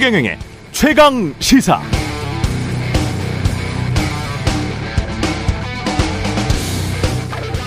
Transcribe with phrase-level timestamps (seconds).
[0.00, 0.38] 최경영의
[0.72, 1.78] 최강 시사.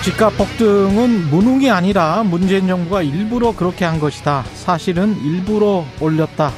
[0.02, 4.44] 집값 폭등은 무능이 아니라 문재인 정부가 일부러 그렇게 한 것이다.
[4.54, 6.50] 사실은 일부러 올렸다.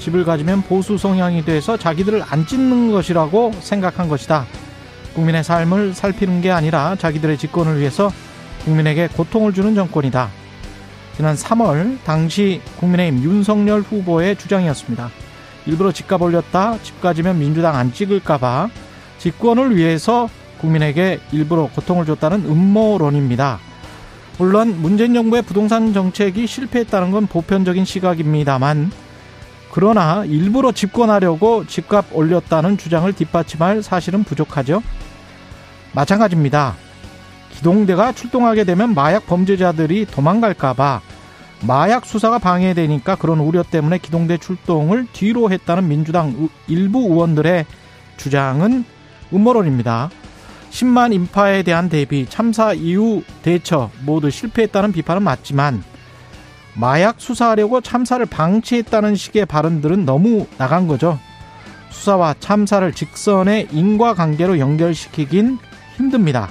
[0.00, 4.44] 집을 가지면 보수 성향이 돼서 자기들을 안 찢는 것이라고 생각한 것이다.
[5.14, 8.12] 국민의 삶을 살피는 게 아니라 자기들의 집권을 위해서
[8.66, 10.28] 국민에게 고통을 주는 정권이다.
[11.16, 15.21] 지난 3월 당시 국민의힘 윤석열 후보의 주장이었습니다.
[15.66, 16.78] 일부러 집값 올렸다.
[16.82, 18.68] 집 가지면 민주당 안 찍을까봐
[19.18, 23.58] 집권을 위해서 국민에게 일부러 고통을 줬다는 음모론입니다.
[24.38, 28.90] 물론 문재인 정부의 부동산 정책이 실패했다는 건 보편적인 시각입니다만
[29.70, 34.82] 그러나 일부러 집권하려고 집값 올렸다는 주장을 뒷받침할 사실은 부족하죠.
[35.92, 36.74] 마찬가지입니다.
[37.52, 41.00] 기동대가 출동하게 되면 마약 범죄자들이 도망갈까봐
[41.66, 47.66] 마약 수사가 방해되니까 그런 우려 때문에 기동대 출동을 뒤로 했다는 민주당 일부 의원들의
[48.16, 48.84] 주장은
[49.32, 50.10] 음모론입니다.
[50.70, 55.84] 10만 인파에 대한 대비, 참사 이후 대처 모두 실패했다는 비판은 맞지만
[56.74, 61.18] 마약 수사하려고 참사를 방치했다는 식의 발언들은 너무 나간 거죠.
[61.90, 65.58] 수사와 참사를 직선의 인과관계로 연결시키긴
[65.96, 66.48] 힘듭니다.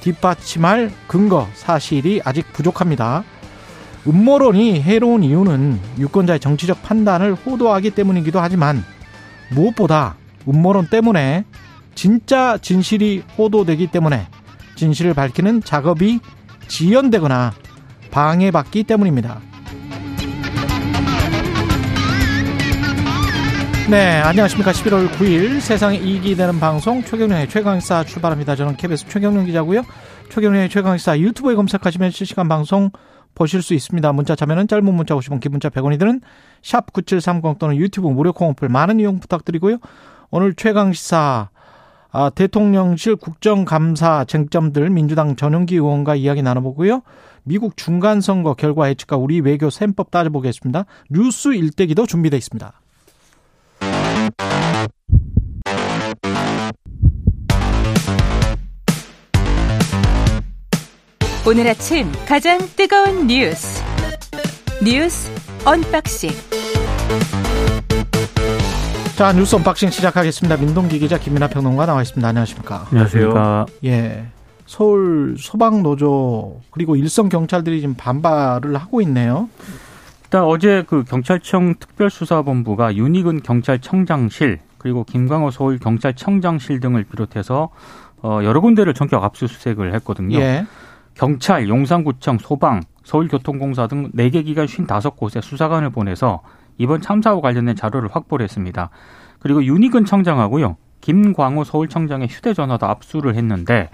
[0.00, 3.22] 뒷받침할 근거, 사실이 아직 부족합니다.
[4.10, 8.82] 음모론이 해로운 이유는 유권자의 정치적 판단을 호도하기 때문이기도 하지만
[9.52, 10.16] 무엇보다
[10.48, 11.44] 음모론 때문에
[11.94, 14.26] 진짜 진실이 호도되기 때문에
[14.74, 16.18] 진실을 밝히는 작업이
[16.66, 17.52] 지연되거나
[18.10, 19.40] 방해받기 때문입니다.
[23.88, 24.72] 네, 안녕하십니까.
[24.72, 28.56] 11월 9일 세상에 이익이 되는 방송 최경련의 최강사 출발합니다.
[28.56, 29.82] 저는 KBS 최경련 기자고요.
[30.30, 32.90] 최경련의 최강사 유튜브에 검색하시면 실시간 방송
[33.34, 34.12] 보실 수 있습니다.
[34.12, 36.20] 문자 참여는 짧은 문자 50원, 기본자 100원이 드는
[36.62, 39.78] 샵 9730 또는 유튜브 무료 콩 어플 많은 이용 부탁드리고요.
[40.30, 41.48] 오늘 최강시사
[42.12, 47.02] 아, 대통령실 국정감사 쟁점들 민주당 전용기 의원과 이야기 나눠보고요.
[47.44, 50.86] 미국 중간선거 결과 예측과 우리 외교 셈법 따져보겠습니다.
[51.10, 52.79] 뉴스 일대기도 준비되어 있습니다.
[61.50, 63.82] 오늘 아침 가장 뜨거운 뉴스
[64.84, 65.28] 뉴스
[65.66, 66.30] 언박싱
[69.16, 70.58] 자 뉴스 언박싱 시작하겠습니다.
[70.58, 72.28] 민동기 기자 김민아 평론가 나와 있습니다.
[72.28, 72.86] 안녕하십니까?
[72.92, 73.66] 안녕하세요.
[73.84, 74.26] 예.
[74.66, 79.48] 서울 소방 노조 그리고 일선 경찰들이 지금 반발을 하고 있네요.
[80.22, 87.70] 일단 어제 그 경찰청 특별수사본부가 윤희근 경찰청장실 그리고 김광호 서울 경찰청장실 등을 비롯해서
[88.22, 90.38] 어 여러 군데를 전격 압수수색을 했거든요.
[90.38, 90.64] 예.
[91.20, 96.40] 경찰, 용산구청, 소방, 서울교통공사 등 4개 기관 55곳에 수사관을 보내서
[96.78, 98.88] 이번 참사와 관련된 자료를 확보를 했습니다.
[99.38, 100.78] 그리고 윤희근 청장하고요.
[101.02, 103.90] 김광호 서울청장의 휴대전화도 압수를 했는데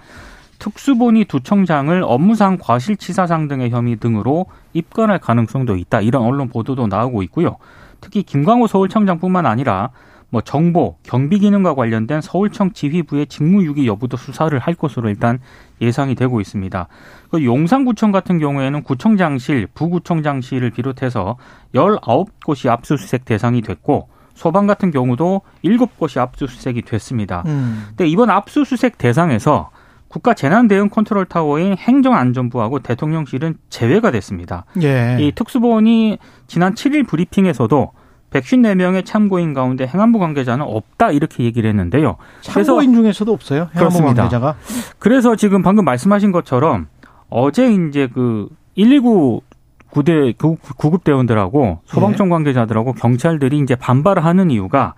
[0.59, 5.99] 특수본이 두 청장을 업무상 과실치사상 등의 혐의 등으로 입건할 가능성도 있다.
[5.99, 7.57] 이런 언론 보도도 나오고 있고요.
[7.99, 9.89] 특히 김광호 서울청장뿐만 아니라
[10.29, 15.39] 뭐 정보, 경비 기능과 관련된 서울청 지휘부의 직무유기 여부도 수사를 할 것으로 일단
[15.81, 16.87] 예상이 되고 있습니다.
[17.29, 21.37] 그 용산구청 같은 경우에는 구청장실, 부구청장실을 비롯해서
[21.73, 27.43] 19곳이 압수수색 대상이 됐고 소방 같은 경우도 7곳이 압수수색이 됐습니다.
[27.47, 27.85] 음.
[27.89, 29.71] 근데 이번 압수수색 대상에서
[30.09, 34.65] 국가 재난 대응 컨트롤 타워인 행정안전부하고 대통령실은 제외가 됐습니다.
[34.81, 35.17] 예.
[35.19, 36.17] 이 특수본이
[36.47, 37.91] 지난 7일 브리핑에서도
[38.31, 42.17] 154명의 참고인 가운데 행안부 관계자는 없다 이렇게 얘기를 했는데요.
[42.41, 43.69] 참고인 중에서도 없어요.
[43.73, 44.23] 행안부 그렇습니다.
[44.23, 44.55] 관계자가.
[44.99, 46.87] 그래서 지금 방금 말씀하신 것처럼
[47.29, 49.41] 어제 이제 그 119
[49.89, 54.93] 구대 구급 대원들하고 소방청 관계자들하고 경찰들이 이제 반발을 하는 이유가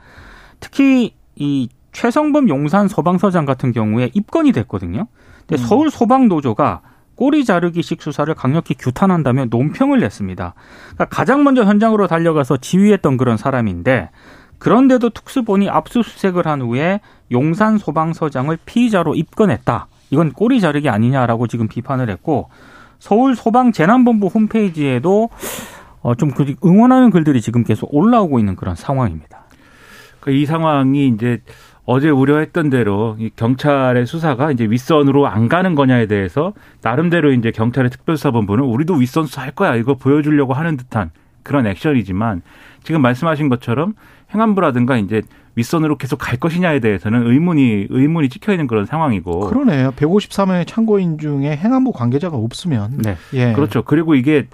[0.60, 5.08] 특히 이 최성범 용산 소방서장 같은 경우에 입건이 됐거든요.
[5.48, 5.68] 근데 음.
[5.68, 6.82] 서울 소방 노조가
[7.19, 10.54] 꼬리 자르기식 수사를 강력히 규탄한다며 논평을 냈습니다.
[10.94, 14.10] 그러니까 가장 먼저 현장으로 달려가서 지휘했던 그런 사람인데
[14.57, 17.01] 그런데도 특수본이 압수수색을 한 후에
[17.31, 19.88] 용산 소방서장을 피의자로 입건했다.
[20.12, 22.50] 이건 꼬리 자르기 아니냐라고 지금 비판을 했고
[23.00, 25.30] 서울 소방 재난본부 홈페이지에도
[26.01, 29.44] 어, 좀 그- 응원하는 글들이 지금 계속 올라오고 있는 그런 상황입니다.
[30.22, 31.42] 그이 상황이 이제
[31.91, 36.53] 어제 우려했던 대로 이 경찰의 수사가 이제 윗선으로 안 가는 거냐에 대해서
[36.83, 41.09] 나름대로 이제 경찰의 특별수사본부는 우리도 윗선 수사할 거야 이거 보여주려고 하는 듯한
[41.41, 42.44] 그런 액션이지만
[42.83, 43.95] 지금 말씀하신 것처럼
[44.31, 45.24] 행안부라든가 이제
[45.56, 49.89] 윗선으로 계속 갈 것이냐에 대해서는 의문이 의문이 찍혀 있는 그런 상황이고 그러네요.
[49.94, 53.18] 153명의 참고인 중에 행안부 관계자가 없으면 네.
[53.33, 53.53] 예.
[53.53, 53.81] 그렇죠.
[53.81, 54.45] 그리고 이게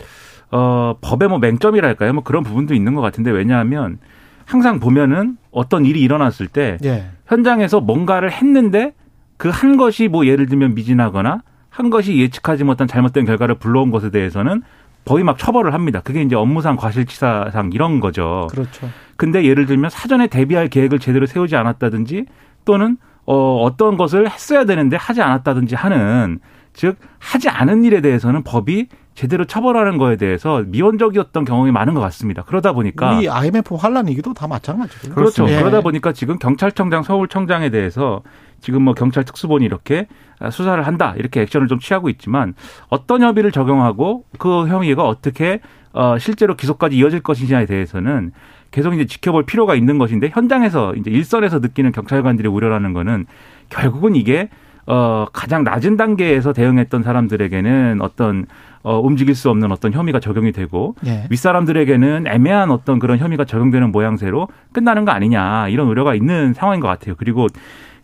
[0.52, 2.14] 어 법의 뭐 맹점이랄까요?
[2.14, 4.00] 뭐 그런 부분도 있는 것 같은데 왜냐하면
[4.46, 7.10] 항상 보면은 어떤 일이 일어났을 때 예.
[7.28, 8.94] 현장에서 뭔가를 했는데
[9.38, 14.10] 그 한 것이 뭐 예를 들면 미진하거나 한 것이 예측하지 못한 잘못된 결과를 불러온 것에
[14.10, 14.62] 대해서는
[15.04, 16.02] 거의 막 처벌을 합니다.
[16.04, 18.48] 그게 이제 업무상 과실치사상 이런 거죠.
[18.50, 18.90] 그렇죠.
[19.18, 22.26] 근데 예를 들면 사전에 대비할 계획을 제대로 세우지 않았다든지
[22.64, 26.40] 또는 어, 어떤 것을 했어야 되는데 하지 않았다든지 하는
[26.74, 32.44] 즉 하지 않은 일에 대해서는 법이 제대로 처벌하는 거에 대해서 미온적이었던 경험이 많은 것 같습니다.
[32.44, 35.16] 그러다 보니까 우리 IMF 환란 얘기도 다 마찬가지고요.
[35.16, 35.50] 그렇죠.
[35.50, 35.58] 예.
[35.58, 38.22] 그러다 보니까 지금 경찰청장, 서울청장에 대해서
[38.60, 40.08] 지금 뭐 경찰 특수본이 이렇게
[40.52, 42.56] 수사를 한다 이렇게 액션을 좀 취하고 있지만
[42.90, 45.62] 어떤 혐의를 적용하고 그 혐의가 어떻게
[45.94, 48.34] 어 실제로 기소까지 이어질 것인지에 대해서는
[48.72, 53.28] 계속 이제 지켜볼 필요가 있는 것인데 현장에서 이제 일선에서 느끼는 경찰관들의 우려라는 거는
[53.70, 54.50] 결국은 이게
[54.88, 58.46] 어 가장 낮은 단계에서 대응했던 사람들에게는 어떤
[58.86, 61.26] 어 움직일 수 없는 어떤 혐의가 적용이 되고 예.
[61.30, 66.88] 윗사람들에게는 애매한 어떤 그런 혐의가 적용되는 모양새로 끝나는 거 아니냐 이런 우려가 있는 상황인 것
[66.88, 67.16] 같아요.
[67.18, 67.48] 그리고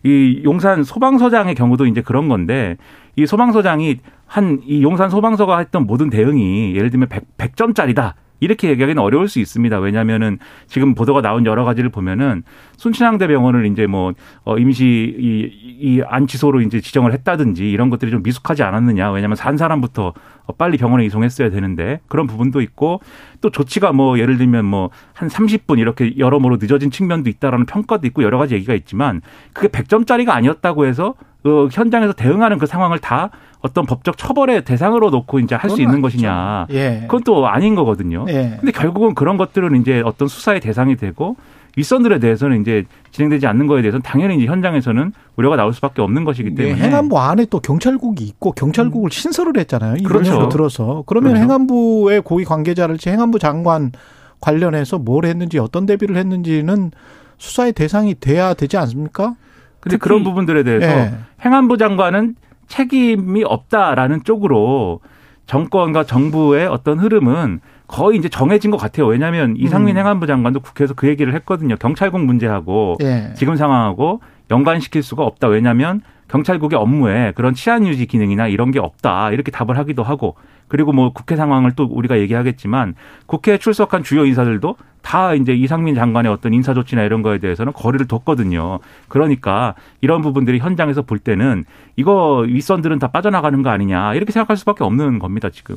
[0.04, 2.76] 이 용산 소방서장의 경우도 이제 그런 건데
[3.16, 8.14] 이 소방서장이 한 이 용산 소방서가 했던 모든 대응이 예를 들면 100, 100점짜리다.
[8.40, 9.78] 이렇게 얘기하기는 어려울 수 있습니다.
[9.78, 12.42] 왜냐하면은 지금 보도가 나온 여러 가지를 보면은
[12.76, 14.14] 순천향대 병원을 이제 뭐
[14.44, 15.50] 어, 임시 이,
[15.80, 19.12] 이 안치소로 이제 지정을 했다든지 이런 것들이 좀 미숙하지 않았느냐.
[19.12, 20.14] 왜냐하면 산 사람부터
[20.58, 23.00] 빨리 병원에 이송했어야 되는데 그런 부분도 있고
[23.40, 28.22] 또 조치가 뭐 예를 들면 뭐 한 30분 이렇게 여러모로 늦어진 측면도 있다라는 평가도 있고
[28.24, 29.20] 여러 가지 얘기가 있지만
[29.52, 33.30] 그게 100점짜리가 아니었다고 해서 그 현장에서 대응하는 그 상황을 다
[33.60, 36.02] 어떤 법적 처벌의 대상으로 놓고 이제 할 수 있는 아니죠.
[36.02, 36.66] 것이냐.
[36.70, 37.00] 예.
[37.02, 38.24] 그건 또 아닌 거거든요.
[38.28, 38.56] 예.
[38.58, 41.36] 근데 결국은 그런 것들은 이제 어떤 수사의 대상이 되고
[41.76, 46.50] 윗선들에 대해서는 이제 진행되지 않는 거에 대해서는 당연히 이제 현장에서는 우려가 나올 수밖에 없는 것이기
[46.50, 49.96] 예, 때문에 행안부 안에 또 경찰국이 있고 경찰국을 신설을 했잖아요.
[49.98, 50.42] 이번 그렇죠.
[50.42, 51.44] 주 들어서 그러면 그렇죠.
[51.44, 53.92] 행안부의 고위 관계자를지 행안부 장관
[54.40, 56.90] 관련해서 뭘 했는지 어떤 대비를 했는지는
[57.38, 59.34] 수사의 대상이 돼야 되지 않습니까?
[59.80, 61.14] 근데 그런 부분들에 대해서 예.
[61.44, 62.36] 행안부 장관은
[62.68, 65.00] 책임이 없다라는 쪽으로
[65.46, 67.60] 정권과 정부의 어떤 흐름은
[67.92, 69.06] 거의 이제 정해진 것 같아요.
[69.06, 70.00] 왜냐하면 이상민 음.
[70.00, 71.76] 행안부 장관도 국회에서 그 얘기를 했거든요.
[71.76, 73.34] 경찰국 문제하고 예.
[73.36, 75.48] 지금 상황하고 연관시킬 수가 없다.
[75.48, 79.30] 왜냐하면 경찰국의 업무에 그런 치안 유지 기능이나 이런 게 없다.
[79.32, 80.36] 이렇게 답을 하기도 하고
[80.68, 82.94] 그리고 뭐 국회 상황을 또 우리가 얘기하겠지만
[83.26, 88.06] 국회에 출석한 주요 인사들도 다 이제 이상민 장관의 어떤 인사 조치나 이런 거에 대해서는 거리를
[88.06, 88.78] 뒀거든요.
[89.08, 91.66] 그러니까 이런 부분들이 현장에서 볼 때는
[91.96, 95.76] 이거 윗선들은 다 빠져나가는 거 아니냐 이렇게 생각할 수밖에 없는 겁니다 지금.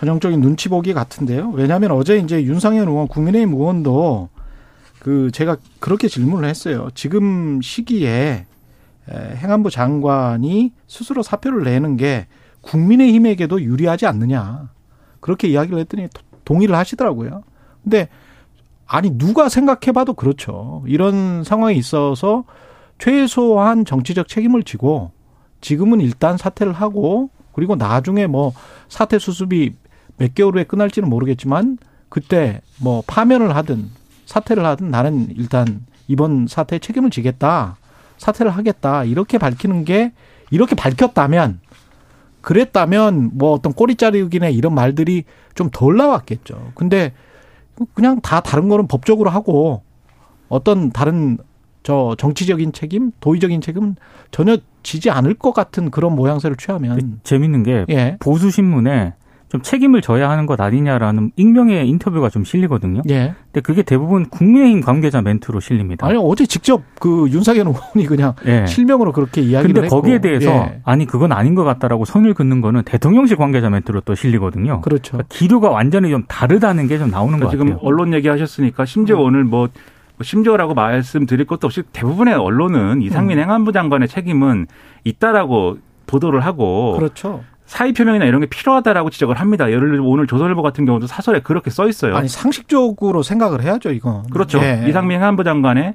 [0.00, 1.52] 전형적인 눈치 보기 같은데요.
[1.54, 4.28] 왜냐하면 어제 이제 윤상현 의원, 국민의힘 의원도
[4.98, 6.88] 그 제가 그렇게 질문을 했어요.
[6.94, 8.44] 지금 시기에
[9.08, 12.26] 에, 행안부 장관이 스스로 사표를 내는 게
[12.60, 14.68] 국민의힘에게도 유리하지 않느냐.
[15.20, 17.42] 그렇게 이야기를 했더니 도- 동의를 하시더라고요.
[17.82, 18.10] 근데
[18.86, 20.84] 아니 누가 생각해봐도 그렇죠.
[20.86, 22.44] 이런 상황에 있어서
[22.98, 25.12] 최소한 정치적 책임을 지고
[25.62, 28.52] 지금은 일단 사퇴를 하고 그리고 나중에 뭐
[28.90, 29.74] 사퇴 수습이
[30.18, 31.78] 몇 개월 후에 끝날지는 모르겠지만
[32.08, 33.90] 그때 뭐 파면을 하든
[34.26, 37.76] 사퇴를 하든 나는 일단 이번 사태에 책임을 지겠다.
[38.18, 39.04] 사퇴를 하겠다.
[39.04, 40.12] 이렇게 밝히는 게
[40.50, 41.60] 이렇게 밝혔다면
[42.40, 46.72] 그랬다면 뭐 어떤 꼬리 자르기나 이런 말들이 좀 덜 나왔겠죠.
[46.74, 47.12] 근데
[47.94, 49.82] 그냥 다 다른 거는 법적으로 하고
[50.48, 51.38] 어떤 다른
[51.82, 53.96] 저 정치적인 책임, 도의적인 책임은
[54.30, 58.16] 전혀 지지 않을 것 같은 그런 모양새를 취하면 재밌는 게 예.
[58.20, 59.14] 보수 신문에
[59.48, 63.02] 좀 책임을 져야 하는 것 아니냐라는 익명의 인터뷰가 좀 실리거든요.
[63.08, 63.34] 예.
[63.46, 66.04] 근데 그게 대부분 국민의힘 관계자 멘트로 실립니다.
[66.06, 68.66] 아니 어제 직접 그 윤석열 의원이 그냥 예.
[68.66, 69.96] 실명으로 그렇게 이야기를 근데 했고.
[69.96, 70.80] 거기에 대해서 예.
[70.84, 74.80] 아니 그건 아닌 것 같다라고 선을 긋는 거는 대통령실 관계자 멘트로 또 실리거든요.
[74.80, 75.12] 그렇죠.
[75.12, 77.86] 그러니까 기류가 완전히 좀 다르다는 게 좀 나오는 것 그러니까 지금 같아요.
[77.86, 79.68] 언론 얘기하셨으니까 심지어 오늘 뭐
[80.22, 84.66] 심지어라고 말씀드릴 것도 없이 대부분의 언론은 이상민 행안부 장관의 책임은
[85.04, 85.76] 있다라고
[86.06, 87.42] 보도를 하고 그렇죠.
[87.66, 89.70] 사의 표명이나 이런 게 필요하다라고 지적을 합니다.
[89.70, 92.16] 예를 들어 오늘 조선일보 같은 경우도 사설에 그렇게 써 있어요.
[92.16, 94.28] 아니 상식적으로 생각을 해야죠 이건.
[94.30, 94.60] 그렇죠.
[94.62, 94.84] 예.
[94.88, 95.94] 이상민 행안부 장관의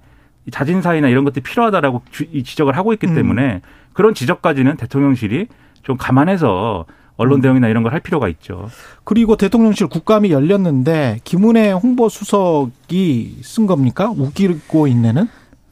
[0.52, 2.04] 자진 사의나 이런 것들이 필요하다라고
[2.44, 3.16] 지적을 하고 있기 음.
[3.16, 3.62] 때문에
[3.94, 5.48] 그런 지적까지는 대통령실이
[5.84, 6.86] 좀 감안해서
[7.18, 7.42] 언론 음.
[7.42, 8.68] 대응이나 이런 걸 할 필요가 있죠.
[9.04, 14.10] 그리고 대통령실 국감이 열렸는데 김은혜 홍보 수석이 쓴 겁니까?
[14.16, 15.28] 웃기고 있네는?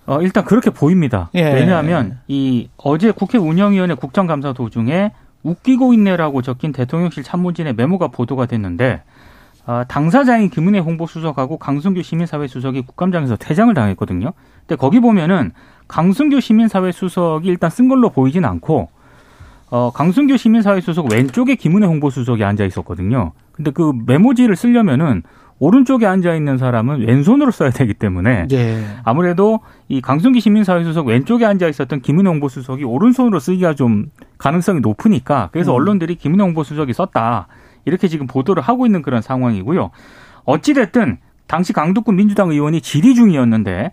[0.05, 1.29] 어, 일단 그렇게 보입니다.
[1.35, 1.53] 예.
[1.53, 5.11] 왜냐하면 이 어제 국회 운영위원회 국정감사 도중에
[5.43, 9.03] 웃기고 있네라고 적힌 대통령실 참모진의 메모가 보도가 됐는데
[9.65, 14.33] 아, 당사자인 김은혜 홍보수석하고 강순규 시민사회 수석이 국감장에서 퇴장을 당했거든요.
[14.61, 15.51] 근데 거기 보면은
[15.87, 18.89] 강순규 시민사회 수석이 일단 쓴 걸로 보이진 않고
[19.69, 23.33] 어, 강순규 시민사회 수석 왼쪽에 김은혜 홍보수석이 앉아 있었거든요.
[23.51, 25.23] 근데 그 메모지를 쓰려면은
[25.59, 28.83] 오른쪽에 앉아 있는 사람은 왼손으로 써야 되기 때문에 예.
[29.03, 34.05] 아무래도 이 강순기 시민사회 수석 왼쪽에 앉아 있었던 김은혜 홍보수석이 오른손으로 쓰기가 좀
[34.37, 35.75] 가능성이 높으니까 그래서 음.
[35.75, 37.47] 언론들이 김은혜 홍보수석이 썼다
[37.85, 39.91] 이렇게 지금 보도를 하고 있는 그런 상황이고요.
[40.45, 43.91] 어찌 됐든 당시 강북구 민주당 의원이 질의 중이었는데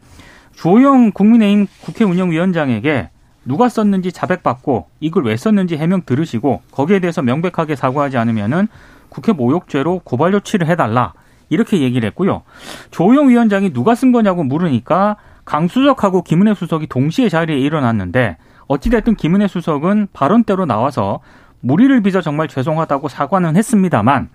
[0.52, 3.10] 주호영 국민의힘 국회 운영위원장에게
[3.44, 8.68] 누가 썼는지 자백받고 이걸 왜 썼는지 해명 들으시고 거기에 대해서 명백하게 사과하지 않으면은
[9.08, 11.12] 국회 모욕죄로 고발 조치를 해달라
[11.48, 12.42] 이렇게 얘기를 했고요.
[12.90, 18.36] 조호영 위원장이 누가 쓴 거냐고 물으니까 강수석하고 김은혜 수석이 동시에 자리에 일어났는데
[18.66, 21.20] 어찌됐든 김은혜 수석은 발언대로 나와서
[21.60, 24.28] 무리를 빚어 정말 죄송하다고 사과는 했습니다만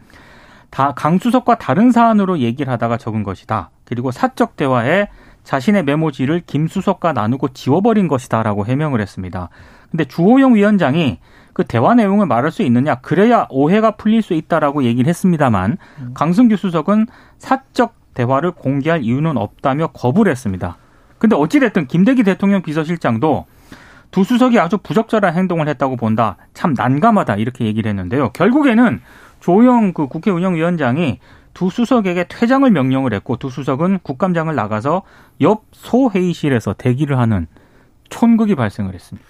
[0.69, 3.71] 다 강수석과 다른 사안으로 얘기를 하다가 적은 것이다.
[3.83, 5.09] 그리고 사적 대화에
[5.43, 9.49] 자신의 메모지를 김 수석과 나누고 지워버린 것이다라고 해명을 했습니다.
[9.89, 11.19] 근데 주호영 위원장이
[11.53, 15.77] 그 대화 내용을 말할 수 있느냐 그래야 오해가 풀릴 수 있다라고 얘기를 했습니다만
[16.13, 20.77] 강승규 수석은 사적 대화를 공개할 이유는 없다며 거부를 했습니다.
[21.17, 23.45] 근데 어찌됐든 김대기 대통령 비서실장도
[24.11, 26.35] 두 수석이 아주 부적절한 행동을 했다고 본다.
[26.53, 28.31] 참 난감하다 이렇게 얘기를 했는데요.
[28.31, 29.01] 결국에는
[29.39, 31.19] 조영 그 국회 운영위원장이
[31.53, 35.03] 두 수석에게 퇴장을 명령을 했고 두 수석은 국감장을 나가서
[35.41, 37.47] 옆 소회의실에서 대기를 하는
[38.09, 39.27] 촌극이 발생을 했습니다.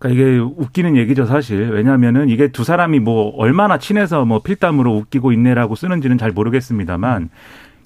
[0.00, 1.70] 그러니까 이게 웃기는 얘기죠, 사실.
[1.70, 7.28] 왜냐하면은 이게 두 사람이 뭐 얼마나 친해서 뭐 필담으로 웃기고 있네라고 쓰는지는 잘 모르겠습니다만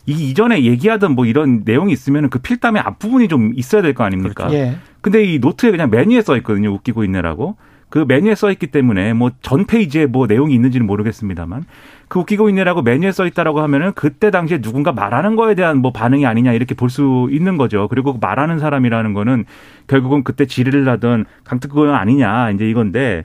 [0.06, 4.50] 이 이전에 얘기하던 뭐 이런 내용이 있으면은 그 필담의 앞부분이 좀 있어야 될 거 아닙니까?
[4.52, 4.76] 예.
[5.00, 6.70] 근데 이 노트에 그냥 메뉴에 써 있거든요.
[6.72, 7.56] 웃기고 있네라고.
[7.94, 11.64] 그 메뉴에 써 있기 때문에 뭐 전 페이지에 뭐 내용이 있는지는 모르겠습니다만
[12.08, 16.26] 그 웃기고 있네라고 메뉴에 써 있다라고 하면은 그때 당시에 누군가 말하는 거에 대한 뭐 반응이
[16.26, 17.86] 아니냐 이렇게 볼 수 있는 거죠.
[17.86, 19.44] 그리고 그 말하는 사람이라는 거는
[19.86, 23.22] 결국은 그때 질의를 하던 강특구는 아니냐 이제 이건데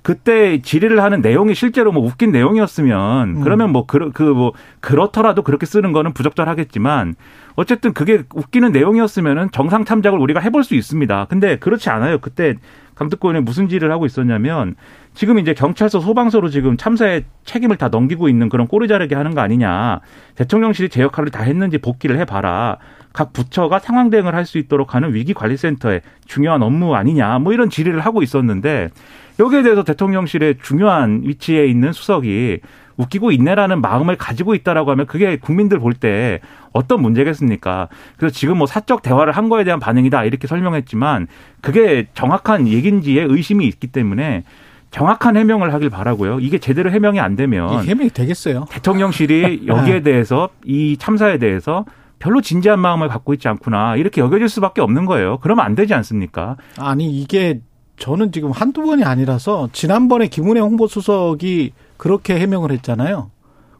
[0.00, 5.92] 그때 질의를 하는 내용이 실제로 뭐 웃긴 내용이었으면 그러면 뭐 그 그뭐 그렇더라도 그렇게 쓰는
[5.92, 7.16] 거는 부적절하겠지만
[7.56, 11.26] 어쨌든 그게 웃기는 내용이었으면은 정상 참작을 우리가 해볼 수 있습니다.
[11.28, 12.18] 근데 그렇지 않아요.
[12.18, 12.54] 그때
[12.96, 14.74] 강특구원에 무슨 질의를 하고 있었냐면
[15.14, 19.40] 지금 이제 경찰서 소방서로 지금 참사의 책임을 다 넘기고 있는 그런 꼬리 자르게 하는 거
[19.40, 20.00] 아니냐.
[20.34, 22.78] 대통령실이 제 역할을 다 했는지 복귀를 해봐라.
[23.12, 27.38] 각 부처가 상황 대응을 할 수 있도록 하는 위기관리센터의 중요한 업무 아니냐.
[27.38, 28.90] 뭐 이런 질의를 하고 있었는데
[29.38, 32.60] 여기에 대해서 대통령실의 중요한 위치에 있는 수석이
[32.96, 36.40] 웃기고 있네라는 마음을 가지고 있다라고 하면 그게 국민들 볼 때
[36.72, 37.88] 어떤 문제겠습니까?
[38.16, 41.26] 그래서 지금 뭐 사적 대화를 한 거에 대한 반응이다 이렇게 설명했지만
[41.60, 44.44] 그게 정확한 얘기인지에 의심이 있기 때문에
[44.90, 46.40] 정확한 해명을 하길 바라고요.
[46.40, 48.66] 이게 제대로 해명이 안 되면 이게 해명이 되겠어요.
[48.70, 51.84] 대통령실이 여기에 대해서 이 참사에 대해서
[52.18, 55.38] 별로 진지한 마음을 갖고 있지 않구나 이렇게 여겨질 수밖에 없는 거예요.
[55.42, 56.56] 그러면 안 되지 않습니까?
[56.78, 57.60] 아니 이게
[57.98, 63.30] 저는 지금 한두 번이 아니라서 지난번에 김은혜 홍보수석이 그렇게 해명을 했잖아요.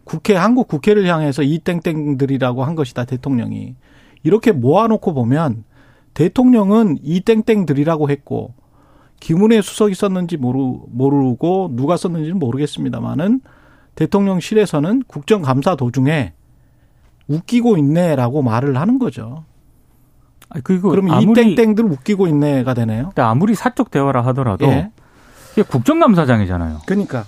[0.04, 3.74] 국회 한국 국회를 향해서 이 땡땡들이라고 한 것이다 대통령이
[4.22, 5.64] 이렇게 모아놓고 보면
[6.14, 8.54] 대통령은 이 땡땡들이라고 했고
[9.20, 13.40] 김은혜 수석이 썼는지 모르 모르고 누가 썼는지는 모르겠습니다만은
[13.96, 16.34] 대통령실에서는 국정감사 도중에
[17.28, 19.44] 웃기고 있네라고 말을 하는 거죠.
[20.62, 23.06] 그리고 그럼 이 아무리 땡땡들 웃기고 있네가 되네요.
[23.06, 24.90] 근데 아무리 사적 대화라 하더라도 예.
[25.52, 26.82] 이게 국정감사장이잖아요.
[26.86, 27.24] 그러니까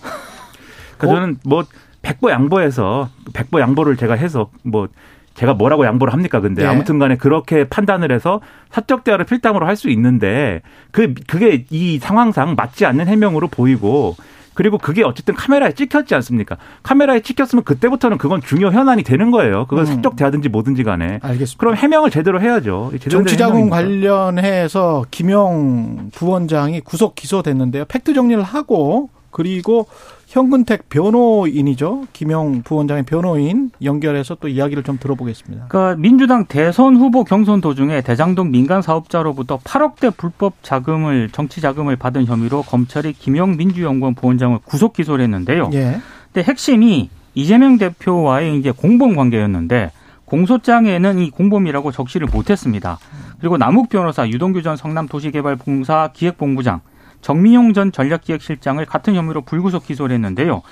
[0.99, 1.15] 그 어?
[1.15, 1.65] 저는 뭐
[2.03, 4.89] 백보 양보해서 백보 양보를 제가 해서 뭐
[5.35, 6.41] 제가 뭐라고 양보를 합니까?
[6.41, 6.69] 근데 네.
[6.69, 8.41] 아무튼 간에 그렇게 판단을 해서
[8.71, 14.17] 사적 대화를 필담으로 할 수 있는데 그 그게 이 상황상 맞지 않는 해명으로 보이고
[14.55, 16.57] 그리고 그게 어쨌든 카메라에 찍혔지 않습니까?
[16.83, 19.67] 카메라에 찍혔으면 그때부터는 그건 중요 현안이 되는 거예요.
[19.67, 19.87] 그건 음.
[19.87, 21.21] 사적 대화든지 뭐든지 간에.
[21.23, 21.59] 알겠습니다.
[21.59, 22.91] 그럼 해명을 제대로 해야죠.
[23.09, 23.71] 정치자금.
[23.71, 27.85] 관련해서 김영 부원장이 구속 기소됐는데요.
[27.85, 29.87] 팩트 정리를 하고 그리고
[30.29, 32.07] 현근택 변호인이죠.
[32.13, 35.69] 김영 부원장의 변호인 연결해서 또 이야기를 좀 들어보겠습니다.
[35.69, 42.27] 그러니까 민주당 대선 후보 경선 도중에 대장동 민간 사업자로부터 8억대 불법 자금을 정치 자금을 받은
[42.27, 45.71] 혐의로 검찰이 김영 민주연구원 부원장을 구속 기소를 했는데요.
[45.73, 45.99] 예.
[46.31, 49.93] 근데 핵심이 이재명 대표와의 이제 공범 관계였는데
[50.27, 52.99] 공소장에는 이 공범이라고 적시를 못했습니다.
[53.41, 56.83] 그리고 남욱 변호사, 유동규 전 성남도시개발공사 기획본부장,
[57.21, 60.63] 정미용 전 전략기획실장을 같은 혐의로 불구속 기소를 했는데요.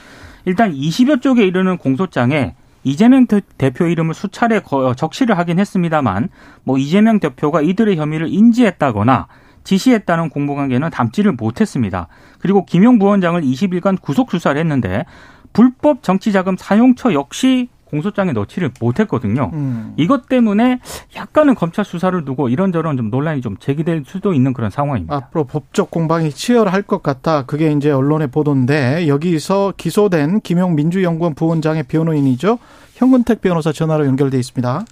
[0.44, 6.28] 일단 20여 쪽에 이르는 공소장에 이재명 대- 대표 이름을 수차례 거- 적시를 하긴 했습니다만
[6.62, 9.26] 뭐 이재명 대표가 이들의 혐의를 인지했다거나
[9.64, 12.06] 지시했다는 공보관계는 담지를 못했습니다.
[12.38, 15.04] 그리고 김용 부원장을 20일간 구속 수사를 했는데
[15.52, 19.50] 불법 정치자금 사용처 역시 공소장에 넣지를 못했거든요.
[19.54, 19.94] 음.
[19.96, 20.80] 이것 때문에
[21.16, 25.14] 약간은 검찰 수사를 두고 이런저런 좀 논란이 좀 제기될 수도 있는 그런 상황입니다.
[25.14, 27.46] 앞으로 법적 공방이 치열할 것 같다.
[27.46, 32.58] 그게 이제 언론의 보도인데 여기서 기소된 김용 민주연구원 부원장의 변호인이죠.
[32.94, 34.84] 현근택 변호사 전화로 연결돼 있습니다.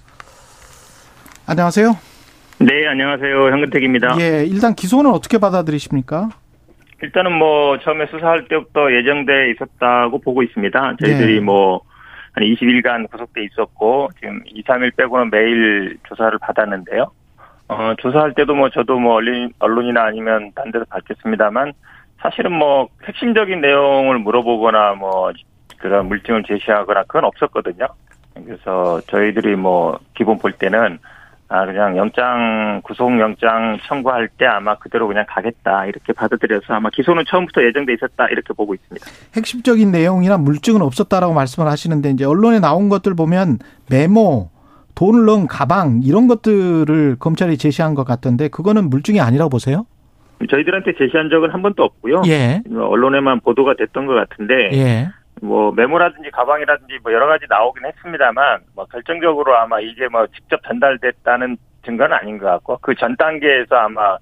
[1.47, 1.97] 안녕하세요.
[2.59, 3.51] 네, 안녕하세요.
[3.51, 4.15] 현근택입니다.
[4.19, 6.29] 예, 일단 기소는 어떻게 받아들이십니까?
[7.03, 10.95] 일단은 뭐 처음에 수사할 때부터 예정돼 있었다고 보고 있습니다.
[11.03, 11.39] 저희들이 네.
[11.41, 11.81] 뭐
[12.35, 17.11] 한 20일간 구속돼 있었고 지금 2, 3일 빼고는 매일 조사를 받았는데요.
[17.69, 21.73] 어, 조사할 때도 뭐 저도 뭐 언론, 언론이나 아니면 딴 데서 밝혔습니다만
[22.19, 25.31] 사실은 뭐 핵심적인 내용을 물어보거나 뭐
[25.77, 27.87] 그런 물증을 제시하거나 그건 없었거든요.
[28.33, 30.99] 그래서 저희들이 뭐 기본 볼 때는
[31.47, 37.63] 아 그냥 영장 구속영장 청구할 때 아마 그대로 그냥 가겠다 이렇게 받아들여서 아마 기소는 처음부터
[37.63, 39.05] 예정돼 있었다 이렇게 보고 있습니다.
[39.35, 43.59] 핵심적인 내용이나 물증은 없었다라고 말씀을 하시는데 이제 언론에 나온 것들 보면
[43.91, 44.49] 메모,
[44.95, 49.85] 돈을 넣은 가방 이런 것들을 검찰이 제시한 것 같던데 그거는 물증이 아니라고 보세요?
[50.49, 52.23] 저희들한테 제시한 적은 한 번도 없고요.
[52.27, 52.61] 예.
[52.69, 55.09] 뭐 언론에만 보도가 됐던 것 같은데 예.
[55.45, 61.57] 뭐 메모라든지 가방이라든지 뭐 여러 가지 나오긴 했습니다만 뭐 결정적으로 아마 이게 뭐 직접 전달됐다는
[61.85, 64.17] 증거는 아닌 것 같고 그 전 단계에서 아마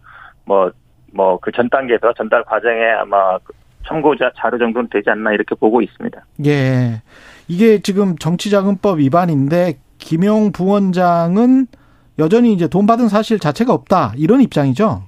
[0.45, 0.71] 뭐
[1.15, 3.53] 뭐 그 전 단계에서 전달 과정에 아마 그
[3.87, 6.25] 청구자 자료 정도는 되지 않나 이렇게 보고 있습니다.
[6.45, 7.01] 예.
[7.47, 11.67] 이게 지금 정치자금법 위반인데 김용 부원장은
[12.19, 15.03] 여전히 이제 돈 받은 사실 자체가 없다 이런 입장이죠.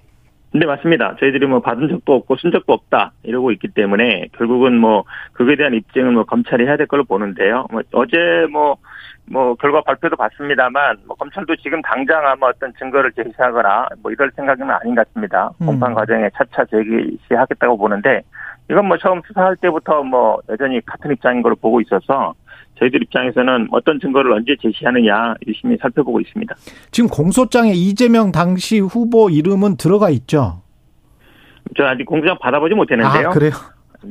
[0.58, 1.16] 네, 맞습니다.
[1.20, 5.74] 저희들이 뭐 받은 적도 없고 쓴 적도 없다 이러고 있기 때문에 결국은 뭐 그거에 대한
[5.74, 7.68] 입증은 뭐 검찰이 해야 될 걸로 보는데요.
[7.72, 8.78] 뭐 어제 뭐
[9.28, 14.70] 뭐 결과 발표도 봤습니다만 뭐 검찰도 지금 당장 아마 어떤 증거를 제시하거나 뭐 이럴 생각은
[14.70, 15.52] 아닌 것 같습니다.
[15.62, 15.66] 음.
[15.68, 18.22] 공판 과정에 차차 제시하겠다고 보는데
[18.70, 22.34] 이건 뭐 처음 수사할 때부터 뭐 여전히 같은 입장인 걸로 보고 있어서
[22.80, 26.56] 저희들 입장에서는 어떤 증거를 언제 제시하느냐 유심히 살펴보고 있습니다.
[26.92, 30.62] 지금 공소장에 이재명 당시 후보 이름은 들어가 있죠.
[31.78, 33.30] 저 아직 공소장 받아보지 못했는데요.
[33.30, 33.52] 아 그래요?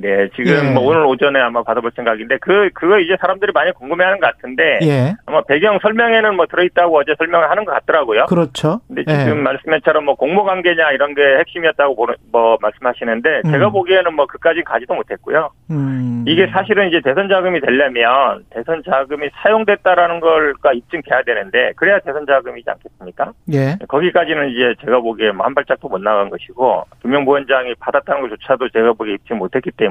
[0.00, 0.70] 네, 지금 예.
[0.72, 5.14] 뭐 오늘 오전에 아마 받아볼 생각인데 그 그거 이제 사람들이 많이 궁금해하는 것 같은데 예.
[5.26, 8.26] 아마 배경 설명에는 뭐 들어있다고 어제 설명을 하는 것 같더라고요.
[8.26, 8.80] 그렇죠.
[8.88, 9.24] 근데 예.
[9.24, 13.50] 지금 말씀처럼 뭐 공모 관계냐 이런 게 핵심이었다고 보는 뭐 말씀하시는데 음.
[13.52, 15.50] 제가 보기에는 뭐 그까지 가지도 못했고요.
[15.70, 16.24] 음.
[16.26, 22.68] 이게 사실은 이제 대선 자금이 되려면 대선 자금이 사용됐다라는 걸까 입증돼야 되는데 그래야 대선 자금이지
[22.68, 23.32] 않겠습니까?
[23.52, 23.76] 예.
[23.86, 28.94] 거기까지는 이제 제가 보기에 뭐 한 발짝도 못 나간 것이고 김영 부원장이 받았다는 것조차도 제가
[28.94, 29.83] 보기에 입증 못했기 때문에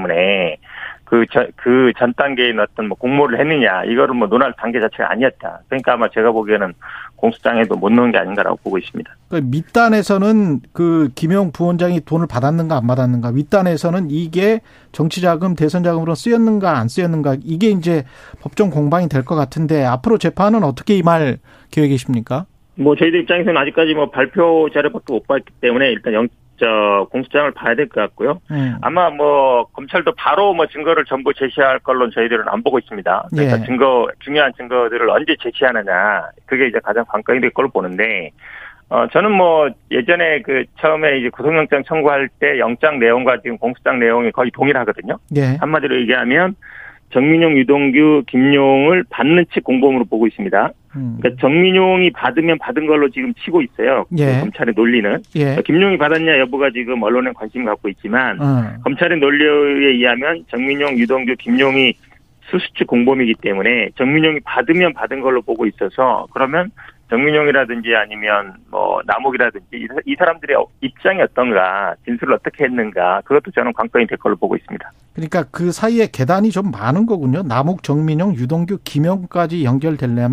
[1.05, 5.59] 그그전 단계에 어떤 뭐 공모를 했느냐 이거를 뭐 논할 단계 자체가 아니었다.
[5.67, 6.73] 그러니까 아마 제가 보기에는
[7.17, 9.15] 공수장에도 못 넣은 게 아닌가라고 보고 있습니다.
[9.29, 16.87] 그 밑단에서는 그 김용 부원장이 돈을 받았는가 안 받았는가, 윗단에서는 이게 정치자금, 대선자금으로 쓰였는가 안
[16.87, 18.03] 쓰였는가 이게 이제
[18.41, 21.37] 법정 공방이 될 것 같은데 앞으로 재판은 어떻게 임할
[21.71, 22.45] 계획이십니까?
[22.75, 26.27] 뭐 저희들 입장에서는 아직까지 뭐 발표 자료밖에 못 봤기 때문에 일단 영,
[26.59, 28.39] 저 공수장을 봐야 될 것 같고요.
[28.51, 28.75] 음.
[28.81, 33.27] 아마 뭐 검찰도 바로 뭐 증거를 전부 제시할 걸로 저희들은 안 보고 있습니다.
[33.31, 33.65] 그러니까 예.
[33.65, 38.29] 증거 중요한 증거들을 언제 제시하느냐 그게 이제 가장 관건이 될 걸로 보는데
[38.89, 44.31] 어 저는 뭐 예전에 그 처음에 이제 구속영장 청구할 때 영장 내용과 지금 공수장 내용이
[44.31, 45.17] 거의 동일하거든요.
[45.35, 45.57] 예.
[45.59, 46.55] 한마디로 얘기하면
[47.11, 50.71] 정민용, 유동규, 김용을 받는 측 공범으로 보고 있습니다.
[50.95, 51.17] 음.
[51.19, 54.05] 그러니까 정민용이 받으면 받은 걸로 지금 치고 있어요.
[54.17, 54.39] 예.
[54.39, 55.57] 검찰의 논리는 예.
[55.65, 58.63] 김용이 받았냐 여부가 지금 언론에 관심 갖고 있지만 어.
[58.83, 61.93] 검찰의 논리에 의하면 정민용, 유동규, 김용이
[62.49, 66.69] 수수측 공범이기 때문에 정민용이 받으면 받은 걸로 보고 있어서 그러면
[67.09, 74.07] 정민용이라든지 아니면 뭐 남욱이라든지 이, 사- 사람들의 입장이 어떤가 진술을 어떻게 했는가 그것도 저는 관건이
[74.07, 74.91] 될 걸로 보고 있습니다.
[75.13, 77.43] 그러니까 그 사이에 계단이 좀 많은 거군요.
[77.43, 80.29] 남욱, 정민용, 유동규, 김용까지 연결될래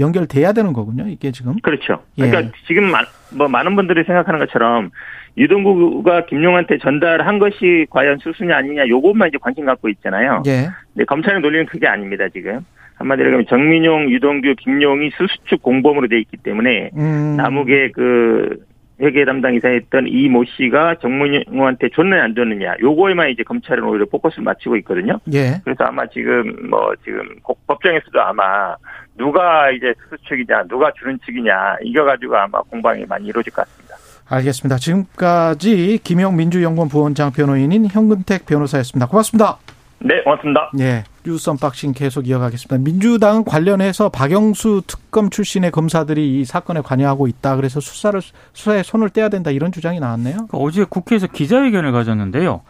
[0.00, 1.06] 연결돼야 되는 거군요.
[1.06, 1.54] 이게 지금.
[1.62, 2.02] 그렇죠.
[2.18, 2.28] 예.
[2.28, 3.04] 그러니까 지금 마-
[3.36, 4.90] 뭐 많은 분들이 생각하는 것처럼
[5.38, 10.42] 유동구가 김용한테 전달한 것이 과연 수수냐 아니냐 요것만 이제 관심 갖고 있잖아요.
[10.46, 10.68] 예.
[10.92, 12.60] 근데 검찰의 논리는 그게 아닙니다, 지금.
[12.96, 17.36] 한마디로 얘기하면 정민용, 유동규, 김용이 수수축 공범으로 돼 있기 때문에 음.
[17.36, 18.58] 남욱의 그
[19.00, 24.44] 회계 담당 이사였던 이 모 씨가 정민용한테 줬느냐 안 줬느냐 요거에만 이제 검찰은 오히려 포커스를
[24.44, 25.18] 맞추고 있거든요.
[25.32, 25.60] 예.
[25.64, 28.74] 그래서 아마 지금 뭐 지금 고- 법정에서도 아마
[29.16, 33.96] 누가 이제 수수측이냐 누가 주는 측이냐 이거 가지고 아마 공방이 많이 이루어질 것 같습니다.
[34.28, 34.76] 알겠습니다.
[34.76, 39.06] 지금까지 김용 민주연구원 부원장 변호인인 현근택 변호사였습니다.
[39.08, 39.58] 고맙습니다.
[39.98, 40.70] 네, 고맙습니다.
[40.78, 41.02] 예.
[41.24, 42.78] 뉴스 언박싱 계속 이어가겠습니다.
[42.78, 47.56] 민주당은 관련해서 박영수 특검 출신의 검사들이 이 사건에 관여하고 있다.
[47.56, 48.20] 그래서 수사를
[48.52, 49.50] 수사에 손을 떼야 된다.
[49.50, 50.48] 이런 주장이 나왔네요.
[50.50, 52.62] 그 어제 국회에서 기자회견을 가졌는데요.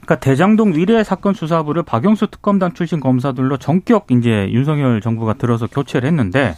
[0.00, 6.08] 그러니까 대장동 위례 사건 수사부를 박영수 특검단 출신 검사들로 전격 이제 윤석열 정부가 들어서 교체를
[6.08, 6.56] 했는데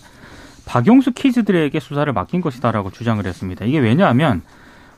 [0.65, 3.65] 박영수 키즈들에게 수사를 맡긴 것이다라고 주장을 했습니다.
[3.65, 4.43] 이게 왜냐하면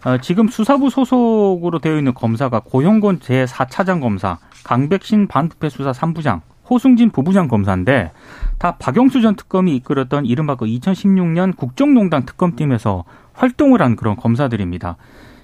[0.05, 7.11] 어, 지금 수사부 소속으로 되어 있는 검사가 고용곤 제4차장 검사, 강백신 반부패 수사 3부장, 호승진
[7.11, 8.11] 부부장 검사인데
[8.59, 14.97] 다 박영수 전 특검이 이끌었던 이른바 그 2016년 국정농단 특검팀에서 활동을 한 그런 검사들입니다.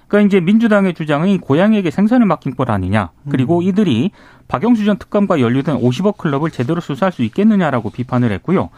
[0.09, 3.11] 그러니까 이제 민주당의 주장은 고양이에게 생선을 맡긴 것 아니냐.
[3.31, 4.11] 그리고 이들이
[4.49, 8.71] 박영수 전 특검과 연루된 50억 클럽을 제대로 수사할 수 있겠느냐라고 비판을 했고요.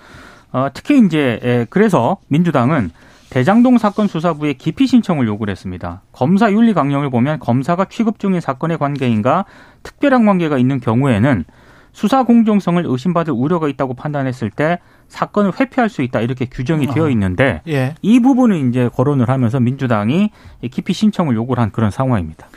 [0.52, 2.90] 어, 특히 이제 에, 그래서 민주당은
[3.32, 6.02] 대장동 사건 수사부에 기피 신청을 요구를 했습니다.
[6.12, 9.46] 검사 윤리 강령을 보면 검사가 취급 중인 사건의 관계인가
[9.82, 11.46] 특별한 관계가 있는 경우에는
[11.92, 17.62] 수사 공정성을 의심받을 우려가 있다고 판단했을 때 사건을 회피할 수 있다 이렇게 규정이 되어 있는데
[17.68, 17.94] 예.
[18.02, 20.30] 이 부분을 이제 거론을 하면서 민주당이
[20.70, 22.48] 기피 신청을 요구를 한 그런 상황입니다.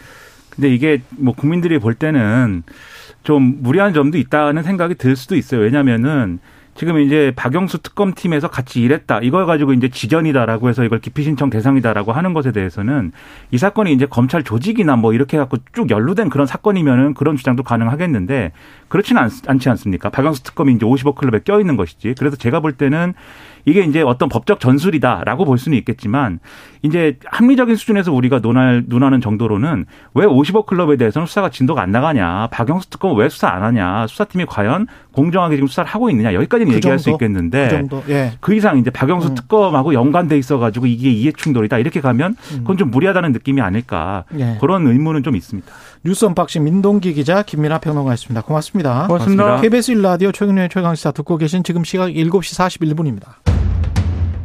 [0.49, 2.63] 근데 이게 뭐 국민들이 볼 때는
[3.23, 5.61] 좀 무리한 점도 있다는 생각이 들 수도 있어요.
[5.61, 6.39] 왜냐면은
[6.75, 9.21] 지금 이제 박영수 특검팀에서 같이 일했다.
[9.21, 13.13] 이걸 가지고 이제 지전이다라고 해서 이걸 기피 신청 대상이다라고 하는 것에 대해서는
[13.51, 18.51] 이 사건이 이제 검찰 조직이나 뭐 이렇게 해갖고 쭉 연루된 그런 사건이면은 그런 주장도 가능하겠는데
[18.89, 20.09] 그렇지는 않, 않지 않습니까?
[20.09, 22.15] 박영수 특검이 이제 50억 클럽에 껴 있는 것이지.
[22.19, 23.13] 그래서 제가 볼 때는
[23.65, 26.39] 이게 이제 어떤 법적 전술이다라고 볼 수는 있겠지만
[26.83, 32.47] 이제 합리적인 수준에서 우리가 논할 논하는 정도로는 왜 50억 클럽에 대해서는 수사가 진도가 안 나가냐?
[32.51, 34.05] 박영수 특검 왜 수사 안 하냐?
[34.07, 36.33] 수사팀이 과연 공정하게 지금 수사를 하고 있느냐?
[36.33, 37.03] 여기까지는 그 얘기할 정도?
[37.03, 38.03] 수 있겠는데 그 정도.
[38.09, 38.33] 예.
[38.39, 39.35] 그 이상 이제 박영수 음.
[39.35, 44.57] 특검하고 연관돼 있어가지고 이게 이해 충돌이다 이렇게 가면 그건 좀 무리하다는 느낌이 아닐까 예.
[44.61, 45.67] 그런 의문은 좀 있습니다.
[46.03, 48.43] 뉴스 언박싱 민동기 기자 김민아 평론가였습니다.
[48.43, 49.07] 고맙습니다.
[49.07, 49.61] 고맙습니다.
[49.61, 53.54] KBS 1라디오 최경영의 최강시사 듣고 계신 지금 시각 7시 41분입니다.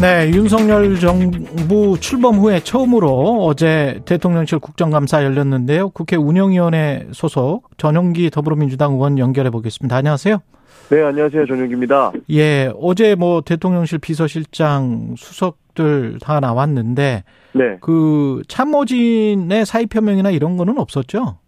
[0.00, 5.88] 네, 윤석열 정부 출범 후에 처음으로 어제 대통령실 국정감사 열렸는데요.
[5.88, 9.96] 국회 운영위원회 소속 전용기 더불어민주당 의원 연결해 보겠습니다.
[9.96, 10.38] 안녕하세요.
[10.90, 11.46] 네, 안녕하세요.
[11.46, 12.12] 전용기입니다.
[12.30, 17.64] 예, 어제 뭐 대통령실 비서실장 수석들 다 나왔는데 네.
[17.80, 21.38] 그 참모진의 사의 표명이나 이런 거는 없었죠?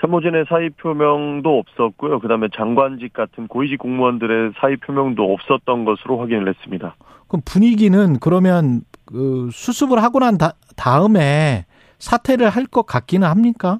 [0.00, 2.20] 참모진의 사의 표명도 없었고요.
[2.20, 6.94] 그다음에 장관직 같은 고위직 공무원들의 사의 표명도 없었던 것으로 확인을 했습니다.
[7.28, 11.66] 그럼 분위기는 그러면 그 수습을 하고 난 다, 다음에
[11.98, 13.78] 사퇴를 할 것 같기는 합니까?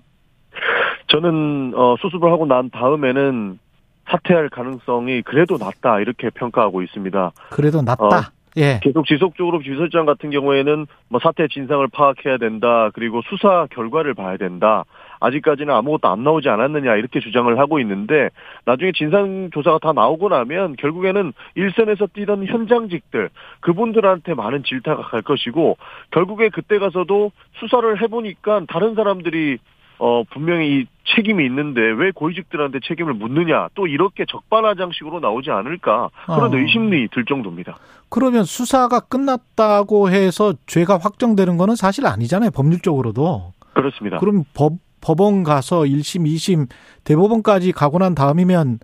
[1.08, 3.58] 저는 어, 수습을 하고 난 다음에는
[4.10, 7.32] 사퇴할 가능성이 그래도 낮다 이렇게 평가하고 있습니다.
[7.50, 8.04] 그래도 낫다.
[8.04, 8.20] 어.
[8.56, 8.80] 예.
[8.82, 12.90] 계속 지속적으로 비서실장 같은 경우에는 뭐 사태 진상을 파악해야 된다.
[12.94, 14.84] 그리고 수사 결과를 봐야 된다.
[15.20, 18.30] 아직까지는 아무것도 안 나오지 않았느냐 이렇게 주장을 하고 있는데
[18.64, 23.30] 나중에 진상 조사가 다 나오고 나면 결국에는 일선에서 뛰던 현장직들
[23.60, 25.76] 그분들한테 많은 질타가 갈 것이고
[26.10, 29.58] 결국에 그때 가서도 수사를 해보니까 다른 사람들이
[30.02, 36.56] 어 분명히 책임이 있는데 왜 고위직들한테 책임을 묻느냐 또 이렇게 적반하장식으로 나오지 않을까 그런 어.
[36.56, 37.76] 의심이 들 정도입니다.
[38.08, 42.50] 그러면 수사가 끝났다고 해서 죄가 확정되는 거는 사실 아니잖아요.
[42.50, 43.52] 법률적으로도.
[43.74, 44.18] 그렇습니다.
[44.18, 46.68] 그럼 법, 법원 가서 1심, 2심,
[47.04, 48.78] 대법원까지 가고 난 다음이면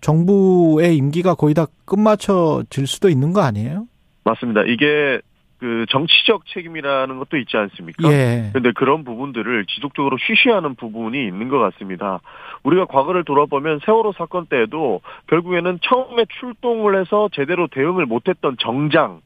[0.00, 3.86] 정부의 임기가 거의 다 끝마쳐질 수도 있는 거 아니에요?
[4.24, 4.62] 맞습니다.
[4.62, 5.20] 이게
[5.58, 8.10] 그 정치적 책임이라는 것도 있지 않습니까?
[8.12, 8.50] 예.
[8.52, 12.20] 근데 그런 부분들을 지속적으로 쉬쉬하는 부분이 있는 것 같습니다.
[12.62, 19.22] 우리가 과거를 돌아보면 세월호 사건 때에도 결국에는 처음에 출동을 해서 제대로 대응을 못했던 정장,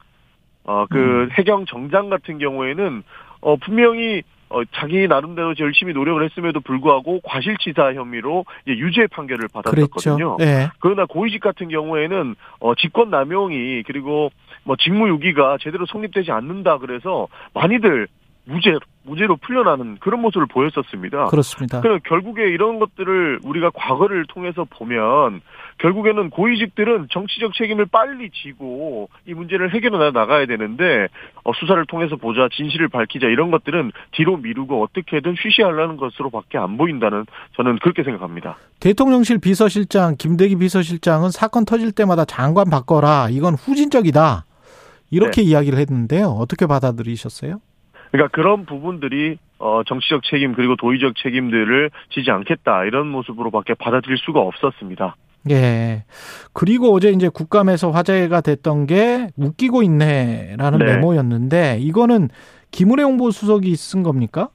[0.65, 1.31] 어, 그 음.
[1.33, 3.03] 해경 정장 같은 경우에는
[3.41, 9.49] 어, 분명히 어, 자기 나름대로 열심히 노력을 했음에도 불구하고 과실치사 혐의로 이제 유죄 판결을.
[9.53, 10.37] 받았었거든요.
[10.41, 10.69] 예.
[10.81, 14.31] 그러나 고위직 같은 경우에는 어 직권 남용이 그리고
[14.65, 18.09] 뭐 직무유기가 제대로 성립되지 않는다 그래서 많이들
[18.45, 21.27] 무죄 무죄로 풀려나는 그런 모습을 보였었습니다.
[21.27, 21.81] 그렇습니다.
[22.05, 25.41] 결국에 이런 것들을 우리가 과거를 통해서 보면
[25.81, 31.09] 결국에는 고위직들은 정치적 책임을 빨리 지고 이 문제를 해결해 나가야 되는데
[31.43, 37.25] 어, 수사를 통해서 보자 진실을 밝히자 이런 것들은 뒤로 미루고 어떻게든 쉬쉬하려는 것으로밖에 안 보인다는
[37.57, 38.57] 저는 그렇게 생각합니다.
[38.81, 43.29] 대통령실 비서실장, 김대기 비서실장은 사건 터질 때마다 장관 바꿔라.
[43.31, 44.45] 이건 후진적이다.
[45.11, 46.27] 이렇게 이야기를 했는데요.
[46.29, 47.61] 어떻게 받아들이셨어요?
[48.13, 54.41] 그러니까 그런 부분들이 어 정치적 책임 그리고 도의적 책임들을 지지 않겠다 이런 모습으로밖에 받아들일 수가
[54.41, 55.17] 없었습니다.
[55.49, 56.05] 예.
[56.53, 60.85] 그리고 어제 이제 국감에서 화제가 됐던 게 웃기고 있네라는 네.
[60.97, 62.29] 메모였는데 이거는
[62.71, 64.49] 김은혜 홍보수석이 쓴 겁니까?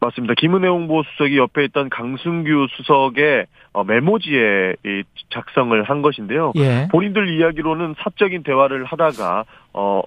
[0.00, 0.34] 맞습니다.
[0.38, 6.52] 김은혜 홍보수석이 옆에 있던 강승규 수석의 어, 메모지에 이 작성을 한 것인데요.
[6.56, 6.88] 예.
[6.90, 10.00] 본인들 이야기로는 사적인 대화를 하다가 어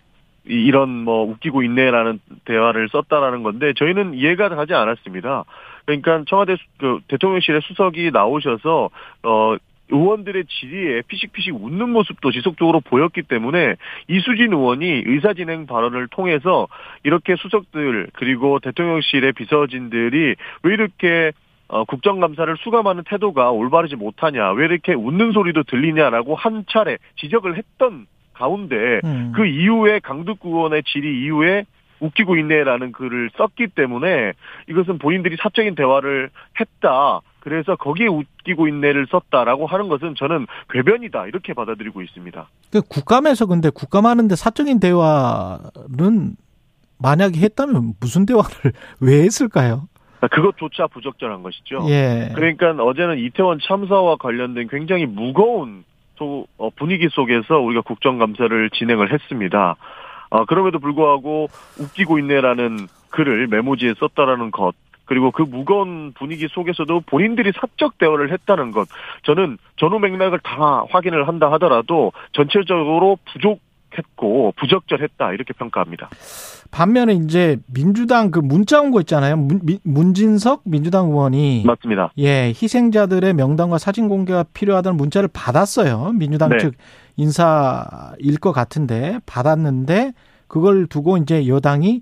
[0.50, 5.44] 이- 이런 뭐 웃기고 있네라는 대화를 썼다라는 건데 저희는 이해가 가지 않았습니다.
[5.86, 8.90] 그러니까 청와대 수- 그 대통령실의 수석이 나오셔서
[9.24, 9.56] 어
[9.90, 13.76] 의원들의 질의에 피식피식 웃는 모습도 지속적으로 보였기 때문에
[14.08, 16.68] 이수진 의원이 의사진행 발언을 통해서
[17.04, 21.32] 이렇게 수석들 그리고 대통령실의 비서진들이 왜 이렇게
[21.68, 28.08] 어, 국정감사를 수감하는 태도가 올바르지 못하냐, 왜 이렇게 웃는 소리도 들리냐라고 한 차례 지적을 했던
[28.34, 29.34] 가운데 음.
[29.36, 31.66] 그 이후에 강득구 의원의 질의 이후에
[32.00, 34.34] 웃기고 있네라는 글을 썼기 때문에
[34.70, 37.22] 이것은 본인들이 사적인 대화를 했다.
[37.42, 42.48] 그래서 거기에 웃기고 있네를 썼다라고 하는 것은 저는 궤변이다 이렇게 받아들이고 있습니다.
[42.72, 46.36] 그 국감에서 근데 국감하는데 사적인 대화는
[47.02, 49.88] 만약에 했다면 무슨 대화를 왜 했을까요?
[50.32, 51.86] 그것조차 부적절한 것이죠.
[51.90, 52.32] 예.
[52.36, 55.86] 그러니까 어제는 이태원 참사와 관련된 굉장히 무거운
[56.18, 59.78] 소- 어, 분위기 속에서 우리가 국정감사를 진행을 했습니다.
[60.30, 61.48] 어, 그럼에도 불구하고
[61.80, 64.74] 웃기고 있네라는 글을 메모지에 썼다라는 것.
[65.10, 68.88] 그리고 그 무거운 분위기 속에서도 본인들이 사적 대화를 했다는 것.
[69.24, 73.60] 저는 전후 맥락을 다 확인을 한다 하더라도 전체적으로 부족
[73.98, 76.10] 했고 부적절했다 이렇게 평가합니다.
[76.70, 79.36] 반면에 이제 민주당 그 문자 온 거 있잖아요.
[79.36, 82.12] 문, 민- 문진석 민주당 의원이 맞습니다.
[82.20, 86.12] 예, 희생자들의 명단과 사진 공개가 필요하다는 문자를 받았어요.
[86.14, 86.60] 민주당 네.
[86.60, 86.76] 측
[87.18, 90.14] 인사일 것 같은데 받았는데
[90.48, 92.02] 그걸 두고 이제 여당이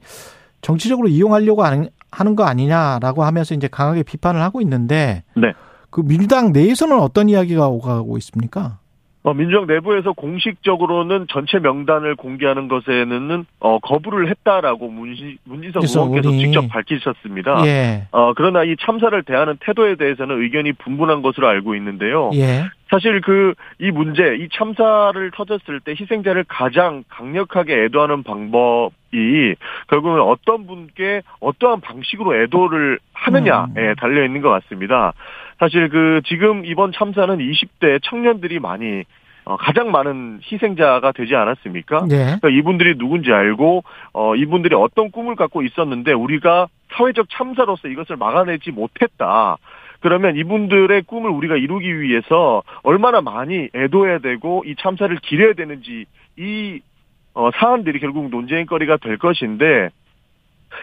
[0.62, 1.63] 정치적으로 이용하려고
[2.12, 5.54] 하는 거 아니냐라고 하면서 이제 강하게 비판을 하고 있는데 네.
[5.89, 8.80] 그 민주당 내에서는 어떤 이야기가 오가고 있습니까?
[9.28, 16.40] 어, 민주당 내부에서 공식적으로는 전체 명단을 공개하는 것에는 어, 거부를 했다라고 문시, 문진석 의원께서 우리-
[16.40, 17.66] 직접 밝히셨습니다.
[17.68, 18.08] 예.
[18.12, 22.32] 어, 그러나 이 참사를 대하는 태도에 대해서는 의견이 분분한 것으로 알고 있는데요.
[22.36, 22.63] 예.
[22.90, 29.56] 사실 그 이 문제, 이 참사를 터졌을 때 희생자를 가장 강력하게 애도하는 방법이
[29.90, 33.96] 결국은 어떤 분께 어떠한 방식으로 애도를 하느냐에 음.
[34.00, 35.12] 달려 있는 것 같습니다.
[35.60, 39.04] 사실 그 지금 이번 참사는 20대 청년들이 많이
[39.46, 42.08] 어, 가장 많은 희생자가 되지 않았습니까?
[42.12, 42.17] 예.
[42.17, 48.72] 그러니까 이분들이 누군지 알고 어 이분들이 어떤 꿈을 갖고 있었는데 우리가 사회적 참사로서 이것을 막아내지
[48.72, 49.58] 못했다.
[50.02, 56.06] 그러면 이분들의 꿈을 우리가 이루기 위해서 얼마나 많이 애도해야 되고 이 참사를 기려야 되는지
[56.38, 56.82] 이
[57.34, 59.89] 어, 사안들이 결국 논쟁거리가 될 것인데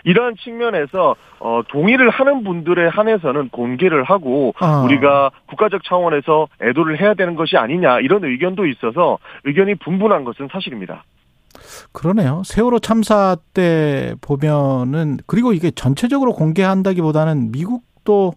[0.04, 4.84] 이러한 측면에서 어, 동의를 하는 분들에 한해서는 공개를 하고 어.
[4.84, 11.04] 우리가 국가적 차원에서 애도를 해야 되는 것이 아니냐 이런 의견도 있어서 의견이 분분한 것은 사실입니다.
[11.92, 12.42] 그러네요.
[12.44, 18.34] 세월호 참사 때 보면은 그리고 이게 전체적으로 공개한다기보다는 미국도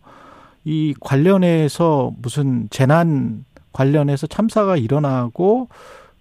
[0.63, 5.69] 이 관련해서 무슨 재난 관련해서 참사가 일어나고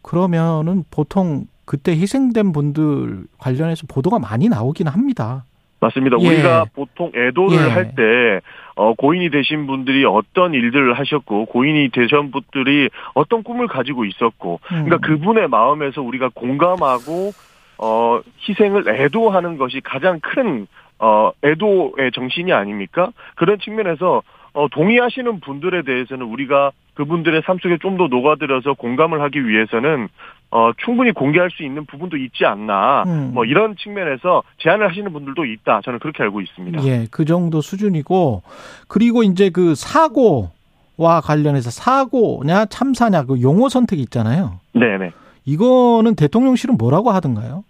[0.03, 5.45] 그러면은 보통 그때 희생된 분들 관련해서 보도가 많이 나오긴 합니다.
[5.81, 6.17] 맞습니다.
[6.21, 6.27] 예.
[6.27, 7.71] 우리가 보통 애도를 예.
[7.71, 8.41] 할 때,
[8.77, 14.97] 어, 고인이 되신 분들이 어떤 일들을 하셨고, 고인이 되신 분들이 어떤 꿈을 가지고 있었고, 그러니까
[14.97, 15.01] 음.
[15.01, 17.33] 그분의 마음에서 우리가 공감하고,
[17.79, 20.67] 어, 희생을 애도하는 것이 가장 큰,
[20.99, 23.11] 어, 애도의 정신이 아닙니까?
[23.35, 24.23] 그런 측면에서,
[24.55, 30.09] 어, 동의하시는 분들에 대해서는 우리가 그분들의 삶 속에 좀 더 녹아들어서 공감을 하기 위해서는,
[30.51, 33.05] 어, 충분히 공개할 수 있는 부분도 있지 않나.
[33.07, 33.33] 음.
[33.35, 35.81] 뭐 이런 측면에서 제안을 하시는 분들도 있다.
[35.85, 36.85] 저는 그렇게 알고 있습니다.
[36.85, 38.43] 예, 그 정도 수준이고
[38.89, 44.61] 그리고 이제 그 사고와 관련해서 사고냐 참사냐 그 용어 선택이 있잖아요.
[44.73, 45.13] 네네.
[45.45, 47.65] 이거는 대통령실은 뭐라고 하던가요?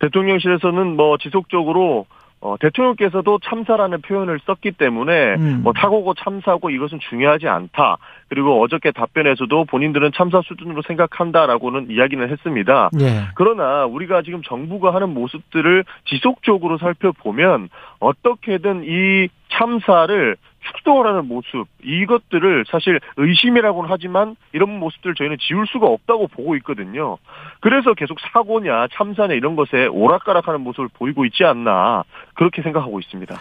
[0.00, 2.06] 대통령실에서는 뭐 지속적으로
[2.42, 5.60] 어, 대통령께서도 참사라는 표현을 썼기 때문에 음.
[5.62, 7.98] 뭐 사고고 참사고 이것은 중요하지 않다.
[8.28, 12.90] 그리고 어저께 답변에서도 본인들은 참사 수준으로 생각한다라고는 이야기는 했습니다.
[13.00, 13.28] 예.
[13.36, 17.68] 그러나 우리가 지금 정부가 하는 모습들을 지속적으로 살펴보면
[18.00, 26.28] 어떻게든 이 참사를 축소하라는 모습 이것들을 사실 의심이라고는 하지만 이런 모습들 저희는 지울 수가 없다고
[26.28, 27.18] 보고 있거든요.
[27.60, 33.40] 그래서 계속 사고냐 참사냐 이런 것에 오락가락하는 모습을 보이고 있지 않나 그렇게 생각하고 있습니다.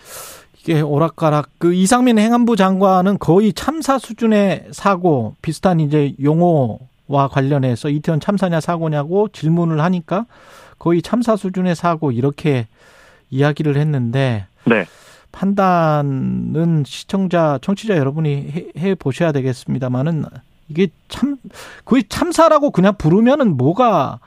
[0.59, 8.19] 이게 오락가락 그 이상민 행안부 장관은 거의 참사 수준의 사고 비슷한 이제 용어와 관련해서 이태원
[8.19, 10.25] 참사냐 사고냐고 질문을 하니까
[10.77, 12.67] 거의 참사 수준의 사고 이렇게
[13.31, 14.85] 이야기를 했는데 네.
[15.31, 20.25] 판단은 시청자 청취자 여러분이 해, 해 보셔야 되겠습니다만은
[20.69, 21.37] 이게 참
[21.85, 24.19] 거의 참사라고 그냥 부르면은 뭐가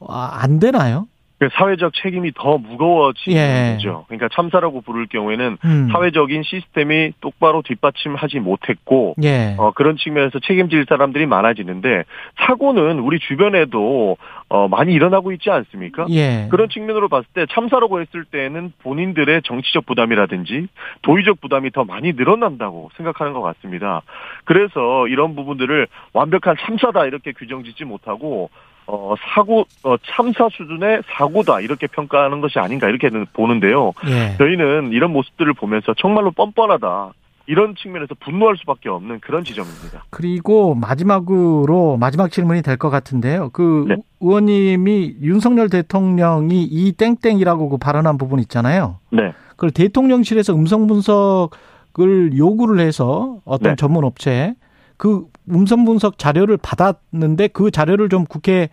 [0.00, 1.06] 아, 안 되나요?
[1.40, 3.72] 그 사회적 책임이 더 무거워지는 예.
[3.72, 4.04] 거죠.
[4.08, 5.88] 그러니까 참사라고 부를 경우에는 음.
[5.90, 9.54] 사회적인 시스템이 똑바로 뒷받침하지 못했고 예.
[9.56, 12.04] 어, 그런 측면에서 책임질 사람들이 많아지는데
[12.46, 14.18] 사고는 우리 주변에도
[14.50, 16.04] 어, 많이 일어나고 있지 않습니까?
[16.10, 16.48] 예.
[16.50, 20.66] 그런 측면으로 봤을 때 참사라고 했을 때는 본인들의 정치적 부담이라든지
[21.00, 24.02] 도의적 부담이 더 많이 늘어난다고 생각하는 것 같습니다.
[24.44, 28.50] 그래서 이런 부분들을 완벽한 참사다 이렇게 규정짓지 못하고
[28.86, 33.92] 어, 사고, 어, 참사 수준의 사고다 이렇게 평가하는 것이 아닌가 이렇게 보는데요.
[34.06, 34.36] 예.
[34.38, 37.12] 저희는 이런 모습들을 보면서 정말로 뻔뻔하다.
[37.46, 40.04] 이런 측면에서 분노할 수밖에 없는 그런 지점입니다.
[40.10, 43.50] 그리고 마지막으로 마지막 질문이 될 것 같은데요.
[43.52, 43.96] 그 네.
[44.20, 48.98] 의원님이 윤석열 대통령이 이 땡땡이라고 그 발언한 부분 있잖아요.
[49.10, 49.32] 네.
[49.50, 53.76] 그걸 대통령실에서 음성 분석을 요구를 해서 어떤 네.
[53.76, 54.54] 전문 업체
[55.00, 58.68] 그 음성 분석 자료를 받았는데 그 자료를 좀 국회에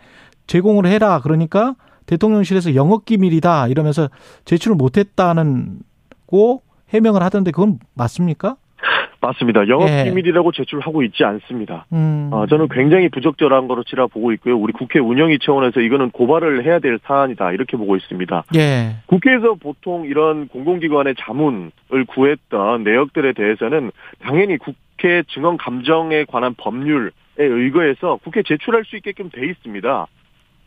[0.46, 1.20] 제공을 해라.
[1.22, 4.10] 그러니까 대통령실에서 영업 기밀이다 이러면서
[4.44, 5.78] 제출을 못했다는
[6.26, 6.60] 고
[6.90, 8.56] 해명을 하던데 그건 맞습니까?
[9.22, 9.68] 맞습니다.
[9.68, 10.12] 영업 예.
[10.54, 11.86] 제출하고 있지 않습니다.
[11.94, 12.28] 음.
[12.30, 14.56] 어, 저는 굉장히 부적절한 거로 치라 보고 있고요.
[14.58, 18.44] 우리 국회 운영위 차원에서 이거는 고발을 해야 될 사안이다 이렇게 보고 있습니다.
[18.54, 18.96] 예.
[19.06, 21.72] 국회에서 보통 이런 공공기관의 자문을
[22.06, 29.30] 구했던 내역들에 대해서는 당연히 국 회 증언 감정에 관한 법률에 의거해서 국회 제출할 수 있게끔
[29.30, 30.06] 돼 있습니다.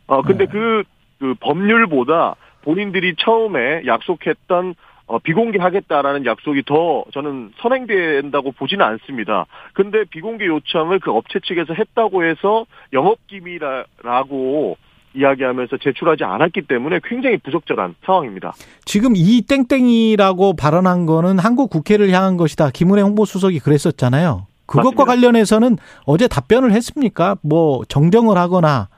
[0.06, 0.52] 어 근데 네.
[0.52, 0.84] 그,
[1.18, 4.74] 그 법률보다 본인들이 처음에 약속했던
[5.06, 9.46] 어, 비공개하겠다라는 약속이 더 저는 선행된다고 보지는 않습니다.
[9.74, 14.76] 근데 비공개 요청을 그 업체 측에서 했다고 해서 영업기밀이라고
[15.14, 18.52] 이야기하면서 제출하지 않았기 때문에 굉장히 부적절한 상황입니다.
[18.84, 22.70] 지금 이 땡땡이라고 발언한 거는 한국 국회를 향한 것이다.
[22.70, 24.46] 김은혜 홍보수석이 그랬었잖아요.
[24.66, 25.04] 그것과 맞습니다.
[25.04, 27.36] 관련해서는 어제 답변을 했습니까?
[27.42, 28.88] 뭐 정정을 하거나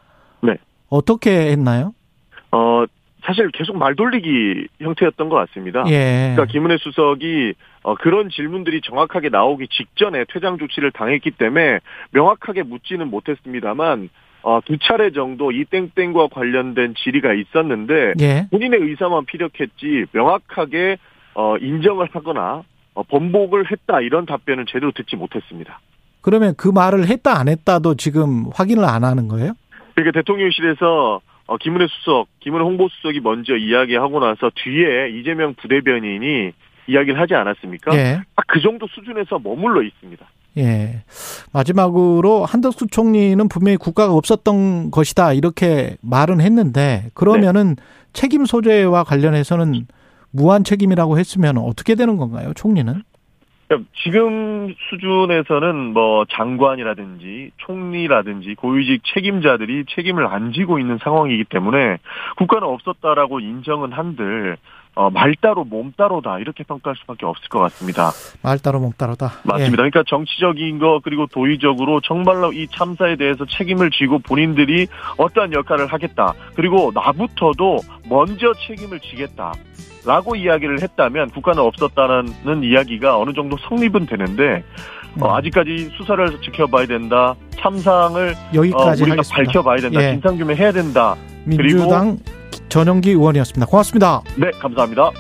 [0.43, 0.57] 네.
[0.89, 1.95] 어떻게 했나요?
[2.53, 2.85] 어,
[3.25, 5.85] 사실 계속 말 돌리기 형태였던 것 같습니다.
[5.89, 6.35] 예.
[6.35, 13.09] 그러니까 김은혜 수석이 어, 그런 질문들이 정확하게 나오기 직전에 퇴장 조치를 당했기 때문에 명확하게 묻지는
[13.09, 14.11] 못했습니다만
[14.45, 18.47] 어, 두 차례 정도 이 땡땡과 관련된 질의가 있었는데 예.
[18.51, 20.99] 본인의 의사만 피력했지 명확하게
[21.35, 25.81] 어, 인정을 하거나 어, 번복을 했다 이런 답변은 제대로 듣지 못했습니다.
[26.21, 29.55] 그러면 그 말을 했다 안 했다도 지금 확인을 안 하는 거예요?
[29.95, 36.53] 그러니까 대통령실에서 어, 김은혜 수석, 김은혜 홍보수석이 먼저 이야기하고 나서 뒤에 이재명 부대변인이
[36.87, 37.97] 이야기를 하지 않았습니까?
[37.97, 38.21] 예.
[38.37, 40.27] 딱그 정도 수준에서 머물러 있습니다.
[40.57, 41.03] 예.
[41.53, 47.77] 마지막으로 한덕수 총리는 분명히 국가가 없었던 것이다 이렇게 말은 했는데 그러면은
[48.13, 49.87] 책임 소재와 관련해서는
[50.31, 53.03] 무한 책임이라고 했으면 어떻게 되는 건가요, 총리는?
[53.67, 61.99] 그러니까 지금 수준에서는 뭐 장관이라든지 총리라든지 고위직 책임자들이 책임을 안 지고 있는 상황이기 때문에
[62.37, 64.57] 국가는 없었다라고 인정은 한들
[64.95, 68.11] 어, 말 따로 몸 따로다 이렇게 평가할 수밖에 없을 것 같습니다.
[68.43, 69.33] 말 따로 몸 따로다.
[69.45, 69.77] 맞습니다.
[69.77, 76.35] 그러니까 정치적인 거 그리고 도의적으로 정말로 이 참사에 대해서 책임을 지고 본인들이 어떠한 역할을 하겠다.
[76.55, 77.79] 그리고 나부터도
[78.09, 79.53] 먼저 책임을 지겠다.
[80.07, 84.63] 라고 이야기를 했다면 국가는 없었다는 이야기가 어느 정도 성립은 되는데
[85.21, 85.31] 어, 음.
[85.31, 87.35] 아직까지 수사를 지켜봐야 된다.
[87.59, 88.59] 참상을 예.
[88.59, 89.37] 어, 여기까지 우리가 하겠습니다.
[89.37, 90.03] 밝혀봐야 된다.
[90.03, 90.11] 예.
[90.13, 91.17] 진상규명 해야 된다.
[91.45, 92.19] 민주당
[92.75, 93.67] 전영기 의원이었습니다.
[93.67, 94.21] 고맙습니다.
[94.37, 95.13] 네, 감사합니다.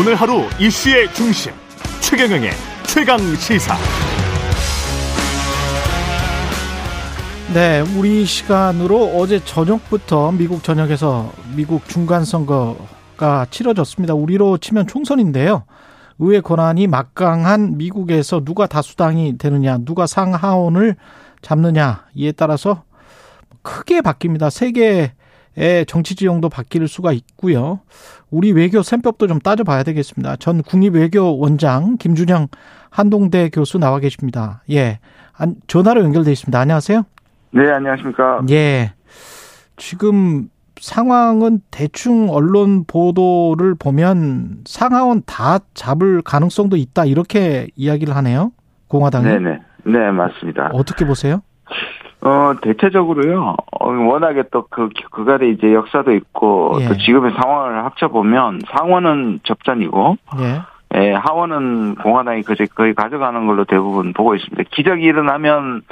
[0.00, 1.52] 오늘 하루 이슈의 중심
[2.00, 2.52] 최경영의
[2.86, 3.76] 최강 시사.
[7.52, 14.14] 네, 우리 시간으로 어제 저녁부터 미국 전역에서 미국 중간 선거가 치러졌습니다.
[14.14, 15.64] 우리로 치면 총선인데요.
[16.18, 20.96] 의회 권한이 막강한 미국에서 누가 다수당이 되느냐, 누가 상하원을
[21.40, 22.84] 잡느냐 이에 따라서
[23.62, 24.50] 크게 바뀝니다.
[24.50, 27.80] 세계의 정치 지형도 바뀔 수가 있고요.
[28.30, 30.36] 우리 외교 셈법도 좀 따져봐야 되겠습니다.
[30.36, 32.48] 전 국립외교원장 김준영
[32.90, 34.62] 한동대 교수 나와 계십니다.
[34.70, 34.98] 예,
[35.32, 36.58] 안- 전화로 연결돼 있습니다.
[36.58, 37.02] 안녕하세요.
[37.54, 38.42] 네, 안녕하십니까.
[38.50, 38.92] 예.
[39.76, 40.48] 지금
[40.82, 48.50] 상황은 대충 언론 보도를 보면 상하원 다 잡을 가능성도 있다 이렇게 이야기를 하네요.
[48.88, 49.58] 공화당이 네네.
[49.84, 50.70] 네, 맞습니다.
[50.72, 51.40] 어떻게 보세요?
[52.20, 56.88] 어, 대체적으로요, 어, 워낙에 또 그, 그간의 이제 역사도 있고, 예.
[56.88, 60.62] 또 지금의 상황을 합쳐 보면, 상원은 접전이고, 예.
[61.00, 64.62] 예, 하원은 공화당이 거의, 거의 가져가는 걸로 대부분 보고 있습니다.
[64.70, 65.82] 기적이 일어나면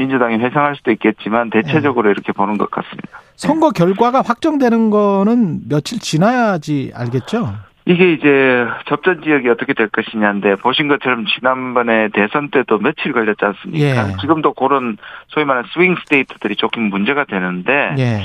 [0.00, 2.12] 민주당이 회상할 수도 있겠지만, 대체적으로 예.
[2.12, 3.20] 이렇게 보는 것 같습니다.
[3.36, 7.52] 선거 결과가 확정되는 거는 며칠 지나야지 알겠죠?
[7.84, 14.10] 이게 이제 접전 지역이 어떻게 될 것이냐인데 보신 것처럼 지난번에 대선 때도 며칠 걸렸지 않습니까?
[14.10, 14.16] 예.
[14.20, 14.96] 지금도 그런
[15.28, 18.22] 소위 말하는 스윙 스테이트들이 조금 문제가 되는데 예.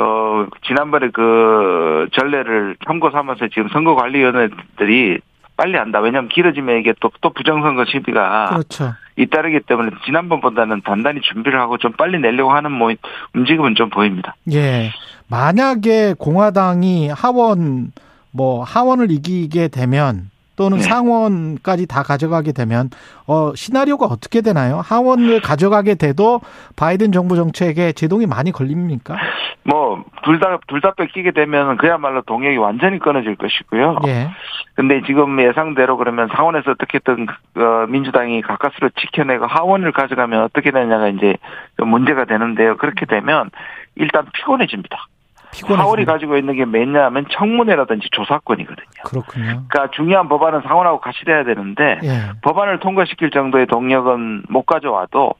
[0.00, 5.18] 어 지난번에 그 전례를 참고 삼아서 지금 선거관리위원회들이
[5.56, 6.00] 빨리 한다.
[6.00, 8.92] 왜냐하면 길어지면 이게 또, 또 부정선거 시비가 그렇죠.
[9.16, 12.92] 잇따르기 때문에 지난번보다는 단단히 준비를 하고 좀 빨리 내려고 하는 뭐
[13.34, 14.36] 움직임은 좀 보입니다.
[14.52, 14.90] 예.
[15.28, 17.92] 만약에 공화당이 하원
[18.32, 20.29] 뭐 하원을 이기게 되면
[20.60, 20.82] 또는 네.
[20.82, 22.90] 상원까지 다 가져가게 되면
[23.26, 24.82] 어 시나리오가 어떻게 되나요?
[24.84, 26.42] 하원을 가져가게 돼도
[26.76, 29.16] 바이든 정부 정책에 제동이 많이 걸립니까?
[29.64, 34.00] 뭐 둘 다 둘 다 뺏기게 되면 그야말로 동력이 완전히 끊어질 것이고요.
[34.06, 34.28] 예.
[34.74, 41.36] 근데 지금 예상대로 그러면 상원에서 어떻게든 어, 민주당이 가까스로 지켜내고 하원을 가져가면 어떻게 되냐가 이제
[41.78, 42.76] 좀 문제가 되는데요.
[42.76, 43.50] 그렇게 되면
[43.96, 45.06] 일단 피곤해집니다.
[45.52, 45.80] 피곤해.
[45.82, 48.86] 하원이 가지고 있는 게 뭐냐면 청문회라든지 조사권이거든요.
[49.04, 49.44] 그렇군요.
[49.68, 52.32] 그러니까 중요한 법안은 상원하고 같이 돼야 되는데 예.
[52.42, 55.34] 법안을 통과시킬 정도의 동력은 못 가져와도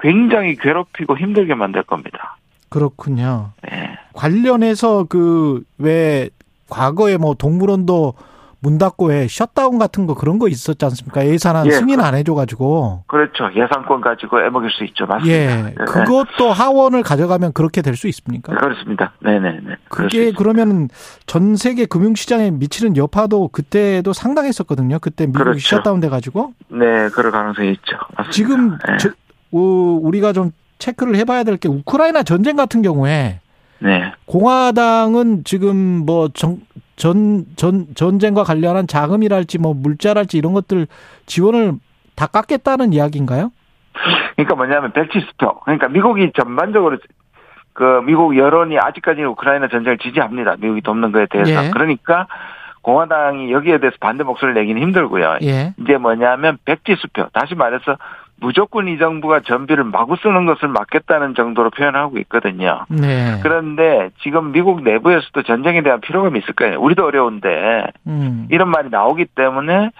[0.00, 2.36] 굉장히 괴롭히고 힘들게 만들 겁니다.
[2.68, 3.50] 그렇군요.
[3.62, 3.96] 네.
[4.12, 6.28] 관련해서 그 왜
[6.70, 8.14] 과거에 뭐 동물원도
[8.64, 11.26] 문 닫고 왜 셧다운 같은 거 그런 거 있었지 않습니까?
[11.26, 13.04] 예산안 예, 승인 그- 안 해줘가지고.
[13.06, 13.50] 그렇죠.
[13.54, 15.04] 예산권 가지고 애먹일 수 있죠.
[15.04, 15.30] 맞습니다.
[15.38, 15.62] 예.
[15.62, 15.74] 네.
[15.86, 18.54] 그것도 하원을 가져가면 그렇게 될 수 있습니까?
[18.56, 19.12] 그렇습니다.
[19.20, 19.76] 네네네.
[19.90, 20.32] 그게.
[20.32, 20.88] 그러면
[21.26, 24.98] 전 세계 금융시장에 미치는 여파도 그때도 상당했었거든요.
[24.98, 25.76] 그때 미국이 그렇죠.
[25.76, 26.54] 셧다운 돼가지고.
[26.70, 27.98] 네, 그럴 가능성이 있죠.
[28.16, 28.30] 맞습니다.
[28.32, 28.96] 지금 네.
[28.98, 29.10] 저,
[29.52, 29.58] 어,
[30.02, 33.40] 우리가 좀 체크를 해봐야 될 게 우크라이나 전쟁 같은 경우에
[33.80, 34.12] 네.
[34.26, 36.60] 공화당은 지금 뭐 전,
[36.96, 40.86] 전, 전, 전쟁과 관련한 자금이랄지 뭐 물자랄지 이런 것들
[41.26, 41.74] 지원을
[42.14, 43.50] 다 깎겠다는 이야기인가요?
[44.36, 45.60] 그러니까 뭐냐면 백지수표.
[45.60, 46.98] 그러니까 미국이 전반적으로
[47.72, 50.56] 그 미국 여론이 아직까지 우크라이나 전쟁을 지지합니다.
[50.58, 51.66] 미국이 돕는 거에 대해서.
[51.66, 51.70] 예.
[51.70, 52.26] 그러니까
[52.82, 55.38] 공화당이 여기에 대해서 반대 목소리를 내기는 힘들고요.
[55.42, 55.74] 예.
[55.80, 57.28] 이제 뭐냐면 백지수표.
[57.32, 57.96] 다시 말해서
[58.40, 62.84] 무조건 이 정부가 전비를 마구 쓰는 것을 막겠다는 정도로 표현하고 있거든요.
[62.88, 63.38] 네.
[63.42, 66.80] 그런데 지금 미국 내부에서도 전쟁에 대한 피로감이 있을 거예요.
[66.80, 68.46] 우리도 어려운데 음.
[68.50, 69.90] 이런 말이 나오기 때문에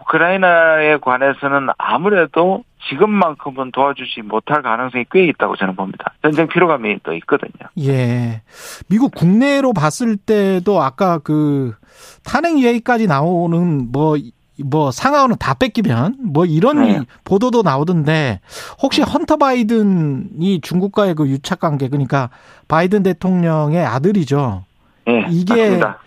[0.00, 6.14] 우크라이나에 관해서는 아무래도 지금만큼은 도와주지 못할 가능성이 꽤 있다고 저는 봅니다.
[6.22, 7.68] 전쟁 피로감이 또 있거든요.
[7.80, 8.42] 예.
[8.88, 11.74] 미국 국내로 봤을 때도 아까 그
[12.24, 14.16] 탄핵 얘기까지 나오는 뭐,
[14.64, 17.00] 뭐 상하원은 다 뺏기면 뭐 이런 네.
[17.24, 18.40] 보도도 나오던데
[18.82, 22.30] 혹시 헌터 바이든이 중국과의 그 유착 관계 그러니까
[22.68, 24.64] 바이든 대통령의 아들이죠.
[25.08, 25.98] 예, 이게 맞습니다.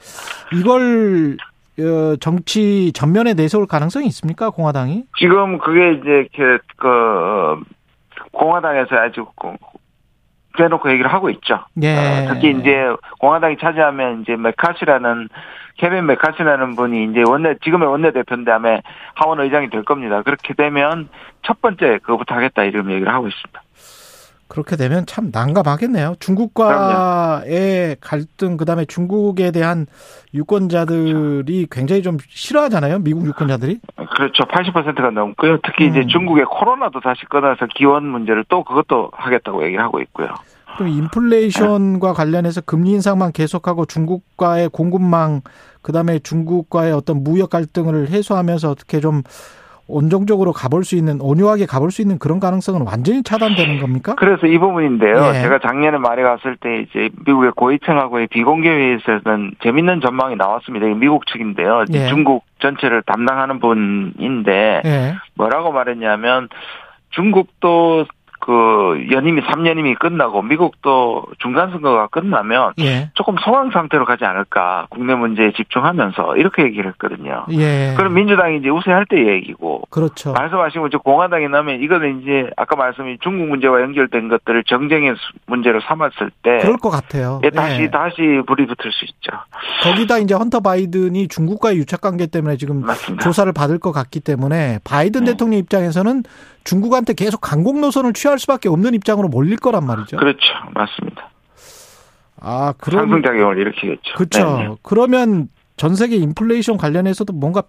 [0.54, 1.38] 이걸
[1.80, 5.06] 어, 정치 전면에 내세울 가능성이 있습니까 공화당이?
[5.18, 7.64] 지금 그게 이제 그, 그
[8.32, 9.26] 공화당에서 아주
[10.52, 11.66] 그 대놓고 얘기를 하고 있죠.
[11.82, 11.95] 예.
[11.95, 12.88] 어, 특히 이제
[13.20, 15.30] 공화당이 차지하면 이제 메카시라는
[15.78, 18.52] 케빈 메카시라는 분이 이제 원내 지금의 원내 대표인데
[19.16, 20.22] 하원 의장이 될 겁니다.
[20.22, 21.10] 그렇게 되면
[21.43, 23.62] 첫 번째 그거부터 하겠다 이런 얘기를 하고 있습니다.
[24.52, 26.16] 그렇게 되면 참 난감하겠네요.
[26.20, 29.86] 중국과의 갈등, 그 다음에 중국에 대한
[30.34, 32.99] 유권자들이 굉장히 좀 싫어하잖아요.
[32.99, 33.80] 미국 유권자들이.
[33.95, 34.43] 그렇죠.
[34.43, 35.60] 80%가 넘고요.
[35.64, 35.91] 특히 음.
[35.91, 40.28] 이제 중국의 코로나도 다시 꺼내서 기원 문제를 또 그것도 하겠다고 얘기를 하고 있고요.
[40.76, 45.41] 그럼 인플레이션과 관련해서 금리 인상만 계속하고 중국과의 공급망,
[45.82, 49.24] 그 다음에 중국과의 어떤 무역 갈등을 해소하면서 어떻게 좀
[49.91, 54.15] 온정적으로 가볼 수 있는, 온유하게 가볼 수 있는 그런 가능성은 완전히 차단되는 겁니까?
[54.17, 55.33] 그래서 이 부분인데요.
[55.35, 55.41] 예.
[55.41, 60.87] 제가 작년에 말에 갔을 때 이제 미국의 고위층하고의 비공개 회의에서는 재밌는 전망이 나왔습니다.
[60.87, 61.85] 미국 측인데요.
[61.93, 62.07] 예.
[62.07, 65.15] 중국 전체를 담당하는 분인데 예.
[65.35, 66.47] 뭐라고 말했냐면
[67.09, 68.05] 중국도
[68.41, 73.11] 그 연임이 3년임이 끝나고 미국도 중간 선거가 끝나면 예.
[73.13, 77.45] 조금 소강 상태로 가지 않을까 국내 문제에 집중하면서 이렇게 얘기를 했거든요.
[77.51, 77.93] 예.
[77.95, 80.33] 그럼 민주당이 이제 우세할 때 얘기고 그렇죠.
[80.33, 85.79] 말씀하신 것처럼 공화당이 나면 이거는 이제 아까 말씀이 중국 문제와 연결된 것들을 정쟁의 수- 문제로
[85.81, 87.39] 삼았을 때 그럴 것 같아요.
[87.43, 87.89] 예, 다시 예.
[87.91, 88.15] 다시
[88.47, 89.31] 불이 붙을 수 있죠.
[89.83, 93.23] 거기다 이제 헌터 바이든이 중국과의 유착 관계 때문에 지금 맞습니다.
[93.23, 95.31] 조사를 받을 것 같기 때문에 바이든 네.
[95.31, 96.23] 대통령 입장에서는
[96.63, 100.17] 중국한테 계속 강공 노선을 취할 수밖에 없는 입장으로 몰릴 거란 말이죠.
[100.17, 100.39] 그렇죠,
[100.73, 101.29] 맞습니다.
[102.39, 104.15] 아, 그럼 상승작용을 일으키겠죠.
[104.15, 104.57] 그렇죠.
[104.57, 104.75] 네, 네.
[104.82, 107.63] 그러면 전 세계 인플레이션 관련해서도 뭔가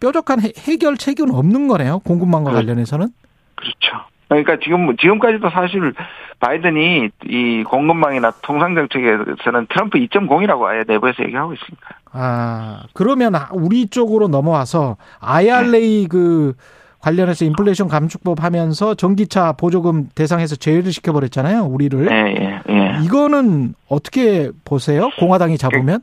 [0.00, 1.98] 뾰족한 해- 해결 책은 없는 거네요.
[2.00, 2.56] 공급망과 네.
[2.56, 3.08] 관련해서는.
[3.56, 4.04] 그렇죠.
[4.28, 5.92] 그러니까 지금 지금까지도 사실
[6.38, 11.88] 바이든이 이 공급망이나 통상 정책에서는 트럼프 2.0이라고 아예 내부에서 얘기하고 있으니까.
[12.12, 16.54] 아, 그러면 우리 쪽으로 넘어와서 IRA 그
[17.00, 21.62] 관련해서 인플레이션 감축법 하면서 전기차 보조금 대상에서 제외를 시켜버렸잖아요.
[21.62, 22.08] 우리를.
[22.10, 22.98] 예, 예, 예.
[23.02, 25.10] 이거는 어떻게 보세요?
[25.18, 26.00] 공화당이 잡으면?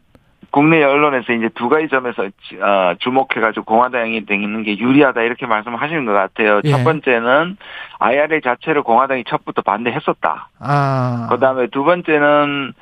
[0.49, 6.13] 국내 언론에서 이제 두 가지 점에서 어, 주목해가지고 공화당이 되는 게 유리하다 이렇게 말씀하시는 것
[6.13, 6.61] 같아요.
[6.63, 6.71] 예.
[6.71, 7.57] 첫 번째는
[7.99, 10.49] IRA 자체를 공화당이 첫부터 반대했었다.
[10.59, 11.27] 아.
[11.29, 12.73] 그 다음에 두 번째는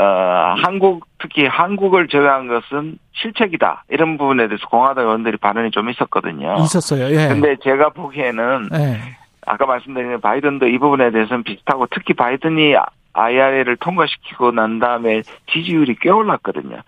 [0.00, 6.56] 어, 한국 특히 한국을 제외한 것은 실책이다 이런 부분에 대해서 공화당 의원들이 반응이 좀 있었거든요.
[6.60, 7.14] 있었어요.
[7.14, 7.28] 예.
[7.28, 9.00] 근데 제가 보기에는 예.
[9.46, 12.76] 아까 말씀드린 바이든도 이 부분에 대해서는 비슷하고 특히 바이든이
[13.12, 15.20] IRA를 통과시키고 난 다음에
[15.52, 16.78] 지지율이 꽤 올랐거든요.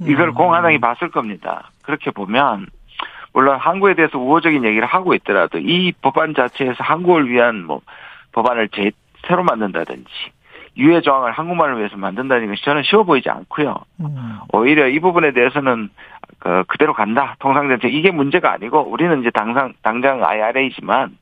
[0.00, 0.34] 이걸 음.
[0.34, 1.70] 공화당이 봤을 겁니다.
[1.82, 2.66] 그렇게 보면
[3.32, 7.80] 물론 한국에 대해서 우호적인 얘기를 하고 있더라도 이 법안 자체에서 한국을 위한 뭐
[8.32, 8.90] 법안을 제,
[9.28, 10.10] 새로 만든다든지
[10.76, 13.74] 유해 조항을 한국말을 위해서 만든다는 것이 저는 쉬워 보이지 않고요.
[14.00, 14.38] 음.
[14.52, 15.88] 오히려 이 부분에 대해서는
[16.38, 17.36] 그 그대로 간다.
[17.38, 21.16] 통상정책 이게 문제가 아니고 우리는 이제 당장 당장 IRA지만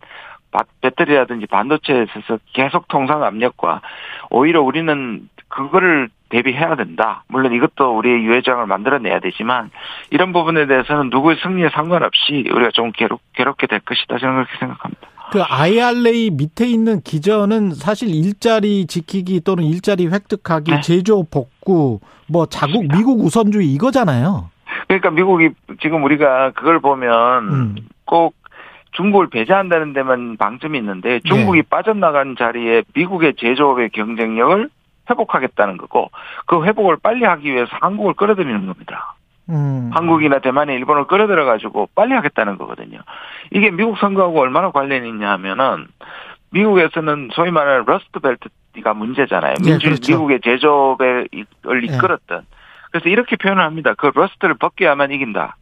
[0.80, 3.80] 배터리라든지 반도체에 있어서 계속 통상 압력과
[4.30, 7.22] 오히려 우리는 그거를 대비해야 된다.
[7.28, 9.70] 물론 이것도 우리의 유해장을 만들어내야 되지만
[10.10, 14.18] 이런 부분에 대해서는 누구의 승리에 상관없이 우리가 좀 괴롭, 괴롭게 될 것이다.
[14.18, 15.13] 저는 그렇게 생각합니다.
[15.32, 20.80] 그 IRA 밑에 있는 기전은 사실 일자리 지키기 또는 일자리 획득하기, 네.
[20.80, 22.86] 제조 복구, 뭐 자국.
[22.88, 24.50] 미국 우선주의 이거잖아요.
[24.88, 25.50] 그러니까 미국이
[25.80, 27.76] 지금 우리가 그걸 보면 음.
[28.04, 28.34] 꼭
[28.92, 34.68] 중국을 배제한다는 데만 방점이 있는데 중국이 빠져나간 자리에 미국의 제조업의 경쟁력을
[35.10, 36.10] 회복하겠다는 거고
[36.46, 39.16] 그 회복을 빨리 하기 위해서 한국을 끌어들이는 겁니다.
[39.50, 39.90] 음.
[39.92, 43.00] 한국이나 대만이나 일본을 끌어들여 가지고 빨리 하겠다는 거거든요.
[43.50, 45.86] 이게 미국 선거하고 얼마나 관련이 있냐 하면은
[46.50, 49.54] 미국에서는 소위 말하는 러스트 벨트가 문제잖아요.
[49.64, 50.12] 예, 민주 그렇죠.
[50.12, 51.44] 미국의 제조업을 예.
[51.82, 52.46] 이끌었던.
[52.90, 53.94] 그래서 이렇게 표현을 합니다.
[53.98, 55.56] 그 rust를 벗겨야만 이긴다.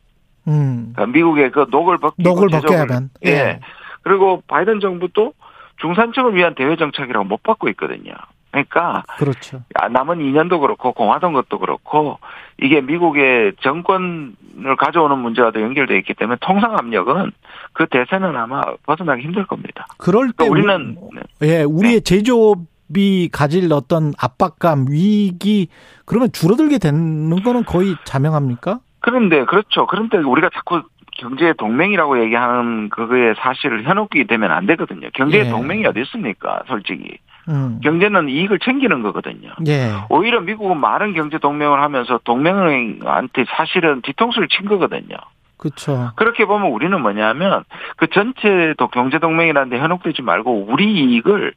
[0.49, 0.93] 음.
[0.95, 3.11] 그러니까 미국의 그 녹을 벗기고 녹을 벗겨야만.
[3.25, 3.31] 예.
[3.31, 3.61] 예.
[4.03, 5.33] 그리고 바이든 정부도
[5.81, 8.13] 중산층을 위한 대외 정책이라고 못 박고 있거든요.
[8.53, 9.63] 그러니까 그렇죠.
[9.75, 12.19] 아, 남은 2년도 그렇고 공화당 것도 그렇고
[12.63, 17.33] 이게 미국의 정권을 가져오는 문제와도 연결되어 있기 때문에 통상 압력은
[17.73, 19.87] 그 대세는 아마 벗어나기 힘들 겁니다.
[19.97, 20.97] 그럴 때 그러니까 우리는
[21.41, 21.49] 네.
[21.49, 25.69] 예, 우리의 제조업이 가질 어떤 압박감, 위기
[26.05, 28.81] 그러면 줄어들게 되는 거는 거의 자명합니까?
[29.01, 29.87] 그런데 그렇죠.
[29.87, 30.83] 그런데 우리가 자꾸
[31.13, 35.09] 경제 동맹이라고 얘기하는 그거의 사실을 해놓게 되면 안 되거든요.
[35.15, 35.49] 경제 예.
[35.49, 36.63] 동맹이 어디 있습니까?
[36.67, 37.81] 솔직히 음.
[37.83, 39.51] 경제는 이익을 챙기는 거거든요.
[39.67, 39.93] 예.
[40.09, 45.17] 오히려 미국은 많은 경제 동맹을 하면서 동맹한테 사실은 뒤통수를 친 거거든요.
[45.57, 46.11] 그렇죠.
[46.17, 47.65] 그렇게 보면 우리는 뭐냐면
[47.97, 51.55] 그 전체도 경제 동맹이라는 데 현혹되지 말고 우리 이익을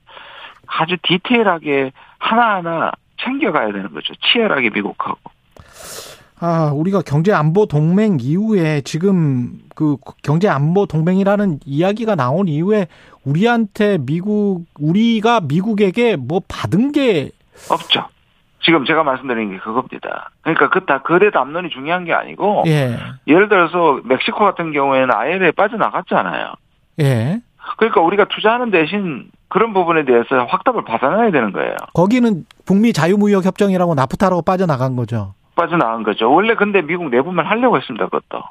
[0.68, 4.14] 아주 디테일하게 하나하나 챙겨가야 되는 거죠.
[4.16, 5.20] 치열하게 미국하고.
[6.40, 12.88] 아, 우리가 경제 안보 동맹 이후에 지금 그 경제 안보 동맹이라는 이야기가 나온 이후에
[13.26, 17.32] 우리한테 미국 우리가 미국에게 뭐 받은 게
[17.70, 18.06] 없죠.
[18.64, 20.32] 지금 제가 말씀드린 게 그겁니다.
[20.42, 22.98] 그러니까 그 다 거래 담론이 중요한 게 아니고 예.
[23.28, 26.54] 예를 들어서 멕시코 같은 경우에는 IL에 빠져나갔잖아요.
[27.02, 27.40] 예.
[27.78, 31.76] 그러니까 우리가 투자하는 대신 그런 부분에 대해서 확답을 받아놔야 되는 거예요.
[31.94, 35.34] 거기는 북미 자유무역 협정이라고 나프타라고 빠져나간 거죠.
[35.56, 36.32] 빠져나간 거죠.
[36.32, 38.06] 원래 근데 미국 내부만 하려고 했습니다.
[38.06, 38.44] 그것도.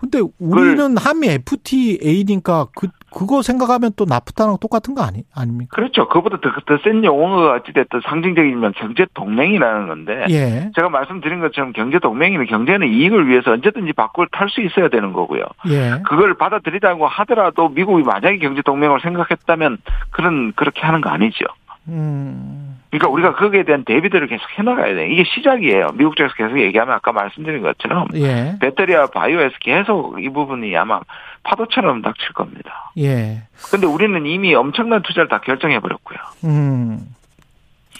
[0.00, 5.74] 근데 우리는 한미 FTA니까 그 그거 생각하면 또 나프타랑 똑같은 거 아니 아닙니까?
[5.74, 6.08] 그렇죠.
[6.08, 10.70] 그보다 더센 용어가 어찌됐든 상징적이면 경제 동맹이라는 건데 예.
[10.74, 15.42] 제가 말씀드린 것처럼 경제 동맹이면 경제는 이익을 위해서 언제든지 밖을 탈 수 있어야 되는 거고요.
[15.68, 16.00] 예.
[16.08, 19.78] 그걸 받아들이다고 하더라도 미국이 만약에 경제 동맹을 생각했다면
[20.10, 21.44] 그런 그렇게 하는 거 아니죠.
[21.88, 22.69] 음.
[22.90, 25.08] 그러니까 우리가 거기에 대한 대비들을 계속 해나가야 돼.
[25.10, 25.90] 이게 시작이에요.
[25.94, 28.56] 미국 쪽에서 계속 얘기하면 아까 말씀드린 것처럼 예.
[28.60, 31.00] 배터리와 바이오에서 계속 이 부분이 아마
[31.44, 32.92] 파도처럼 닥칠 겁니다.
[32.98, 33.42] 예.
[33.70, 36.18] 근데 우리는 이미 엄청난 투자를 다 결정해 버렸고요.
[36.44, 36.98] 음.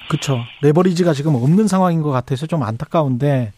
[0.09, 0.41] 그렇죠.
[0.62, 3.53] 레버리지가 지금 없는 상황인 것 같아서 좀 안타까운데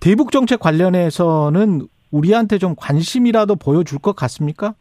[0.00, 4.74] 대북 정책 관련해서는 우리한테 좀 관심이라도 보여줄 것 같습니까?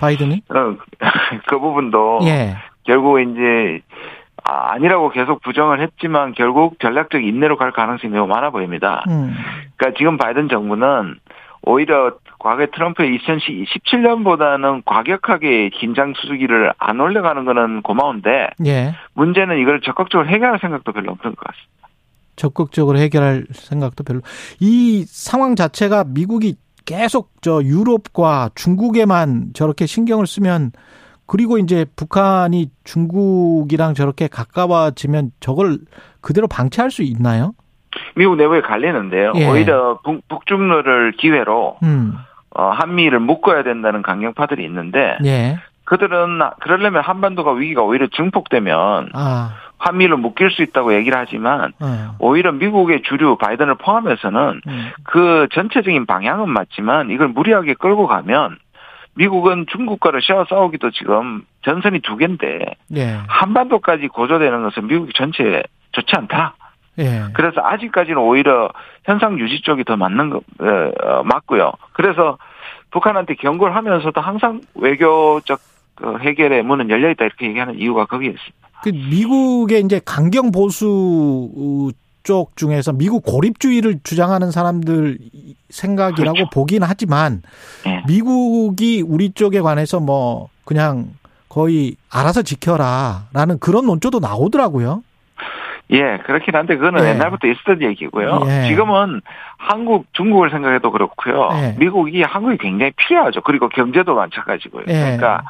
[0.00, 0.42] 바이든이?
[0.48, 0.76] 어,
[1.46, 2.56] 그 부분도 예.
[2.82, 4.13] 결국 이제 아,
[4.44, 9.02] 아 니라고 계속 부정을 했지만 결국 전략적 인내로 갈 가능성이 매우 많아 보입니다.
[9.08, 9.34] 음.
[9.76, 11.16] 그러니까 지금 바이든 정부는
[11.62, 18.94] 오히려 과거에 트럼프의 2017년보다는 과격하게 긴장 수주기를 안 올려가는 거는 고마운데 예.
[19.14, 21.88] 문제는 이걸 적극적으로 해결할 생각도 별로 없는 것 같습니다.
[22.36, 24.20] 적극적으로 해결할 생각도 별로.
[24.60, 30.72] 이 상황 자체가 미국이 계속 저 유럽과 중국에만 저렇게 신경을 쓰면
[31.26, 35.78] 그리고 이제 북한이 중국이랑 저렇게 가까워지면 저걸
[36.20, 37.54] 그대로 방치할 수 있나요?
[38.16, 39.32] 미국 내부에 갈리는데요.
[39.36, 39.48] 예.
[39.48, 42.14] 오히려 북, 북중로를 기회로 음.
[42.50, 45.58] 어, 한미를 묶어야 된다는 강경파들이 있는데 예.
[45.84, 52.52] 그들은 그러려면 한반도가 위기가 오히려 증폭되면 아, 한미를 묶일 수 있다고 얘기를 하지만 어, 오히려
[52.52, 58.56] 미국의 주류 바이든을 포함해서는 음, 그 전체적인 방향은 맞지만 이걸 무리하게 끌고 가면
[59.16, 65.62] 미국은 중국과 러시아와 싸우기도 지금 전선이 두 개인데 예, 한반도까지 고조되는 것은 미국 전체에
[65.92, 66.56] 좋지 않다.
[66.98, 68.70] 예, 그래서 아직까지는 오히려
[69.04, 71.72] 현상 유지 쪽이 더 맞는 거 어, 어, 맞고요.
[71.92, 72.38] 그래서
[72.90, 75.58] 북한한테 경고를 하면서도 항상 외교적
[75.96, 78.68] 그 해결의 문은 열려 있다 이렇게 얘기하는 이유가 거기에 있습니다.
[78.82, 81.90] 그 미국의 이제 강경 보수
[82.24, 85.18] 쪽 중에서 미국 고립주의를 주장하는 사람들
[85.68, 86.50] 생각이라고 그렇죠.
[86.50, 87.42] 보긴 하지만
[87.86, 88.02] 예.
[88.08, 91.10] 미국이 우리 쪽에 관해서 뭐 그냥
[91.48, 95.02] 거의 알아서 지켜라라는 그런 논조도 나오더라고요.
[95.90, 97.10] 예, 그렇긴 한데 그거는 예.
[97.10, 98.40] 옛날부터 있었던 얘기고요.
[98.46, 98.68] 예.
[98.68, 99.20] 지금은
[99.58, 101.50] 한국, 중국을 생각해도 그렇고요.
[101.52, 101.76] 예.
[101.78, 103.42] 미국이 한국이 굉장히 필요하죠.
[103.42, 104.84] 그리고 경제도 마찬가지고요.
[104.88, 104.92] 예.
[104.92, 105.42] 그러니까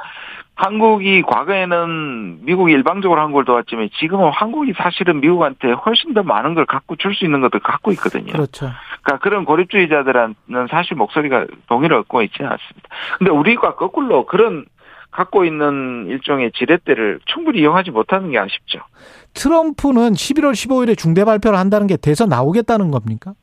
[0.57, 6.95] 한국이 과거에는 미국이 일방적으로 한걸 도왔지만 지금은 한국이 사실은 미국한테 훨씬 더 많은 걸 갖고
[6.97, 8.33] 줄 수 있는 것들 갖고 있거든요.
[8.33, 8.71] 그렇죠.
[9.03, 10.35] 그러니까 그런 고립주의자들은
[10.71, 12.89] 사실 목소리가 동의를 얻고 있지는 않습니다.
[13.19, 14.65] 근데 우리가 거꾸로 그런
[15.11, 18.81] 갖고 있는 일종의 지렛대를 충분히 이용하지 못하는 게 아쉽죠.
[19.35, 23.35] 트럼프는 11월 15일에 중대 발표를 한다는 게 돼서 나오겠다는 겁니까?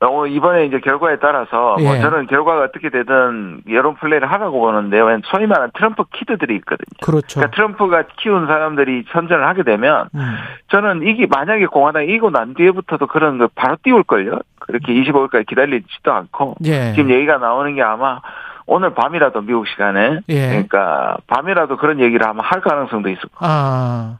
[0.00, 2.00] 어, 이번에 이제 결과에 따라서 뭐 예.
[2.00, 6.84] 저는 결과가 어떻게 되든 여론 플레이를 하라고 보는데 왜 소위 말하는 트럼프 키드들이 있거든요.
[7.02, 7.40] 그렇죠.
[7.40, 10.36] 그러니까 트럼프가 키운 사람들이 선전을 하게 되면 음.
[10.68, 14.38] 저는 이게 만약에 공화당이 이기고 난 뒤에부터도 그런 거 바로 띄울걸요.
[14.58, 16.92] 그렇게 25일까지 기다리지도 않고 예.
[16.92, 18.20] 지금 얘기가 나오는 게 아마
[18.66, 20.48] 오늘 밤이라도 미국 시간에 예.
[20.48, 23.38] 그러니까 밤이라도 그런 얘기를 아마 할 가능성도 있을 거예요.
[23.40, 24.18] 아,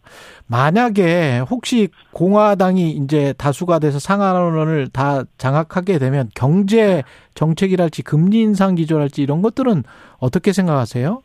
[0.49, 7.03] 만약에 혹시 공화당이 이제 다수가 돼서 상한원을 다 장악하게 되면 경제
[7.35, 9.83] 정책이랄지 금리 인상 기조랄지 이런 것들은
[10.19, 11.21] 어떻게 생각하세요?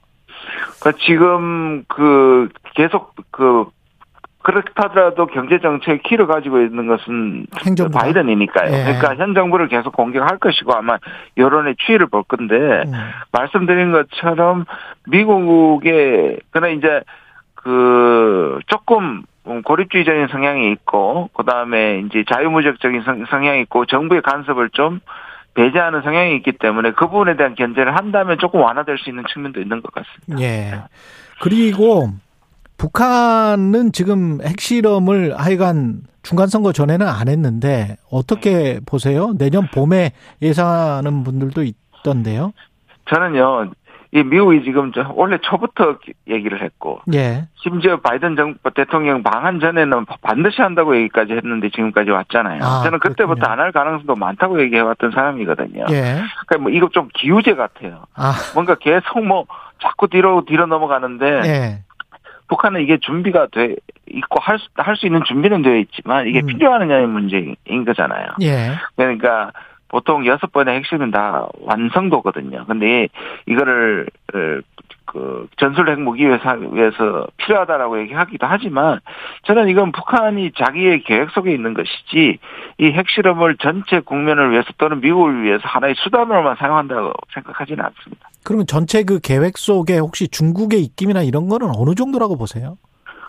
[0.80, 3.65] 그러니까 지금 그 계속 그
[4.43, 7.99] 그렇다더라도 경제 정책 키를 가지고 있는 것은 행정부가?
[7.99, 8.74] 바이든이니까요.
[8.74, 8.84] 예.
[8.84, 10.97] 그러니까 현 정부를 계속 공격할 것이고 아마
[11.38, 12.91] 여론의 추이를 볼 건데 음.
[13.32, 14.65] 말씀드린 것처럼
[15.07, 17.01] 미국의 그러나 이제
[17.64, 19.24] 그 조금
[19.64, 24.99] 고립주의적인 성향이 있고 그다음에 이제 자유무역적인 성- 성향이 있고 정부의 간섭을 좀
[25.53, 29.82] 배제하는 성향이 있기 때문에 그 부분에 대한 견제를 한다면 조금 완화될 수 있는 측면도 있는
[29.82, 30.41] 것 같습니다.
[30.41, 30.82] 예.
[31.41, 32.09] 그리고
[32.78, 39.34] 북한은 지금 핵실험을 하여간 중간선거 전에는 안 했는데 어떻게 보세요?
[39.38, 42.53] 내년 봄에 예상하는 분들도 있던데요.
[43.09, 43.72] 저는요,
[44.14, 45.95] 이 미국이 지금 저 원래 초부터
[46.28, 47.47] 얘기를 했고, 예.
[47.55, 52.59] 심지어 바이든 정부 대통령 방한 전에는 반드시 한다고 얘기까지 했는데 지금까지 왔잖아요.
[52.62, 53.45] 아, 저는 그때부터.
[53.47, 55.86] 안 할 가능성도 많다고 얘기해왔던 사람이거든요.
[55.91, 56.01] 예.
[56.47, 58.03] 그러니까 뭐 이거 좀 기우제 같아요.
[58.16, 59.45] 아, 뭔가 계속 뭐
[59.82, 61.80] 자꾸 뒤로 뒤로 넘어가는데 예.
[62.49, 63.76] 북한은 이게 준비가 돼
[64.09, 66.47] 있고 할 수 할 수 있는 준비는 되어 있지만 이게 음.
[66.47, 67.55] 필요하느냐의 문제인
[67.86, 68.28] 거잖아요.
[68.41, 68.72] 예.
[68.97, 69.51] 그러니까
[69.92, 72.66] 보통 여섯 번의 핵심은 다 완성도거든요.
[72.66, 73.10] 근데
[73.46, 74.38] 이거를 어,
[75.06, 79.02] 그 전술 핵무기 위해서 필요하다라고 얘기하기도 하지만
[79.44, 82.39] 저는 이건 북한이 자기의 계획 속에 있는 것이지
[82.78, 88.30] 이 핵실험을 전체 국면을 위해서 또는 미국을 위해서 하나의 수단으로만 사용한다고 생각하지는 않습니다.
[88.46, 92.78] 그러면 전체 그 계획 속에 혹시 중국의 입김이나 이런 거는 어느 정도라고 보세요?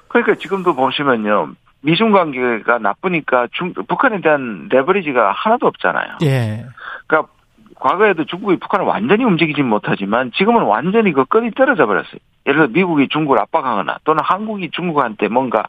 [0.06, 1.54] 그러니까 지금도 보시면요.
[1.82, 6.18] 미중 관계가 나쁘니까 중, 북한에 대한 레버리지가 하나도 없잖아요.
[6.22, 6.64] 예.
[7.06, 7.30] 그러니까
[7.76, 12.20] 과거에도 중국이 북한을 완전히 움직이진 못하지만 지금은 완전히 그 끈이 떨어져 버렸어요.
[12.46, 15.64] 예를 들어 미국이 중국을 압박하거나 또는 한국이 중국한테 뭔가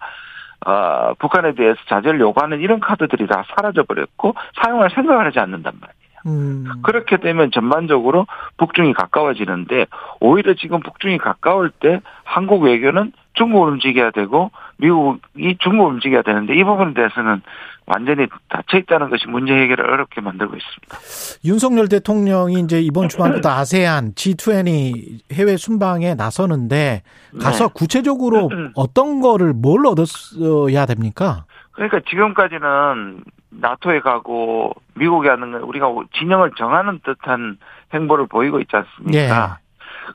[0.65, 6.02] 어, 북한에 대해서 자제를 요구하는 이런 카드들이 다 사라져 버렸고 사용할 생각을 하지 않는단 말이에요.
[6.25, 6.65] 음.
[6.83, 9.87] 그렇게 되면 전반적으로 북중이 가까워지는데
[10.19, 16.63] 오히려 지금 북중이 가까울 때 한국 외교는 중국을 움직여야 되고 미국이 중국을 움직여야 되는데 이
[16.63, 17.41] 부분에 대해서는
[17.85, 21.39] 완전히 닫혀 있다는 것이 문제 해결을 어렵게 만들고 있습니다.
[21.45, 27.01] 윤석열 대통령이 이제 이번 주말부터 아세안 G20 해외 순방에 나서는데
[27.41, 27.73] 가서 네.
[27.73, 31.45] 구체적으로 어떤 거를 뭘 얻었어야 됩니까?
[31.71, 33.23] 그러니까 지금까지는
[33.59, 35.87] 나토에 가고 미국에 하는 건 우리가
[36.17, 37.57] 진영을 정하는 듯한
[37.93, 39.59] 행보를 보이고 있지 않습니까?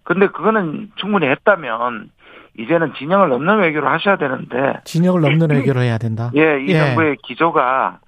[0.05, 2.11] 근데 그거는 충분히 했다면
[2.59, 6.30] 이제는 진영을 넘는 외교를 하셔야 되는데 진영을 넘는 외교를 해야 된다.
[6.34, 6.78] 예, 이 예.
[6.78, 7.99] 정부의 기조가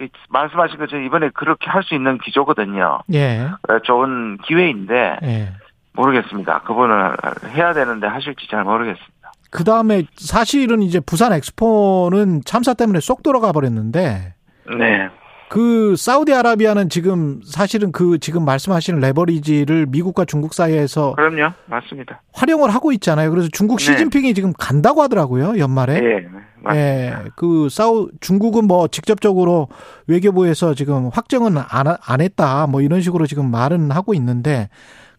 [0.00, 3.00] 이 말씀하신 것처럼 이번에 그렇게 할 수 있는 기조거든요.
[3.12, 3.48] 예.
[3.68, 5.52] 어, 좋은 기회인데 예.
[5.94, 6.60] 모르겠습니다.
[6.60, 7.16] 그분을
[7.56, 9.32] 해야 되는데 하실지 잘 모르겠습니다.
[9.50, 14.34] 그 다음에 사실은 이제 부산 엑스포는 참사 때문에 쏙 돌아가 버렸는데
[14.76, 15.08] 네.
[15.48, 22.22] 그 사우디아라비아는 지금 사실은 그 지금 말씀하시는 레버리지를 미국과 중국 사이에서 그럼요, 맞습니다.
[22.32, 23.30] 활용을 하고 있잖아요.
[23.30, 23.84] 그래서 중국 네.
[23.84, 25.94] 시진핑이 지금 간다고 하더라고요 연말에.
[25.94, 26.28] 예,
[26.60, 26.74] 맞습니다.
[26.76, 29.68] 예, 그 사우 중국은 뭐 직접적으로
[30.06, 34.68] 외교부에서 지금 확정은 안, 안 했다 뭐 이런 식으로 지금 말은 하고 있는데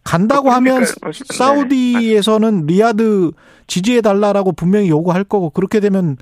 [0.04, 1.34] 간다고 그러니까 하면 네.
[1.34, 3.32] 사우디에서는 리야드
[3.66, 6.16] 지지해 달라라고 분명히 요구할 거고 그렇게 되면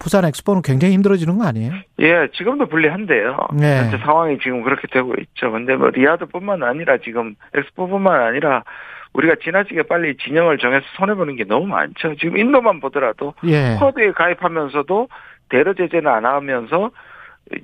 [0.00, 1.72] 부산 엑스포는 굉장히 힘들어지는 거 아니에요?
[2.00, 3.36] 예, 지금도 불리한데요.
[3.52, 3.78] 네.
[3.78, 5.52] 현재 상황이 지금 그렇게 되고 있죠.
[5.52, 8.64] 근데 뭐 리아드뿐만 아니라 지금 엑스포뿐만 아니라
[9.12, 12.14] 우리가 지나치게 빨리 진영을 정해서 손해 보는 게 너무 많죠.
[12.16, 13.76] 지금 인도만 보더라도 예.
[13.78, 15.08] 쿼드에 가입하면서도
[15.50, 16.90] 대러 제재는 안 하면서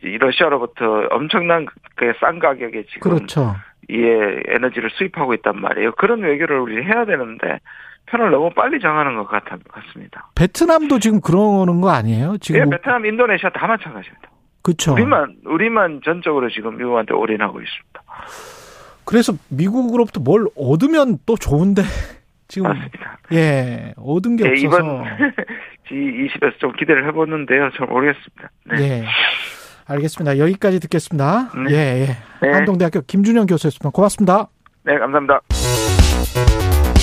[0.03, 3.57] 러시아로부터 엄청난 그싼 가격에 지금 그렇죠.
[3.91, 5.93] 예, 에너지를 수입하고 있단 말이에요.
[5.93, 7.61] 그런 외교를 우리 해야 되는데
[8.07, 10.31] 편을 너무 빨리 정하는 것 같, 같습니다.
[10.35, 12.35] 베트남도 지금 그러는 거 아니에요?
[12.35, 14.29] 예, 지금 베트남, 인도네시아 다 마찬가지입니다.
[14.63, 14.95] 그렇죠.
[14.95, 18.03] 우리만 우리만 전적으로 지금 미국한테 올인하고 있습니다.
[19.05, 21.83] 그래서 미국으로부터 뭘 얻으면 또 좋은데
[22.49, 23.19] 지금 맞습니다.
[23.33, 25.05] 예 얻은 게 예, 없어서 이번
[25.89, 27.71] G20에서 좀 기대를 해보는데요.
[27.77, 28.51] 잘 모르겠습니다.
[28.65, 28.81] 네.
[28.81, 29.05] 예
[29.87, 30.39] 알겠습니다.
[30.39, 31.51] 여기까지 듣겠습니다.
[31.69, 31.71] 네.
[31.71, 32.07] 예 예.
[32.47, 32.53] 네.
[32.53, 33.91] 한동대학교 김준영 교수였습니다.
[33.91, 34.49] 고맙습니다.
[34.85, 35.41] 네, 감사합니다.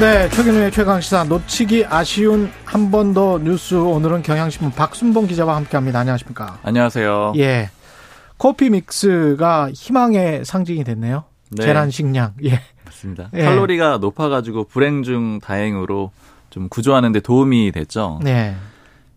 [0.00, 5.98] 네, 최근의 최강 시사 놓치기 아쉬운 한 번 더 뉴스 오늘은 경향신문 박순봉 기자와 함께합니다.
[6.00, 6.58] 안녕하십니까?
[6.62, 7.32] 안녕하세요.
[7.36, 7.70] 예,
[8.38, 11.24] 커피 믹스가 희망의 상징이 됐네요.
[11.50, 11.64] 네.
[11.64, 12.32] 재난 식량.
[12.44, 13.30] 예, 맞습니다.
[13.34, 13.42] 예.
[13.44, 16.12] 칼로리가 높아가지고 불행 중 다행으로
[16.50, 18.20] 좀 구조하는데 도움이 됐죠.
[18.22, 18.54] 네,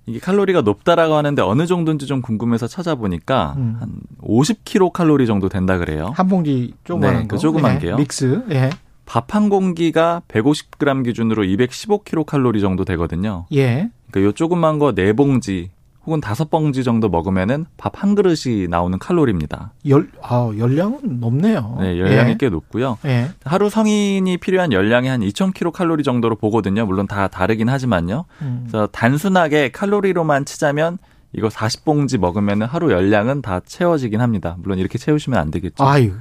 [0.08, 3.78] 이게 칼로리가 높다라고 하는데 어느 정도인지 좀 궁금해서 찾아보니까 음.
[3.80, 3.92] 한
[4.24, 6.12] 50kcal 칼로리 정도 된다 그래요.
[6.16, 7.36] 한 봉지 조그만한 네, 거.
[7.36, 7.96] 그 조그만 예, 게요.
[7.98, 8.44] 믹스.
[8.52, 8.70] 예,
[9.12, 13.46] 밥 한 공기가 150g 기준으로 215kcal 칼로리 정도 되거든요.
[13.54, 13.90] 예.
[14.10, 15.70] 그러니까 요 조그만 거 네 봉지
[16.06, 19.74] 혹은 다섯 봉지 정도 먹으면은 밥 한 그릇이 나오는 칼로리입니다.
[19.88, 21.78] 열, 아, 열량은 높네요.
[21.82, 22.38] 네, 열량이 예.
[22.40, 23.00] 꽤 높고요.
[23.06, 23.30] 예.
[23.44, 26.86] 하루 성인이 필요한 열량이 한 2,000kcal 정도로 보거든요.
[26.86, 28.24] 물론 다 다르긴 하지만요.
[28.42, 28.60] 음.
[28.64, 30.98] 그래서 단순하게 칼로리로만 치자면
[31.34, 34.56] 이거 40봉지 먹으면 하루 열량은 다 채워지긴 합니다.
[34.60, 35.84] 물론 이렇게 채우시면 안 되겠죠.
[35.84, 36.12] 아유.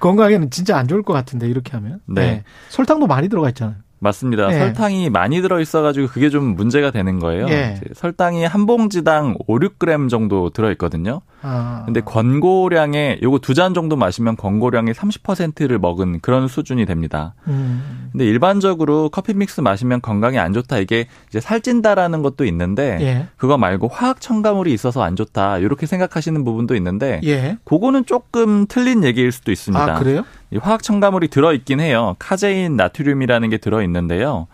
[0.00, 2.00] 건강에는 진짜 안 좋을 것 같은데 이렇게 하면.
[2.06, 2.44] 네.
[2.68, 3.76] 설탕도 많이 들어가 있잖아요.
[4.04, 4.46] 맞습니다.
[4.48, 4.58] 네.
[4.60, 7.46] 설탕이 많이 들어 있어가지고 그게 좀 문제가 되는 거예요.
[7.48, 7.80] 예.
[7.94, 11.22] 설탕이 한 봉지당 5, 6g 정도 들어 있거든요.
[11.42, 11.82] 아.
[11.86, 17.34] 근데 권고량에 요거 두 잔 정도 마시면 권고량의 30%를 먹은 그런 수준이 됩니다.
[17.46, 18.08] 음.
[18.12, 23.28] 근데 일반적으로 커피 믹스 마시면 건강에 안 좋다 이게 이제 살찐다라는 것도 있는데 예.
[23.36, 27.58] 그거 말고 화학 첨가물이 있어서 안 좋다 이렇게 생각하시는 부분도 있는데 예.
[27.64, 29.96] 그거는 조금 틀린 얘기일 수도 있습니다.
[29.96, 30.24] 아, 그래요?
[30.54, 32.14] 이 화학 첨가물이 들어 있긴 해요.
[32.18, 34.46] 카제인, 나트륨이라는 게 들어 있는데요.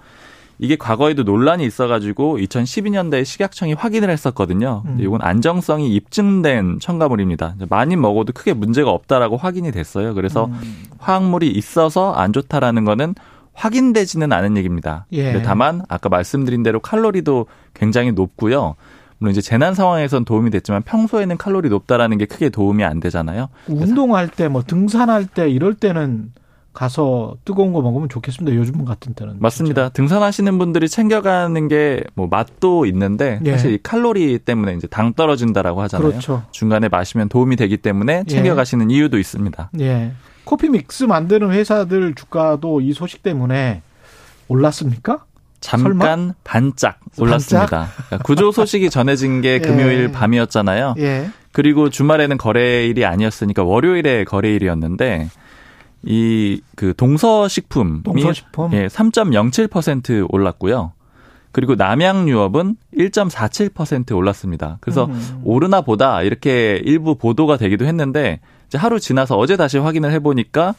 [0.58, 4.82] 이게 과거에도 논란이 있어가지고 2012년대에 식약청이 확인을 했었거든요.
[4.86, 4.98] 음.
[5.00, 7.54] 이건 안정성이 입증된 첨가물입니다.
[7.70, 10.14] 많이 먹어도 크게 문제가 없다라고 확인이 됐어요.
[10.14, 10.84] 그래서 음.
[10.98, 13.14] 화학물이 있어서 안 좋다라는 거는
[13.54, 15.06] 확인되지는 않은 얘기입니다.
[15.12, 15.42] 예.
[15.42, 18.76] 다만 아까 말씀드린 대로 칼로리도 굉장히 높고요.
[19.20, 23.48] 물론 이제 재난 상황에선 도움이 됐지만 평소에는 칼로리 높다라는 게 크게 도움이 안 되잖아요.
[23.68, 26.32] 운동할 때 뭐 등산할 때 이럴 때는
[26.72, 28.56] 가서 뜨거운 거 먹으면 좋겠습니다.
[28.56, 29.36] 요즘 같은 때는.
[29.38, 29.90] 맞습니다.
[29.90, 33.52] 등산하시는 분들이 챙겨가는 게 뭐 맛도 있는데 예.
[33.52, 36.08] 사실 이 칼로리 때문에 이제 당 떨어진다라고 하잖아요.
[36.08, 36.42] 그렇죠.
[36.50, 39.70] 중간에 마시면 도움이 되기 때문에 챙겨가시는 이유도 있습니다.
[39.80, 40.12] 예.
[40.46, 43.82] 커피 믹스 만드는 회사들 주가도 이 소식 때문에
[44.48, 45.24] 올랐습니까?
[45.60, 47.88] 잠깐 반짝 올랐습니다.
[48.06, 49.58] 그러니까 구조 소식이 전해진 게 예.
[49.58, 50.94] 금요일 밤이었잖아요.
[50.98, 51.30] 예.
[51.52, 55.28] 그리고 주말에는 거래일이 아니었으니까 월요일에 거래일이었는데
[56.04, 58.72] 이 그 동서식품이 동서식품.
[58.72, 60.92] 예, 3.07% 올랐고요.
[61.52, 64.78] 그리고 남양유업은 1.47% 올랐습니다.
[64.80, 65.40] 그래서 음.
[65.44, 70.74] 오르나 보다 이렇게 일부 보도가 되기도 했는데 이제 하루 지나서 어제 다시 확인을 해 보니까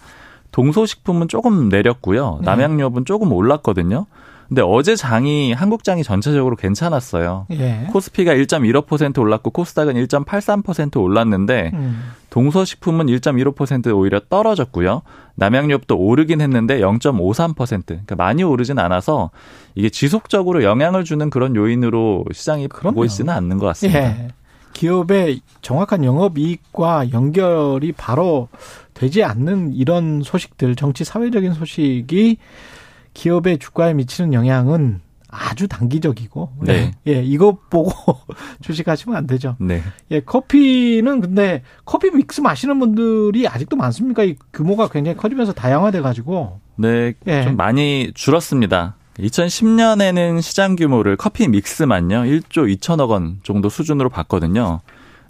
[0.51, 2.39] 동서식품은 조금 내렸고요.
[2.41, 2.45] 네.
[2.45, 4.07] 남양유업은 조금 올랐거든요.
[4.52, 7.45] 근데 어제 장이 한국 장이 전체적으로 괜찮았어요.
[7.52, 7.88] 예.
[7.89, 12.12] 코스피가 1.15% 올랐고 코스닥은 1.83% 올랐는데 음.
[12.32, 15.04] 동서식품은 1.15% 오히려 떨어졌고요.
[15.36, 19.32] 남양유업도 오르긴 했는데 0.53% 그러니까 많이 오르진 않아서
[19.76, 23.06] 이게 지속적으로 영향을 주는 그런 요인으로 시장이 보고 그럼요.
[23.06, 24.02] 있지는 않는 것 같습니다.
[24.02, 24.28] 예.
[24.74, 28.49] 기업의 정확한 영업 이익과 연결이 바로
[28.95, 32.38] 되지 않는 이런 소식들, 정치 사회적인 소식이
[33.14, 35.01] 기업의 주가에 미치는 영향은
[35.32, 36.49] 아주 단기적이고.
[36.62, 36.91] 네.
[37.07, 37.91] 예, 이거 보고
[38.62, 39.55] 주식하시면 안 되죠.
[39.59, 39.82] 네.
[40.12, 44.24] 예, 커피는 근데 커피 믹스 마시는 분들이 아직도 많습니까?
[44.24, 46.59] 이 규모가 굉장히 커지면서 다양화돼 가지고.
[46.76, 47.43] 네, 예.
[47.43, 48.95] 좀 많이 줄었습니다.
[49.20, 54.82] 2010년에는 시장 규모를 커피 믹스만요 1조 2천억 원 정도 수준으로 봤거든요.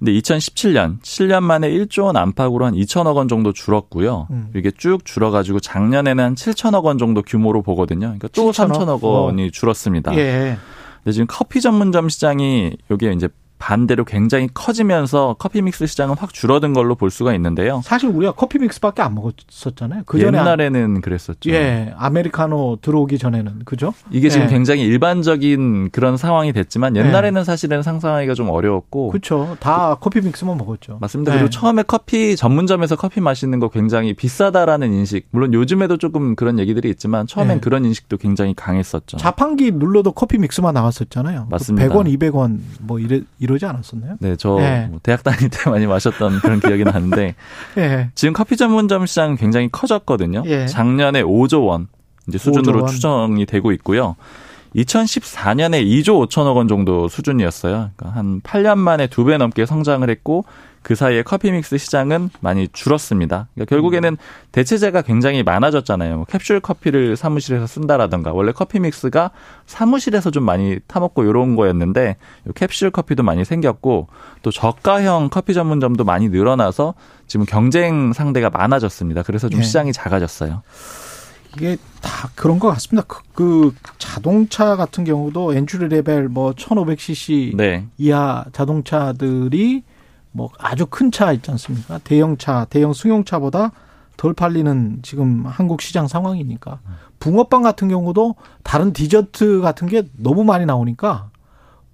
[0.02, 4.28] 근데 2017년 7년 만에 1조 원 안팎으로 한 2천억 원 정도 줄었고요.
[4.32, 4.50] 음.
[4.56, 8.08] 이게 쭉 줄어가지고 작년에는 한 7천억 원 정도 규모로 보거든요.
[8.08, 8.72] 그러니까 또 7천억?
[8.72, 10.18] 3천억 원이 줄었습니다.
[10.18, 10.58] 예.
[11.04, 13.30] 근데 지금 커피 전문점 시장이 여기에 이제
[13.62, 17.82] 반대로 굉장히 커지면서 커피 믹스 시장은 확 줄어든 걸로 볼 수가 있는데요.
[17.84, 20.02] 사실 우리가 커피 믹스밖에 안 먹었었잖아요.
[20.08, 21.52] 그 전에 옛날에는 그랬었죠.
[21.52, 23.94] 예, 아메리카노 들어오기 전에는 그죠?
[24.10, 24.50] 이게 지금 예.
[24.50, 29.56] 굉장히 일반적인 그런 상황이 됐지만 옛날에는 사실은 상상하기가 좀 어려웠고 그렇죠.
[29.60, 30.98] 다 커피 믹스만 먹었죠.
[31.00, 31.34] 맞습니다.
[31.34, 31.38] 네.
[31.38, 35.28] 그리고 처음에 커피 전문점에서 커피 마시는 거 굉장히 비싸다라는 인식.
[35.30, 37.62] 물론 요즘에도 조금 그런 얘기들이 있지만 처음엔 네.
[37.62, 39.18] 그런 인식도 굉장히 강했었죠.
[39.18, 41.46] 자판기 눌러도 커피 믹스만 나왔었잖아요.
[41.52, 41.88] 맞습니다.
[41.88, 44.16] 100원, 200원 뭐 이래 이 러지 않았었나요?
[44.20, 44.88] 네, 저 네.
[44.90, 47.36] 뭐 대학 다닐 때 많이 마셨던 그런 기억이 나는데
[47.78, 48.10] 예.
[48.16, 50.44] 지금 커피 전문점 시장은 굉장히 커졌거든요.
[50.46, 50.66] 예.
[50.68, 51.88] 작년에 5조 원
[52.28, 52.88] 이제 5조 수준으로 원.
[52.88, 54.16] 추정이 되고 있고요.
[54.76, 57.92] 2014년에 2조 5천억 원 정도 수준이었어요.
[57.96, 60.46] 그러니까 한 8년 만에 두 배 넘게 성장을 했고
[60.84, 63.48] 그 사이에 커피 믹스 시장은 많이 줄었습니다.
[63.54, 64.18] 그러니까 결국에는
[64.52, 66.16] 대체재가 굉장히 많아졌잖아요.
[66.18, 69.32] 뭐 캡슐 커피를 사무실에서 쓴다라던가 원래 커피 믹스가
[69.68, 72.18] 사무실에서 좀 많이 타먹고 이런 거였는데
[72.48, 74.08] 요 캡슐 커피도 많이 생겼고
[74.42, 76.96] 또 저가형 커피 전문점도 많이 늘어나서
[77.28, 79.24] 지금 경쟁 상대가 많아졌습니다.
[79.24, 79.64] 그래서 좀 예.
[79.64, 80.64] 시장이 작아졌어요.
[81.56, 83.06] 이게 다 그런 것 같습니다.
[83.08, 87.86] 그, 그 자동차 같은 경우도 entry level 뭐 1500cc 네.
[87.98, 89.84] 이하 자동차들이
[90.32, 92.00] 뭐 아주 큰 차 있지 않습니까?
[92.04, 93.72] 대형차, 대형 승용차보다
[94.18, 96.80] 덜 팔리는 지금 한국 시장 상황이니까
[97.20, 101.30] 붕어빵 같은 경우도 다른 디저트 같은 게 너무 많이 나오니까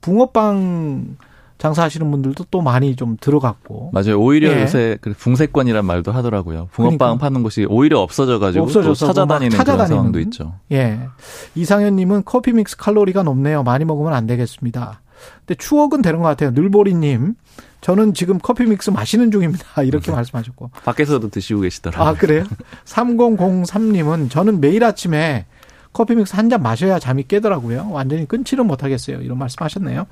[0.02, 1.18] 붕어빵
[1.58, 4.20] 장사하시는 분들도 또 많이 좀 들어갔고 맞아요.
[4.22, 4.62] 오히려 예.
[4.62, 6.68] 요새 그 붕세권이란 말도 하더라고요.
[6.72, 7.18] 붕어빵 그러니까.
[7.18, 9.88] 파는 곳이 오히려 없어져가지고 또 없어져서 막 찾아다니는 찾아다니는.
[9.88, 10.54] 상황도 있죠.
[10.72, 11.00] 예.
[11.56, 13.64] 이상현님은 커피 믹스 칼로리가 높네요.
[13.64, 15.02] 많이 먹으면 안 되겠습니다.
[15.39, 16.51] 근데 추억은 되는 것 같아요.
[16.51, 17.36] 늘보리님.
[17.82, 19.82] 저는 지금 커피 믹스 마시는 중입니다.
[19.84, 20.72] 이렇게 말씀하셨고.
[20.84, 22.07] 밖에서도 드시고 계시더라고요.
[22.09, 22.43] 아, 그래요?
[22.86, 25.45] 3003님은 저는 매일 아침에
[25.93, 27.89] 커피 믹스 한 잔 마셔야 잠이 깨더라고요.
[27.91, 29.22] 완전히 끊지는 못하겠어요.
[29.22, 30.05] 이런 말씀 하셨네요.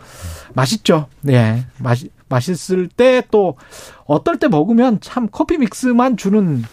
[0.53, 1.07] 맛있죠?
[1.21, 1.65] 네.
[1.79, 3.57] 맛이, 맛있을 때 또
[4.05, 6.63] 어떨 때 먹으면 참 커피 믹스만 주는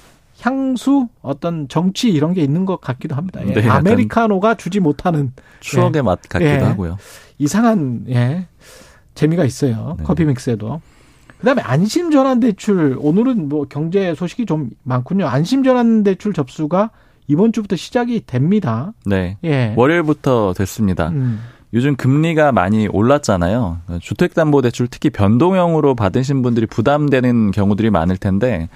[0.41, 3.41] 향수 어떤 정치 이런 게 있는 것 같기도 합니다.
[3.47, 3.53] 예.
[3.53, 6.03] 네, 아메리카노가 주지 못하는 추억의 예.
[6.03, 6.57] 맛 같기도 예.
[6.59, 6.97] 하고요.
[7.43, 8.47] 이상한 예
[9.15, 9.97] 재미가 있어요.
[9.99, 10.05] 네.
[10.05, 10.81] 커피 믹스에도.
[11.39, 15.27] 그다음에 안심 전환 대출 오늘은 뭐 경제 소식이 좀 많군요.
[15.27, 16.91] 안심 전환 대출 접수가
[17.27, 18.93] 이번 주부터 시작이 됩니다.
[19.05, 19.39] 네.
[19.43, 19.75] 예.
[19.77, 21.09] 월요일부터 됐습니다.
[21.09, 21.41] 음.
[21.75, 23.81] 요즘 금리가 많이 올랐잖아요.
[24.01, 28.69] 주택담보대출 특히 변동형으로 받으신 분들이 부담되는 경우들이 많을 텐데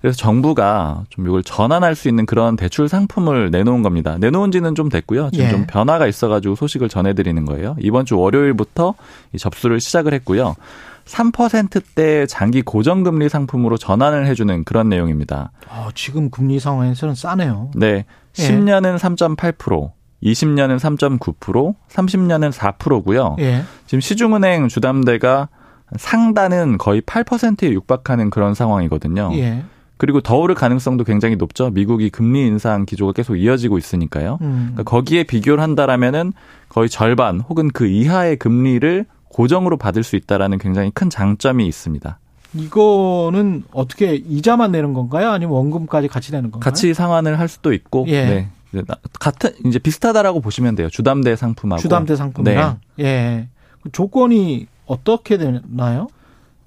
[0.00, 4.16] 그래서 정부가 좀 이걸 전환할 수 있는 그런 대출 상품을 내놓은 겁니다.
[4.18, 5.30] 내놓은 지는 좀 됐고요.
[5.30, 5.50] 지금 예.
[5.50, 7.76] 좀 변화가 있어가지고 소식을 전해드리는 거예요.
[7.80, 8.94] 이번 주 월요일부터
[9.34, 10.56] 이 접수를 시작을 했고요.
[11.04, 15.50] 3%대 장기 고정금리 상품으로 전환을 해주는 그런 내용입니다.
[15.68, 17.72] 어, 지금 금리 상황에서는 싸네요.
[17.74, 17.86] 네.
[17.86, 18.42] 예.
[18.42, 19.90] 10년은 3.8%,
[20.22, 23.36] 20년은 3.9%, 30년은 4%고요.
[23.40, 23.64] 예.
[23.86, 25.48] 지금 시중은행 주담대가
[25.96, 29.30] 상단은 거의 8%에 육박하는 그런 상황이거든요.
[29.34, 29.64] 예.
[30.00, 31.68] 그리고 더 오를 가능성도 굉장히 높죠.
[31.68, 34.38] 미국이 금리 인상 기조가 계속 이어지고 있으니까요.
[34.40, 34.70] 음.
[34.72, 36.32] 그러니까 거기에 비교를 한다라면은
[36.70, 42.18] 거의 절반 혹은 그 이하의 금리를 고정으로 받을 수 있다라는 굉장히 큰 장점이 있습니다.
[42.54, 45.28] 이거는 어떻게 이자만 내는 건가요?
[45.28, 46.64] 아니면 원금까지 같이 내는 건가요?
[46.64, 48.48] 같이 상환을 할 수도 있고, 예.
[48.72, 48.82] 네.
[49.18, 50.88] 같은 이제 비슷하다라고 보시면 돼요.
[50.88, 51.82] 주담대 상품하고.
[51.82, 53.48] 주담대 상품이랑 예.
[53.82, 56.08] 그 조건이 어떻게 되나요?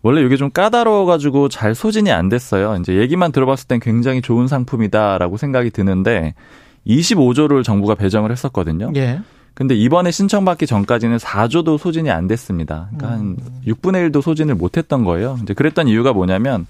[0.04, 2.76] 원래 이게 좀 까다로워가지고 잘 소진이 안 됐어요.
[2.76, 6.36] 이제 얘기만 들어봤을 땐 굉장히 좋은 상품이다라고 생각이 드는데
[6.86, 8.92] 25조를 정부가 배정을 했었거든요.
[8.96, 9.22] 예.
[9.54, 12.90] 근데 이번에 신청받기 전까지는 4조도 소진이 안 됐습니다.
[12.98, 15.40] 그러니까 한 6분의 1도 소진을 못 했던 거예요.
[15.42, 16.68] 이제 그랬던 이유가 뭐냐면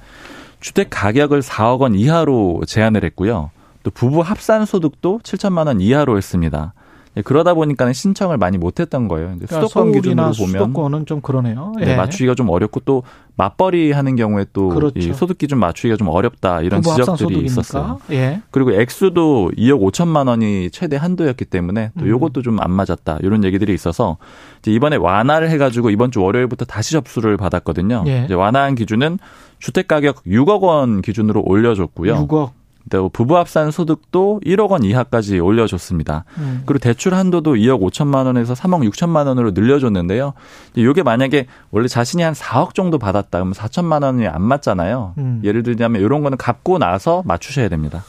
[0.59, 3.51] 주택 가격을 4억 원 이하로 제한을 했고요.
[3.83, 6.73] 또 부부 합산 소득도 7천만 원 이하로 했습니다.
[7.15, 9.33] 예, 그러다 보니까 는 신청을 많이 못했던 거예요.
[9.37, 11.73] 이제 그러니까 수도권 기준으로 보면 수도권은 좀 그러네요.
[11.79, 11.85] 예.
[11.85, 13.03] 네, 맞추기가 좀 어렵고 또
[13.35, 14.97] 맞벌이 하는 경우에 또 그렇죠.
[14.99, 17.45] 이 소득 기준 맞추기가 좀 어렵다 이런 지적들이 소득이니까.
[17.45, 17.99] 있었어요.
[18.11, 18.41] 예.
[18.51, 22.09] 그리고 액수도 2억 5천만 원이 최대 한도였기 때문에 또 음.
[22.09, 24.17] 요것도 좀 안 맞았다 이런 얘기들이 있어서
[24.59, 28.03] 이제 이번에 완화를 해가지고 이번 주 월요일부터 다시 접수를 받았거든요.
[28.07, 28.23] 예.
[28.25, 29.17] 이제 완화한 기준은
[29.59, 32.27] 주택 가격 6억 원 기준으로 올려줬고요.
[32.27, 32.51] 6억.
[32.89, 36.25] 또 부부 합산 소득도 1억 원 이하까지 올려줬습니다.
[36.37, 36.63] 음.
[36.65, 40.33] 그리고 대출 한도도 2억 5천만 원에서 3억 6천만 원으로 늘려줬는데요.
[40.75, 45.13] 이게 만약에 원래 자신이 한 4억 정도 받았다 그러면 4천만 원이 안 맞잖아요.
[45.17, 45.41] 음.
[45.43, 48.03] 예를 들자면 이런 거는 갚고 나서 맞추셔야 됩니다.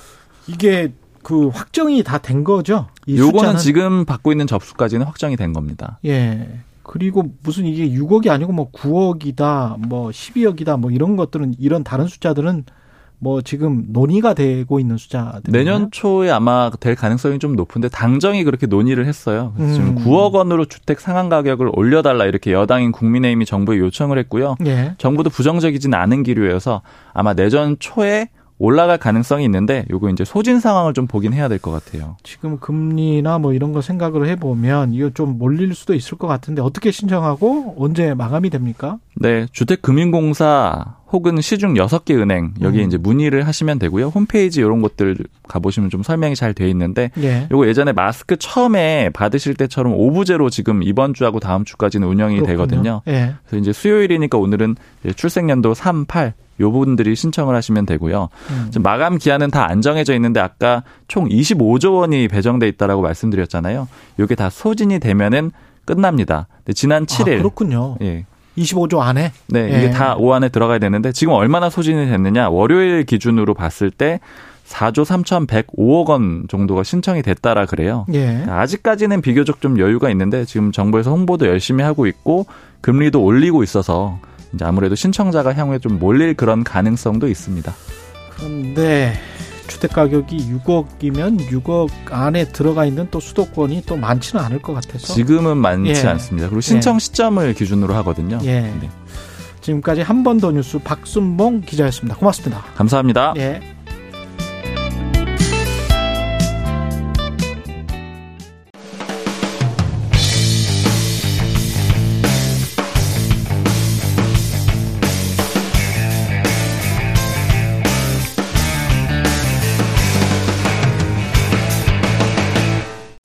[0.46, 2.88] 이게 그 확정이 다 된 거죠?
[3.06, 3.58] 이 요거는 숫자는?
[3.58, 5.98] 지금 받고 있는 접수까지는 확정이 된 겁니다.
[6.04, 6.60] 예.
[6.82, 12.64] 그리고 무슨 이게 6억이 아니고 뭐 9억이다, 뭐 12억이다, 뭐 이런 것들은 이런 다른 숫자들은
[13.24, 15.50] 뭐 지금 논의가 되고 있는 숫자들.
[15.50, 19.54] 내년 초에 아마 될 가능성이 좀 높은데 당정이 그렇게 논의를 했어요.
[19.56, 19.94] 그래서 지금 음.
[20.04, 24.56] 9억 원으로 주택 상한 가격을 올려달라 이렇게 여당인 국민의힘이 정부에 요청을 했고요.
[24.66, 24.94] 예.
[24.98, 26.82] 정부도 부정적이진 않은 기류여서
[27.14, 31.70] 아마 내년 초에 올라갈 가능성이 있는데 요거 이제 소진 상황을 좀 보긴 해야 될 것
[31.72, 32.16] 같아요.
[32.22, 36.90] 지금 금리나 뭐 이런 거 생각을 해보면 이거 좀 몰릴 수도 있을 것 같은데 어떻게
[36.92, 38.98] 신청하고 언제 마감이 됩니까?
[39.16, 42.86] 네, 주택금융공사 혹은 시중 6개 은행 여기 음.
[42.88, 44.08] 이제 문의를 하시면 되고요.
[44.08, 47.46] 홈페이지 이런 것들 가보시면 좀 설명이 잘 돼 있는데 예.
[47.52, 52.56] 요거 예전에 마스크 처음에 받으실 때처럼 오부제로 지금 이번 주하고 다음 주까지는 운영이 그렇군요.
[52.66, 53.02] 되거든요.
[53.06, 53.34] 예.
[53.46, 54.74] 그래서 이제 수요일이니까 오늘은
[55.14, 56.32] 출생연도 3, 8요
[56.72, 58.28] 부분들이 신청을 하시면 되고요.
[58.50, 58.70] 음.
[58.82, 63.86] 마감 기한은 다 안 정해져 있는데 아까 총 25조 원이 배정돼 있다라고 말씀드렸잖아요.
[64.18, 65.52] 요게 다 소진이 되면은
[65.84, 66.48] 끝납니다.
[66.58, 67.96] 근데 지난 7일 아, 그렇군요.
[68.02, 68.26] 예.
[68.58, 69.32] 25조 안에.
[69.48, 69.78] 네, 예.
[69.78, 72.48] 이게 다오 안에 들어가야 되는데 지금 얼마나 소진이 됐느냐?
[72.48, 74.20] 월요일 기준으로 봤을 때
[74.66, 78.06] 4조 3,105억 원 정도가 신청이 됐다라 그래요.
[78.14, 78.44] 예.
[78.48, 82.46] 아직까지는 비교적 좀 여유가 있는데 지금 정부에서 홍보도 열심히 하고 있고
[82.80, 84.18] 금리도 올리고 있어서
[84.52, 87.72] 이제 아무래도 신청자가 향후에 좀 몰릴 그런 가능성도 있습니다.
[88.36, 89.14] 그런데
[89.66, 95.14] 주택 가격이 6억이면 6억 안에 들어가 있는 또 수도권이 또 많지는 않을 것 같아서.
[95.14, 96.06] 지금은 많지 예.
[96.08, 96.48] 않습니다.
[96.48, 98.38] 그리고 신청 시점을 기준으로 하거든요.
[98.44, 98.60] 예.
[98.60, 98.90] 네.
[99.60, 102.16] 지금까지 한 번 더 뉴스 박순봉 기자였습니다.
[102.18, 102.62] 고맙습니다.
[102.76, 103.32] 감사합니다.
[103.38, 103.60] 예.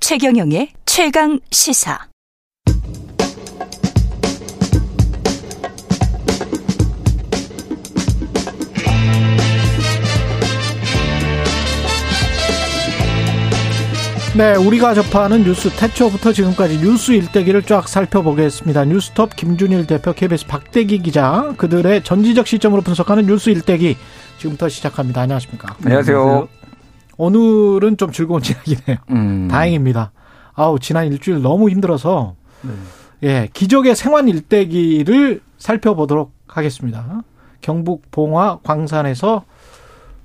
[0.10, 2.00] 최경영의 최강 시사.
[14.36, 18.86] 네, 우리가 접하는 뉴스 태초부터 지금까지 뉴스 일대기를 쫙 살펴보겠습니다.
[18.86, 23.96] 뉴스톱 김준일 대표, KBS 박대기 기자, 그들의 전지적 시점으로 분석하는 뉴스 일대기
[24.40, 25.22] 지금부터 시작합니다.
[25.22, 25.76] 안녕하십니까?
[25.86, 26.59] 안녕하세요.
[27.24, 28.98] 오늘은 좀 즐거운 이야기네요.
[29.12, 29.48] 음.
[29.52, 30.12] 다행입니다.
[30.54, 32.72] 아우 지난 일주일 너무 힘들어서 네.
[33.24, 37.22] 예 기적의 생환 일대기를 살펴보도록 하겠습니다.
[37.62, 39.44] 경북 봉화 광산에서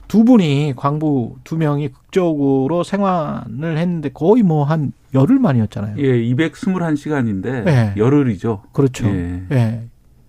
[0.06, 5.96] 두 분이 광부 두 명이 극적으로 생환을 했는데 거의 뭐 한 열흘 만이었잖아요.
[5.98, 7.94] 예, 221시간인데 네.
[7.96, 8.62] 열흘이죠.
[8.72, 9.06] 그렇죠.
[9.08, 9.42] 예.
[9.50, 9.82] 예.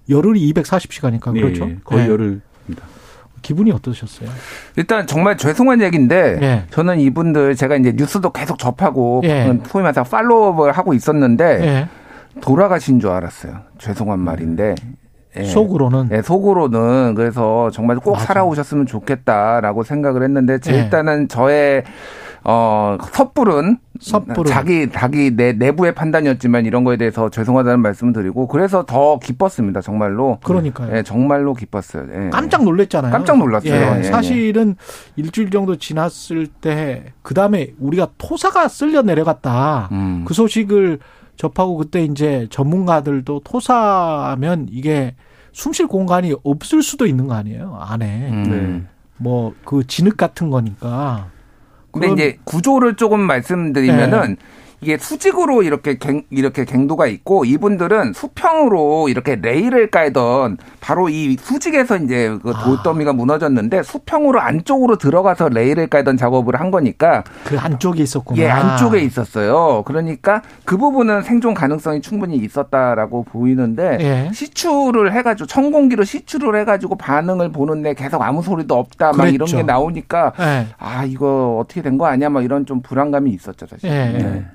[0.09, 1.66] 열흘이 240시간이니까 그렇죠.
[1.70, 2.09] 예, 거의 예.
[2.09, 2.45] 열흘입니다.
[3.46, 4.28] 기분이 어떠셨어요?
[4.76, 6.64] 일단 정말 죄송한 얘기인데 예.
[6.72, 9.60] 저는 이분들 제가 이제 뉴스도 계속 접하고 예.
[9.68, 11.88] 소위 말해서 팔로우업을 하고 있었는데 예.
[12.41, 13.54] 돌아가신 줄 알았어요.
[13.78, 14.74] 죄송한 말인데.
[15.38, 15.43] 예.
[15.43, 20.80] 속으로는 예, 속으로는 그래서 정말 꼭 살아오셨으면 좋겠다라고 생각을 했는데 제 예.
[20.80, 21.84] 일단은 저의
[22.48, 24.46] 어 섣부른 섣부른.
[24.46, 30.38] 자기 자기 내 내부의 판단이었지만 이런 거에 대해서 죄송하다는 말씀을 드리고 그래서 더 기뻤습니다 정말로
[30.43, 30.96] 그러니까요.
[30.96, 32.30] 예, 정말로 기뻤어요 예.
[32.30, 33.12] 깜짝 놀랐잖아요.
[33.12, 33.74] 깜짝 놀랐어요.
[33.74, 34.76] 예, 예, 사실은
[35.16, 39.89] 일주일 정도 지났을 때 그다음에 우리가 토사가 쓸려 내려갔다.
[39.91, 40.24] 음.
[40.28, 41.00] 그 소식을
[41.38, 45.16] 접하고 그때 이제 전문가들도 토사하면 이게
[45.52, 48.88] 숨 쉴 공간이 없을 수도 있는 거 아니에요 안에 음.
[49.18, 51.34] 뭐그 진흙 같은 거니까.
[52.00, 54.36] 근데 이제 구조를 조금 말씀드리면은 네.
[54.86, 61.97] 이게 수직으로 이렇게 갱, 이렇게 갱도가 있고 이분들은 수평으로 이렇게 레일을 깔던 바로 이 수직에서
[61.97, 62.63] 이제 그 아.
[62.63, 68.39] 돌더미가 무너졌는데 수평으로 안쪽으로 들어가서 레일을 깔던 작업을 한 거니까 그 안쪽에 있었구나.
[68.43, 69.81] 예, 안쪽에 있었어요.
[69.88, 74.29] 그러니까 그 부분은 생존 가능성이 충분히 있었다라고 보이는데 예.
[74.33, 79.57] 시추를 해가지고 천공기로 시추를 해가지고 반응을 보는데 계속 아무 소리도 없다 막 이런 그랬죠.
[79.57, 80.67] 게 나오니까 예.
[80.77, 83.89] 아 이거 어떻게 된 거 아니야 막 이런 좀 불안감이 있었죠 사실.
[83.89, 83.93] 예.
[84.15, 84.45] 네.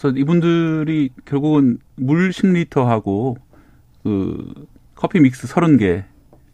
[0.00, 3.36] 그래서 이분들이 결국은 물 10리터하고
[4.02, 6.04] 그 커피 믹스 30개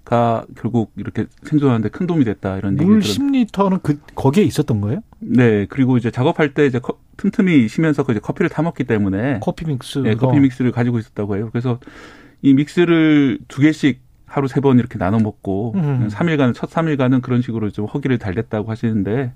[0.05, 5.01] 가 결국 이렇게 생존하는데 큰 도움이 됐다 이런 물 얘기를 10리터는 그 거기에 있었던 거예요?
[5.19, 9.41] 네, 그리고 이제 작업할 때 이제 커- 틈틈이 쉬면서 그 이제 커피를 타 먹기 때문에
[9.43, 9.99] 커피 믹스.
[9.99, 11.49] 네, 커피 믹스를 가지고 있었다고 해요.
[11.51, 11.81] 그래서
[12.43, 16.09] 이 믹스를 두 개씩 하루 세 번 이렇게 나눠 먹고 음.
[16.11, 19.33] 3일간 첫 3일간은 그런 식으로 좀 허기를 달랬다고 하시는데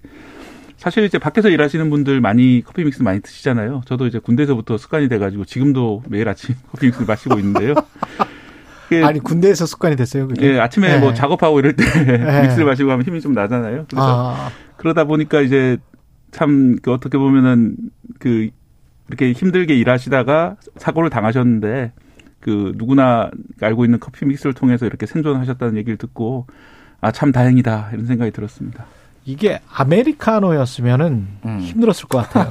[0.80, 3.82] 사실 이제 밖에서 일하시는 분들 많이 커피 믹스 많이 드시잖아요.
[3.84, 7.74] 저도 이제 군대에서부터 습관이 돼가지고 지금도 매일 아침 커피 믹스 마시고 있는데요.
[9.04, 10.26] 아니 군대에서 습관이 됐어요.
[10.26, 10.54] 그게?
[10.54, 10.98] 예, 아침에 네.
[10.98, 12.16] 뭐 작업하고 이럴 때 네.
[12.42, 13.84] 믹스를 마시고 하면 힘이 좀 나잖아요.
[13.90, 15.76] 그래서 아, 그러다 보니까 이제
[16.30, 17.76] 참 그 어떻게 보면은
[18.18, 18.48] 그
[19.08, 21.92] 이렇게 힘들게 일하시다가 사고를 당하셨는데
[22.40, 26.46] 그 누구나 알고 있는 커피 믹스를 통해서 이렇게 생존하셨다는 얘기를 듣고
[27.02, 28.86] 아 참 다행이다 이런 생각이 들었습니다.
[29.30, 31.60] 이게 아메리카노였으면은 음.
[31.60, 32.50] 힘들었을 것 같아요.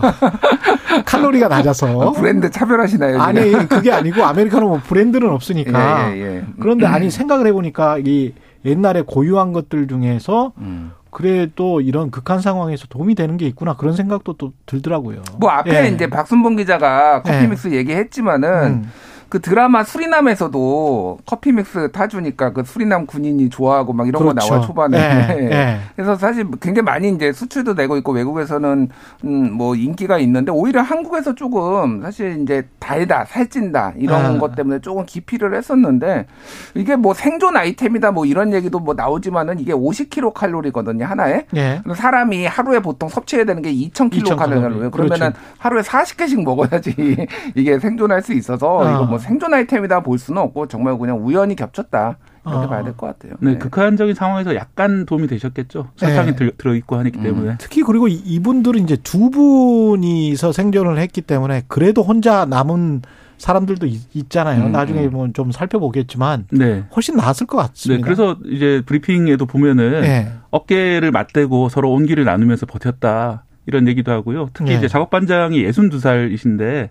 [1.06, 2.12] 칼로리가 낮아서.
[2.14, 3.22] 브랜드 차별하시나요?
[3.22, 3.52] 아니?
[3.68, 6.12] 그게 아니고 아메리카노 뭐 브랜드는 없으니까.
[6.12, 6.44] 예, 예, 예.
[6.60, 10.92] 그런데 아니 생각을 해보니까 이 옛날에 고유한 것들 중에서 음.
[11.12, 15.24] 그래도 이런 극한 상황에서 도움이 되는 게 있구나 그런 생각도 또 들더라고요.
[15.38, 15.90] 뭐 앞에 예.
[15.90, 17.48] 이제 박순봉 기자가 커피 예.
[17.48, 18.92] 믹스 얘기했지만은 음.
[19.30, 24.48] 그 드라마 수리남에서도 커피 믹스 타주니까 그 수리남 군인이 좋아하고 막 이런 거 그렇죠.
[24.50, 24.98] 나와 초반에.
[24.98, 25.80] 예, 예.
[25.96, 28.90] 그래서 사실 굉장히 많이 이제 수출도 되고 있고 외국에서는
[29.24, 34.40] 음뭐 인기가 있는데 오히려 한국에서 조금 사실 이제 달다 살찐다 이런 아.
[34.40, 36.26] 것 때문에 조금 기피를 했었는데
[36.74, 41.46] 이게 뭐 생존 아이템이다 뭐 이런 얘기도 뭐 나오지만은 이게 50kcal 칼로리거든요 하나에.
[41.56, 41.82] 예.
[41.96, 44.90] 사람이 하루에 보통 섭취해야 되는 게 2,000kcal 2,000 칼로리.
[44.90, 45.34] 그러면은 그렇죠.
[45.60, 48.92] 하루에 40개씩 먹어야지 이게 생존할 수 있어서 아.
[48.92, 52.70] 이거 뭐 생존 아이템이다 볼 수는 없고 정말 그냥 우연히 겹쳤다 이렇게 아.
[52.70, 53.34] 봐야 될 것 같아요.
[53.42, 53.58] 네, 네.
[53.58, 55.90] 극한적인 상황에서 약간 도움이 되셨겠죠.
[55.98, 56.36] 설탕이 네.
[56.36, 57.24] 들, 들어있고 하기 음.
[57.24, 57.56] 때문에.
[57.60, 63.02] 특히 그리고 이- 이분들은 이제 두 분이서 생존을 했기 때문에 그래도 혼자 남은
[63.38, 65.12] 사람들도 있, 잖아요 음, 나중에 음.
[65.12, 66.84] 뭐좀 살펴보겠지만 네.
[66.94, 68.04] 훨씬 나았을 것 네, 같습니다.
[68.04, 70.28] 그래서 이제 브리핑에도 보면은 예.
[70.50, 74.50] 어깨를 맞대고 서로 온기를 나누면서 버텼다 이런 얘기도 하고요.
[74.54, 74.78] 특히 네.
[74.78, 76.90] 이제 작업반장이 62살이신데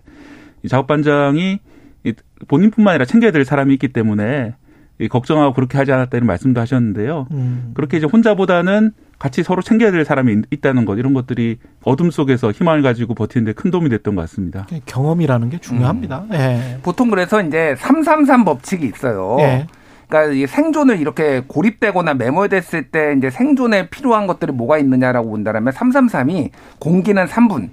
[0.63, 1.59] 이 작업반장이 이
[2.47, 4.55] 본인뿐만 아니라 챙겨야 될 사람이 있기 때문에
[4.99, 7.27] 이 걱정하고 그렇게 하지 않았다 이런 말씀도 하셨는데요.
[7.31, 7.71] 음.
[7.73, 12.51] 그렇게 이제 혼자보다는 같이 서로 챙겨야 될 사람이 있- 있다는 것 이런 것들이 어둠 속에서
[12.51, 14.65] 희망을 가지고 버티는데 큰 도움이 됐던 것 같습니다.
[14.85, 16.25] 경험이라는 게 중요합니다.
[16.31, 16.33] 음.
[16.33, 16.77] 예.
[16.83, 19.37] 보통 그래서 이제 333 법칙이 있어요.
[19.39, 19.67] 예.
[20.07, 26.49] 그러니까 이 생존을 이렇게 고립되거나 매몰됐을 때 이제 생존에 필요한 것들이 뭐가 있느냐라고 본다면 333이
[26.79, 27.69] 공기는 3분.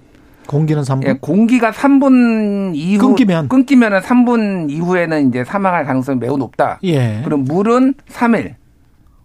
[0.46, 1.06] 공기는 3분.
[1.06, 3.48] 예, 공기가 3분 이후 끊기면.
[3.48, 6.78] 끊기면은 3분 이후에는 이제 사망할 가능성이 매우 높다.
[6.84, 7.20] 예.
[7.24, 8.54] 그럼 물은 3일.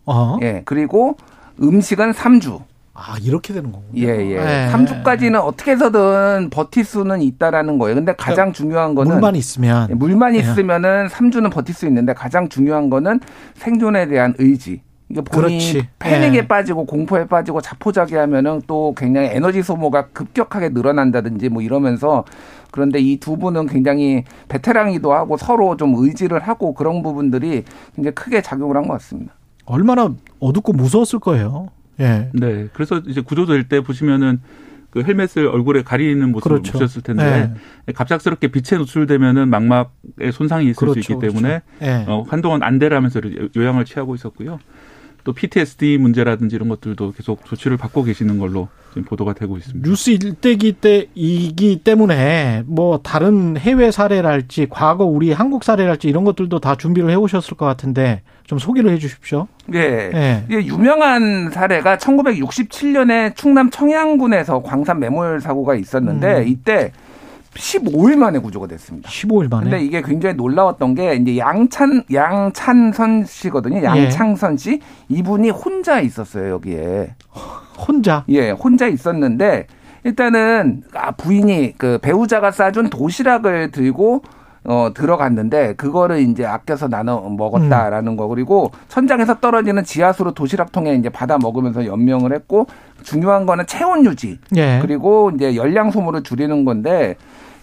[0.05, 0.37] 어.
[0.41, 0.61] 예.
[0.65, 1.17] 그리고
[1.61, 2.61] 음식은 3주.
[2.93, 3.89] 아, 이렇게 되는 거군요.
[3.95, 4.31] 예, 예.
[4.31, 4.69] 예.
[4.71, 7.95] 3주까지는 어떻게 해서든 버틸 수는 있다라는 거예요.
[7.95, 10.39] 근데 가장 중요한 거는 물만 있으면 예, 물만 예.
[10.39, 13.19] 있으면은 3주는 버틸 수 있는데 가장 중요한 거는
[13.55, 14.81] 생존에 대한 의지.
[15.11, 15.87] 이게 본인이 그렇지.
[15.99, 16.47] 패닉에 예.
[16.47, 22.23] 빠지고 공포에 빠지고 자포자기 하면은 또 굉장히 에너지 소모가 급격하게 늘어난다든지 뭐 이러면서
[22.71, 27.63] 그런데 이 두 분은 굉장히 베테랑이기도 하고 서로 좀 의지를 하고 그런 부분들이
[27.95, 29.33] 굉장히 크게 작용을 한 것 같습니다.
[29.65, 31.67] 얼마나 어둡고 무서웠을 거예요.
[31.99, 32.29] 예.
[32.33, 32.67] 네.
[32.73, 34.41] 그래서 이제 구조될 때 보시면은
[34.89, 36.73] 그 헬멧을 얼굴에 가리는 모습을 그렇죠.
[36.73, 37.53] 보셨을 텐데
[37.95, 42.05] 갑작스럽게 빛에 노출되면은 망막에 손상이 있을 그렇죠, 수 있기 때문에 예.
[42.07, 43.21] 어, 한동안 안대라면서
[43.55, 44.59] 요양을 취하고 있었고요.
[45.23, 49.87] 또 PTSD 문제라든지 이런 것들도 계속 조치를 받고 계시는 걸로 지금 보도가 되고 있습니다.
[49.87, 56.75] 뉴스 일대기 때이기 때문에 뭐 다른 해외 사례랄지 과거 우리 한국 사례랄지 이런 것들도 다
[56.75, 59.47] 준비를 해 오셨을 것 같은데 좀 소개를 해 주십시오.
[59.73, 60.11] 예.
[60.51, 60.55] 예.
[60.55, 66.47] 유명한 사례가 1967년에 충남 청양군에서 광산 매몰 사고가 있었는데 음.
[66.47, 66.91] 이때
[67.53, 69.09] 15일 만에 구조가 됐습니다.
[69.09, 69.63] 15일 만에.
[69.69, 73.83] 근데 이게 굉장히 놀라웠던 게 이제 양찬 양찬선 씨거든요.
[73.83, 74.79] 양창선 씨
[75.09, 77.15] 이분이 혼자 있었어요 여기에.
[77.77, 78.23] 혼자.
[78.29, 79.67] 예, 혼자 있었는데
[80.03, 84.23] 일단은 아 부인이 그 배우자가 싸준 도시락을 들고
[84.63, 91.39] 어 들어갔는데 그거를 이제 아껴서 나눠 먹었다라는 거 그리고 천장에서 떨어지는 지하수로 도시락통에 이제 받아
[91.39, 92.67] 먹으면서 연명을 했고
[93.01, 94.77] 중요한 거는 체온 유지 예.
[94.79, 97.15] 그리고 이제 열량 소모를 줄이는 건데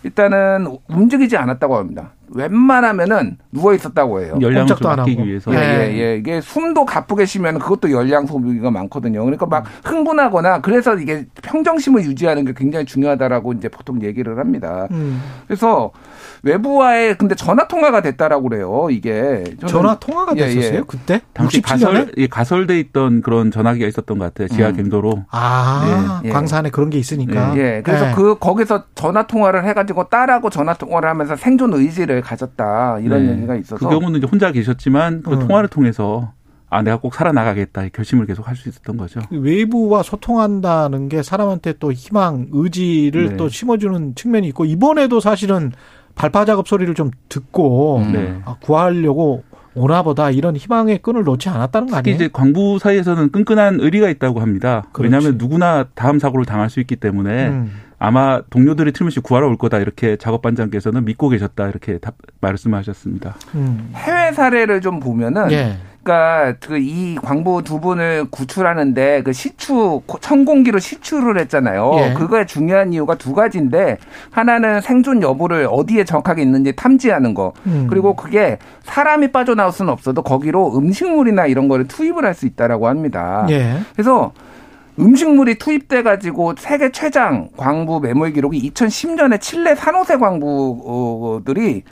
[0.02, 2.12] 일단은 움직이지 않았다고 합니다.
[2.34, 4.38] 웬만하면은 누워 있었다고 해요.
[4.40, 5.28] 열량을 아끼기 하고.
[5.28, 5.52] 위해서.
[5.55, 5.94] 예, 네.
[5.94, 6.16] 예, 예.
[6.16, 9.24] 이게 숨도 가쁘게 쉬면 그것도 열량 소비가 많거든요.
[9.24, 14.88] 그러니까 막 흥분하거나 그래서 이게 평정심을 유지하는 게 굉장히 중요하다라고 이제 보통 얘기를 합니다.
[14.90, 15.22] 음.
[15.46, 15.92] 그래서
[16.42, 18.88] 외부와의 근데 전화 통화가 됐다라고 그래요.
[18.90, 20.82] 이게 전화 통화가 예, 됐었어요 예.
[20.86, 21.20] 그때?
[21.32, 21.64] 당시 67년에?
[21.68, 24.48] 가설 예, 가설돼 있던 그런 전화기가 있었던 것 같아요.
[24.48, 24.76] 지하 음.
[24.76, 25.24] 갱도로.
[25.30, 26.32] 아 예, 예.
[26.32, 27.56] 광산에 그런 게 있으니까.
[27.56, 28.14] 예, 그래서 예.
[28.14, 33.32] 그 거기서 전화 통화를 해 가지고 딸하고 전화 통화를 하면서 생존 의지를 가졌다 이런 네.
[33.32, 35.39] 얘기가 있어서 그 경우는 이제 혼자 계셨지만 그 음.
[35.47, 36.32] 통화를 통해서
[36.70, 39.20] 아 내가 꼭 살아나가겠다 이 결심을 계속 할 수 있었던 거죠.
[39.31, 43.36] 외부와 소통한다는 게 사람한테 또 희망, 의지를 네.
[43.36, 45.73] 또 심어주는 측면이 있고 이번에도 사실은
[46.15, 48.12] 발파 작업 소리를 좀 듣고 음.
[48.12, 48.40] 네.
[48.45, 52.15] 아, 구하려고 오나보다 이런 희망의 끈을 놓지 않았다는 거 특히 아니에요?
[52.16, 54.85] 이제 광부 사이에서는 끈끈한 의리가 있다고 합니다.
[54.93, 55.12] 그렇지.
[55.12, 57.70] 왜냐하면 누구나 다음 사고를 당할 수 있기 때문에 음.
[57.98, 63.34] 아마 동료들이 틀림없이 구하러 올 거다 이렇게 작업 반장께서는 믿고 계셨다 이렇게 답, 말씀하셨습니다.
[63.54, 63.90] 음.
[63.94, 65.76] 해외 사례를 좀 보면은 예.
[66.02, 71.90] 그러니까 그 이 광부 두 분을 구출하는데 그 시추 천공기로 시추를 했잖아요.
[71.96, 72.14] 예.
[72.14, 73.98] 그거의 중요한 이유가 두 가지인데
[74.30, 77.52] 하나는 생존 여부를 어디에 정확하게 있는지 탐지하는 거.
[77.66, 77.88] 음.
[77.90, 83.46] 그리고 그게 사람이 빠져나올 수는 없어도 거기로 음식물이나 이런 거를 투입을 할 수 있다라고 합니다.
[83.50, 83.78] 예.
[83.92, 84.32] 그래서
[84.98, 91.82] 음식물이 투입돼 가지고 세계 최장 광부 매몰 기록이 2010년에 칠레 산호세 광부들이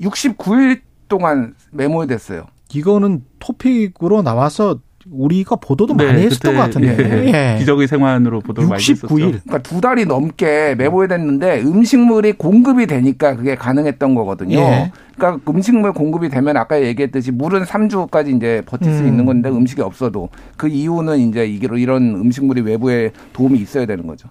[0.00, 2.46] 69일 동안 매몰됐어요.
[2.72, 4.78] 이거는 토픽으로 나와서
[5.10, 6.96] 우리가 보도도 많이 했었던 것 같은데.
[6.98, 7.58] 예, 예.
[7.58, 9.06] 기적의 생활으로 보도를 많이 했었죠.
[9.06, 9.40] 69일.
[9.44, 14.58] 그러니까 두 달이 넘게 매몰됐는데 음식물이 공급이 되니까 그게 가능했던 거거든요.
[14.58, 14.92] 예.
[15.16, 19.08] 그러니까 음식물 공급이 되면 아까 얘기했듯이 물은 3주까지 이제 버틸 수 음.
[19.08, 24.28] 있는 건데 음식이 없어도 그 이유는 이제 이게 이런 음식물이 외부에 도움이 있어야 되는 거죠.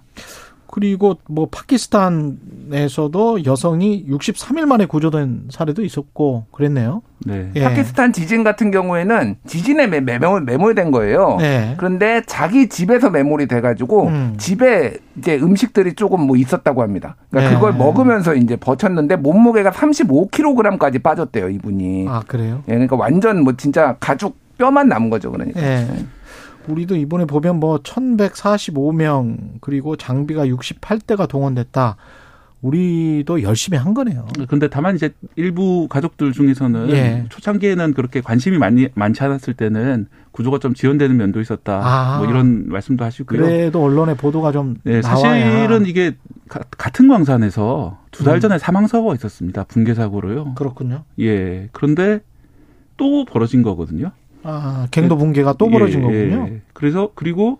[0.69, 7.01] 그리고 뭐 파키스탄에서도 여성이 63일 만에 구조된 사례도 있었고 그랬네요.
[7.25, 7.51] 네.
[7.55, 7.63] 예.
[7.63, 11.37] 파키스탄 지진 같은 경우에는 지진에 매, 매몰, 매몰된 거예요.
[11.39, 11.73] 네.
[11.77, 14.35] 그런데 자기 집에서 매몰이 돼가지고 음.
[14.37, 17.15] 집에 이제 음식들이 조금 뭐 있었다고 합니다.
[17.29, 17.55] 그러니까 네.
[17.55, 22.05] 그걸 먹으면서 이제 버텼는데 몸무게가 35kg까지 빠졌대요 이분이.
[22.07, 22.63] 아 그래요?
[22.67, 25.61] 예, 그러니까 완전 뭐 진짜 가죽 뼈만 남은 거죠 그러니까.
[25.61, 25.87] 예.
[26.67, 31.95] 우리도 이번에 보면 뭐 1145명 그리고 장비가 68대가 동원됐다.
[32.63, 34.25] 우리도 열심히 한 거네요.
[34.47, 37.25] 근데 다만 이제 일부 가족들 중에서는 예.
[37.29, 41.79] 초창기에는 그렇게 관심이 많이 많지 않았을 때는 구조가 좀 지연되는 면도 있었다.
[41.83, 42.17] 아.
[42.17, 43.39] 뭐 이런 말씀도 하시고요.
[43.39, 45.03] 그래도 언론에 보도가 좀 네.
[45.03, 46.15] 사실은 이게
[46.49, 48.39] 가- 같은 광산에서 두달 음.
[48.39, 49.63] 전에 사망 사고가 있었습니다.
[49.65, 50.55] 붕괴 사고로요.
[50.55, 51.03] 그렇군요.
[51.19, 51.69] 예.
[51.71, 52.21] 그런데
[52.97, 54.11] 또 벌어진 거거든요.
[54.43, 56.47] 아 갱도 붕괴가 또 벌어진 예, 거군요.
[56.49, 56.61] 예.
[56.73, 57.59] 그래서 그리고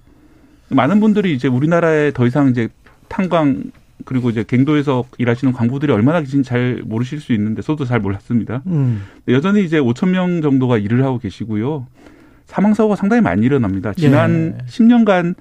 [0.70, 2.70] 많은 분들이 이제 우리나라에 더 이상 이제
[3.08, 3.72] 탄광
[4.06, 8.62] 그리고 이제 갱도에서 일하시는 광부들이 얼마나 계신지 잘 모르실 수 있는데 저도 잘 몰랐습니다.
[8.68, 9.04] 음.
[9.28, 11.88] 여전히 이제 5천 명 정도가 일을 하고 계시고요.
[12.46, 13.94] 사망 사고가 상당히 많이 일어납니다.
[13.94, 14.66] 지난 예.
[14.66, 15.36] 10년간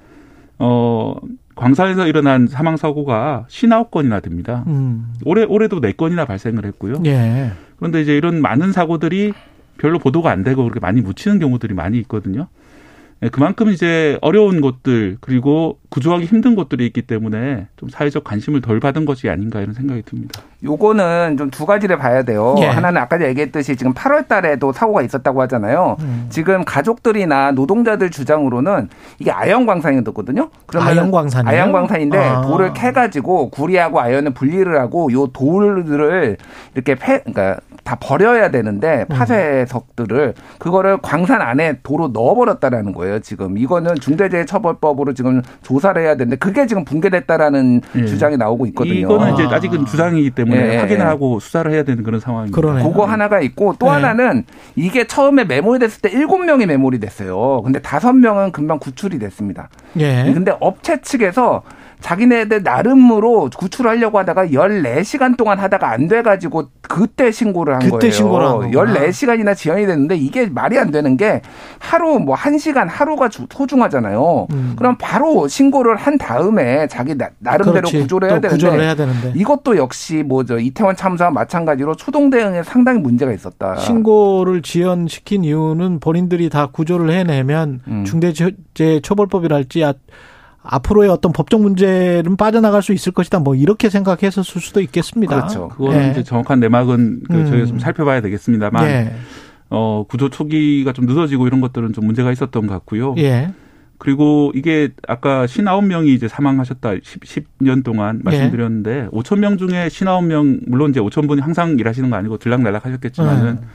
[0.58, 1.14] 어
[1.54, 4.64] 광산에서 일어난 사망 사고가 59건이나 됩니다.
[4.66, 5.12] 음.
[5.24, 7.02] 올해 올해도 4건이나 발생을 했고요.
[7.06, 7.52] 예.
[7.76, 9.32] 그런데 이제 이런 많은 사고들이
[9.78, 12.48] 별로 보도가 안 되고 그렇게 많이 묻히는 경우들이 많이 있거든요.
[13.22, 18.78] 예, 그만큼 이제 어려운 곳들 그리고 구조하기 힘든 곳들이 있기 때문에 좀 사회적 관심을 덜
[18.78, 20.42] 받은 것이 아닌가 이런 생각이 듭니다.
[20.62, 22.56] 요거는 좀 두 가지를 봐야 돼요.
[22.60, 22.66] 예.
[22.66, 25.96] 하나는 아까 얘기했듯이 지금 8월 달에도 사고가 있었다고 하잖아요.
[26.00, 26.26] 음.
[26.28, 30.50] 지금 가족들이나 노동자들 주장으로는 이게 아연 광산이거든요.
[30.74, 31.48] 아연 광산이에요?
[31.48, 32.42] 아연 광산인데 아.
[32.42, 36.36] 돌을 캐 가지고 구리하고 아연을 분리를 하고 요 돌들을
[36.74, 39.16] 이렇게 패 그러니까 다 버려야 되는데 음.
[39.16, 43.56] 파쇄석들을 그거를 광산 안에 도로 넣어 버렸다라는 거예요, 지금.
[43.56, 48.06] 이거는 중대재해처벌법으로 지금 조사를 해야 되는데 그게 지금 붕괴됐다라는 예.
[48.06, 48.94] 주장이 나오고 있거든요.
[48.94, 49.54] 이거는 이제 아.
[49.54, 51.04] 아직은 주장이기 때문에 예, 예, 확인을 예.
[51.04, 52.60] 하고 수사를 해야 되는 그런 상황입니다.
[52.60, 52.90] 그러네요.
[52.90, 53.92] 그거 하나가 있고 또 네.
[53.92, 54.44] 하나는
[54.74, 57.62] 이게 처음에 메모리 됐을 때 일곱 명이 메모리 됐어요.
[57.62, 59.68] 근데 다섯 명은 금방 구출이 됐습니다.
[60.00, 60.24] 예.
[60.34, 61.62] 근데 업체 측에서
[62.06, 68.12] 자기네들 나름으로 구출하려고 하다가 14시간 동안 하다가 안 돼가지고 그때 신고를 한 그때 거예요.
[68.12, 68.70] 신고를 한 거구나.
[69.10, 71.40] 14시간이나 지연이 됐는데 이게 말이 안 되는 게
[71.80, 74.46] 하루 뭐 1시간 하루가 주- 소중하잖아요.
[74.52, 74.74] 음.
[74.78, 78.02] 그럼 바로 신고를 한 다음에 자기 나, 그렇지.
[78.02, 79.32] 구조를 해야 구조를 해야 되는데.
[79.34, 83.74] 이것도 역시 뭐죠 이태원 참사와 마찬가지로 초동 대응에 상당히 문제가 있었다.
[83.78, 88.04] 신고를 지연시킨 이유는 본인들이 다 구조를 해내면 음.
[88.04, 89.94] 중대재해처벌법이랄지 아,
[90.68, 93.38] 앞으로의 어떤 법적 문제는 빠져나갈 수 있을 것이다.
[93.38, 95.36] 뭐 이렇게 생각했었을 수도 있겠습니다.
[95.36, 95.68] 그렇죠.
[95.68, 96.10] 그거는 예.
[96.10, 97.46] 이제 정확한 내막은 그 음.
[97.46, 99.12] 저희가 좀 살펴봐야 되겠습니다만 예.
[99.70, 103.14] 어, 구조 초기가 좀 늦어지고 이런 것들은 좀 문제가 있었던 것 같고요.
[103.18, 103.50] 예.
[103.98, 107.20] 그리고 이게 아까 59명이 이제 사망하셨다 10,
[107.60, 109.08] 10년 동안 말씀드렸는데 네.
[109.08, 113.66] 5천 명 중에 59명 물론 이제 5천 분이 항상 일하시는 거 아니고 들락날락 하셨겠지만은 네.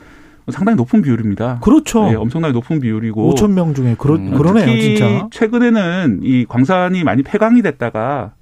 [0.50, 1.60] 상당히 높은 비율입니다.
[1.62, 2.06] 그렇죠.
[2.10, 4.32] 네, 엄청나게 높은 비율이고 5천 명 중에 그러, 음.
[4.32, 5.28] 그러네요, 진짜.
[5.32, 8.34] 최근에는 이 광산이 많이 폐광이 됐다가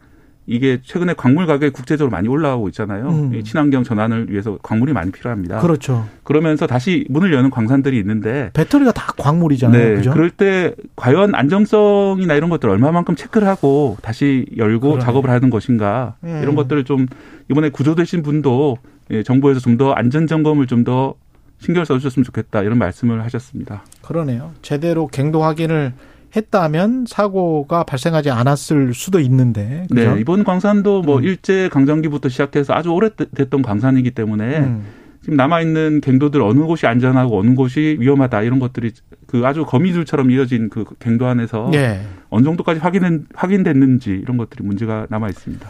[0.51, 3.07] 이게 최근에 광물 가격이 국제적으로 많이 올라오고 있잖아요.
[3.09, 3.43] 음.
[3.43, 5.59] 친환경 전환을 위해서 광물이 많이 필요합니다.
[5.59, 6.07] 그렇죠.
[6.23, 9.89] 그러면서 다시 문을 여는 광산들이 있는데 배터리가 다 광물이잖아요.
[9.89, 9.95] 네.
[9.97, 10.11] 그죠?
[10.11, 15.05] 그럴 때 과연 안정성이나 이런 것들 얼마만큼 체크를 하고 다시 열고 그러네.
[15.05, 16.39] 작업을 하는 것인가 네.
[16.41, 17.05] 이런 것들을 좀
[17.51, 18.79] 이번에 구조되신 분도
[19.11, 21.13] 예, 정부에서 좀 더 안전 점검을 좀 더
[21.59, 23.83] 신경 을 써주셨으면 좋겠다 이런 말씀을 하셨습니다.
[24.01, 24.51] 그러네요.
[24.61, 25.93] 제대로 갱도 확인을
[26.35, 29.87] 했다면 사고가 발생하지 않았을 수도 있는데.
[29.89, 30.15] 그죠?
[30.15, 31.23] 네, 이번 광산도 뭐 음.
[31.23, 34.85] 일제 강점기부터 시작해서 아주 오래됐던 광산이기 때문에 음.
[35.21, 38.91] 지금 남아 있는 갱도들 어느 곳이 안전하고 어느 곳이 위험하다 이런 것들이
[39.27, 42.01] 그 아주 거미줄처럼 이어진 그 갱도 안에서 네.
[42.29, 45.69] 어느 정도까지 확인 확인됐는지 이런 것들이 문제가 남아 있습니다.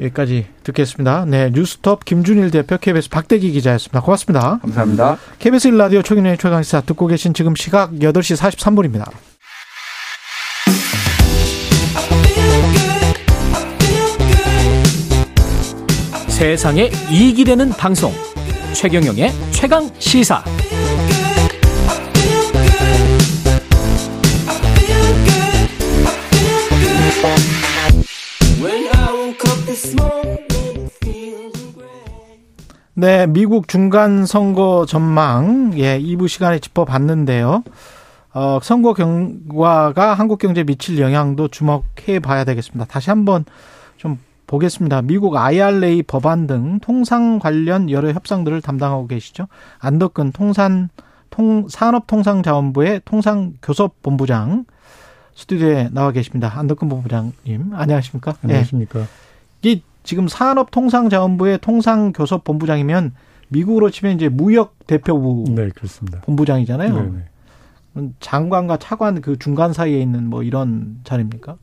[0.00, 1.24] 여기까지 듣겠습니다.
[1.26, 4.00] 네, 뉴스톱 김준일 대표 KBS 박대기 기자였습니다.
[4.00, 4.58] 고맙습니다.
[4.62, 5.18] 감사합니다.
[5.38, 9.10] KBS 1라디오 최근의 최강시사 듣고 계신 지금 시각 8시 43분입니다.
[16.28, 18.12] 세상에 이익이 되는 방송
[18.72, 20.44] 최경영의 최강 시사
[33.00, 37.62] 네, 미국 중간 선거 전망 예, 2부 시간에 짚어봤는데요.
[38.34, 42.86] 어, 선거 결과가 한국 경제에 미칠 영향도 주목해 봐야 되겠습니다.
[42.86, 43.44] 다시 한번
[43.98, 44.18] 좀
[44.48, 45.02] 보겠습니다.
[45.02, 49.46] 미국 IRA 법안 등 통상 관련 여러 협상들을 담당하고 계시죠.
[49.78, 50.88] 안덕근 통산
[51.30, 54.64] 통 산업통상자원부의 통상교섭본부장
[55.36, 56.52] 스튜디오에 나와 계십니다.
[56.52, 58.34] 안덕근 본부장님 안녕하십니까?
[58.42, 58.98] 안녕하십니까?
[58.98, 59.06] 네.
[59.62, 63.12] 이게 지금 산업통상자원부의 통상교섭본부장이면
[63.48, 66.22] 미국으로 치면 이제 무역 대표부 네, 그렇습니다.
[66.22, 66.94] 본부장이잖아요.
[66.94, 67.24] 네네.
[67.92, 68.08] 네.
[68.18, 71.58] 장관과 차관 그 중간 사이에 있는 뭐 이런 자리입니까?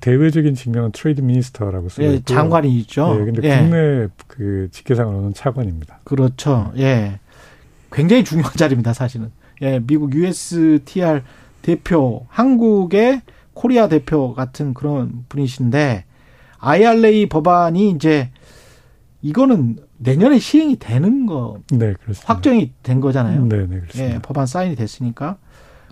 [0.00, 3.18] 대외적인 직명은 trade minister라고 쓰고 예, 장관이 있죠.
[3.20, 3.58] 예, 근데 예.
[3.60, 6.00] 국내 그 직제상으로는 차관입니다.
[6.02, 6.72] 그렇죠.
[6.78, 7.20] 예.
[7.92, 9.30] 굉장히 중요한 자리입니다, 사실은.
[9.62, 11.22] 예, 미국 USTR
[11.62, 13.22] 대표, 한국의
[13.54, 16.05] 코리아 대표 같은 그런 분이신데
[16.66, 18.30] IRA 법안이 이제
[19.22, 22.32] 이거는 내년에 시행이 되는 거 네, 그렇습니다.
[22.32, 23.46] 확정이 된 거잖아요.
[23.46, 24.14] 네, 네, 그렇습니다.
[24.14, 25.38] 예, 법안 사인이 됐으니까.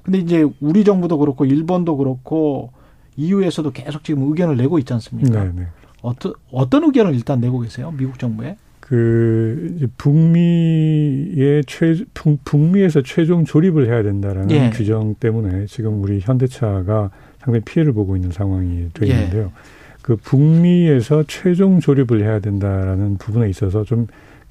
[0.02, 2.72] 근데 이제 우리 정부도 그렇고 일본도 그렇고
[3.16, 5.44] EU에서도 계속 지금 의견을 내고 있지 않습니까?
[5.44, 5.66] 네, 네.
[6.02, 7.94] 어떤 어떤 의견을 일단 내고 계세요?
[7.96, 8.56] 미국 정부에?
[8.80, 12.04] 그 북미의 최
[12.44, 14.70] 북미에서 최종 조립을 해야 된다라는 예.
[14.70, 19.12] 규정 때문에 지금 우리 현대차가 상당히 피해를 보고 있는 상황이 되어 예.
[19.14, 19.44] 있는데요.
[19.44, 19.73] 예.
[20.04, 24.06] 그 북미에서 최종 조립을 해야 된다라는 부분에 있어서 좀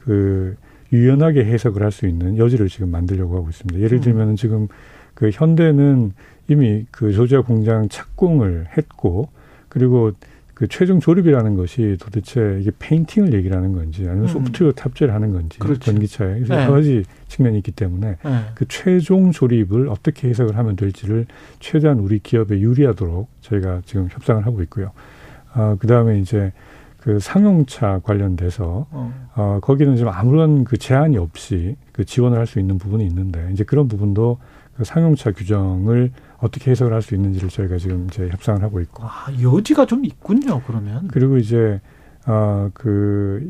[0.06, 0.56] 그
[0.92, 3.80] 유연하게 해석을 할 수 있는 여지를 지금 만들려고 하고 있습니다.
[3.80, 4.02] 예를 음.
[4.02, 4.68] 들면 은 지금
[5.14, 6.14] 그 현대는
[6.48, 9.30] 이미 그 조지아 공장 착공을 했고
[9.70, 10.12] 그리고
[10.54, 14.28] 그 최종 조립이라는 것이 도대체 이게 페인팅을 얘기를 하는 건지 아니면 음.
[14.28, 15.80] 소프트웨어 탑재를 하는 건지 그렇지.
[15.80, 16.64] 전기차에 그래서 네.
[16.64, 18.40] 여러 가지 측면이 있기 때문에 네.
[18.54, 21.26] 그 최종 조립을 어떻게 해석을 하면 될지를
[21.60, 24.92] 최대한 우리 기업에 유리하도록 저희가 지금 협상을 하고 있고요.
[25.54, 26.52] 아, 그 다음에 이제
[26.98, 29.14] 그 상용차 관련돼서 어.
[29.36, 33.64] 어 거기는 좀 아무런 그 제한이 없이 그 지원을 할 수 있는 부분이 있는데 이제
[33.64, 34.38] 그런 부분도
[34.78, 39.04] 그 상용차 규정을 어떻게 해석을 할 수 있는지를 저희가 지금 이제 협상을 하고 있고.
[39.04, 41.08] 아, 여지가 좀 있군요, 그러면.
[41.10, 41.82] 그리고 이제
[42.26, 43.42] 아, 그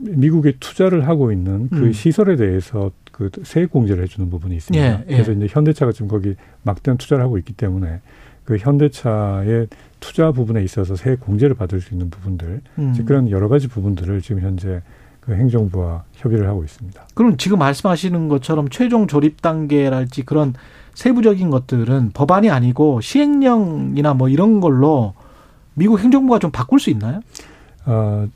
[0.00, 1.92] 미국에 투자를 하고 있는 그 음.
[1.92, 4.84] 시설에 대해서 그 세액 공제를 해주는 부분이 있습니다.
[4.84, 5.12] 예, 예.
[5.12, 6.34] 그래서 이제 현대차가 지금 거기
[6.64, 8.00] 막대한 투자를 하고 있기 때문에
[8.44, 9.68] 그 현대차의
[10.06, 13.04] 투자 부분에 있어서 세액 공제를 받을 수 있는 부분들, 음.
[13.06, 14.80] 그런 여러 가지 부분들을 지금 현재
[15.20, 17.08] 그 행정부와 협의를 하고 있습니다.
[17.14, 20.54] 그럼 지금 말씀하시는 것처럼 최종 조립 단계랄지 그런
[20.94, 25.14] 세부적인 것들은 법안이 아니고 시행령이나 뭐 이런 걸로
[25.74, 27.20] 미국 행정부가 좀 바꿀 수 있나요?
[27.84, 28.28] 아,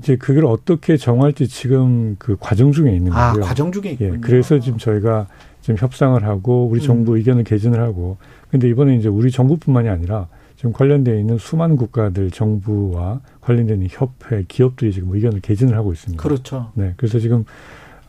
[0.00, 3.44] 이제 그걸 어떻게 정할지 지금 그 과정 중에 있는 아, 거고요.
[3.44, 4.14] 과정 중에 있군요.
[4.14, 5.26] 예, 그래서 지금 저희가
[5.60, 7.18] 지금 협상을 하고 우리 정부 음.
[7.18, 8.16] 의견을 개진을 하고
[8.50, 14.92] 근데 이번에 이제 우리 정부뿐만이 아니라 지금 관련되어 있는 수많은 국가들 정부와 관련된 협회 기업들이
[14.92, 16.22] 지금 의견을 개진을 하고 있습니다.
[16.22, 16.70] 그렇죠.
[16.74, 17.44] 네, 그래서 지금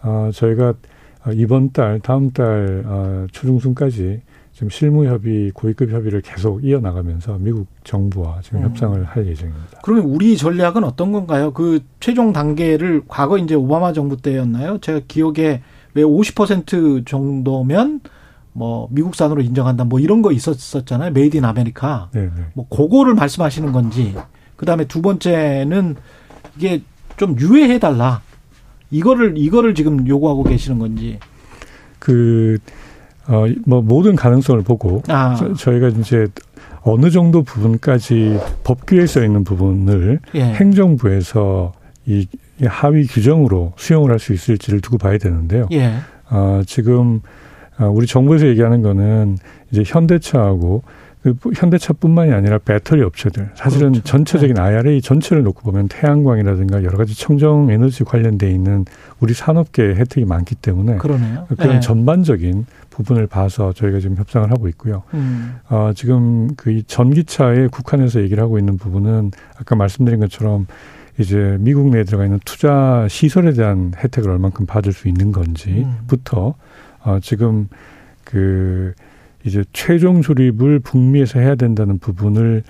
[0.02, 0.74] 어, 저희가
[1.34, 4.22] 이번 달, 다음 달 어, 초중순까지
[4.54, 8.64] 지금 실무 협의, 고위급 협의를 계속 이어나가면서 미국 정부와 지금 음.
[8.64, 9.82] 협상을 할 예정입니다.
[9.84, 11.54] 그러면 우리 전략은 어떤 건가요?
[11.54, 14.80] 그 최종 단계를 과거 이제 오바마 정부 때였나요?
[14.80, 15.62] 제가 기억에
[15.94, 18.02] 왜 50% 정도면
[18.58, 21.12] 뭐 미국산으로 인정한다 뭐 이런 거 있었었잖아요.
[21.12, 22.10] Made in America.
[22.12, 22.32] 네, 네.
[22.56, 24.16] 뭐 그거를 말씀하시는 건지.
[24.56, 25.96] 그다음에 두 번째는
[26.58, 26.82] 이게
[27.18, 28.22] 좀 유예해 달라.
[28.90, 31.20] 이거를 이거를 지금 요구하고 계시는 건지.
[32.00, 32.58] 그
[33.28, 35.36] 어, 뭐 모든 가능성을 보고 아.
[35.56, 36.26] 저희가 이제
[36.82, 40.42] 어느 정도 부분까지 법규에 써 있는 부분을 예.
[40.42, 41.74] 행정부에서
[42.08, 42.26] 이
[42.66, 45.68] 하위 규정으로 수용을 할 수 있을지를 두고 봐야 되는데요.
[45.74, 45.94] 예.
[46.32, 47.20] 어, 지금 어,
[47.86, 49.38] 우리 정부에서 얘기하는 거는
[49.72, 50.84] 이제 현대차하고
[51.24, 54.04] 그 현대차뿐만이 아니라 배터리 업체들 사실은 그렇죠.
[54.06, 58.86] 전체적인 IRA 전체를 놓고 보면 태양광이라든가 여러 가지 청정 에너지 관련돼 있는
[59.20, 61.48] 우리 산업계 혜택이 많기 때문에 그러네요.
[61.58, 61.80] 그런 네.
[61.80, 65.04] 전반적인 부분을 봐서 저희가 지금 협상을 하고 있고요.
[65.14, 65.56] 음.
[65.70, 70.68] 어, 지금 그이 전기차에 국한해서 얘기를 하고 있는 부분은 아까 말씀드린 것처럼
[71.20, 76.54] 이제 미국 내에 들어가 있는 투자 시설에 대한 혜택을 얼만큼 받을 수 있는 건지부터
[77.04, 77.68] 어, 지금
[78.24, 78.94] 그
[79.46, 82.64] 이제 최종 조립을 북미에서 해야 된다는 부분을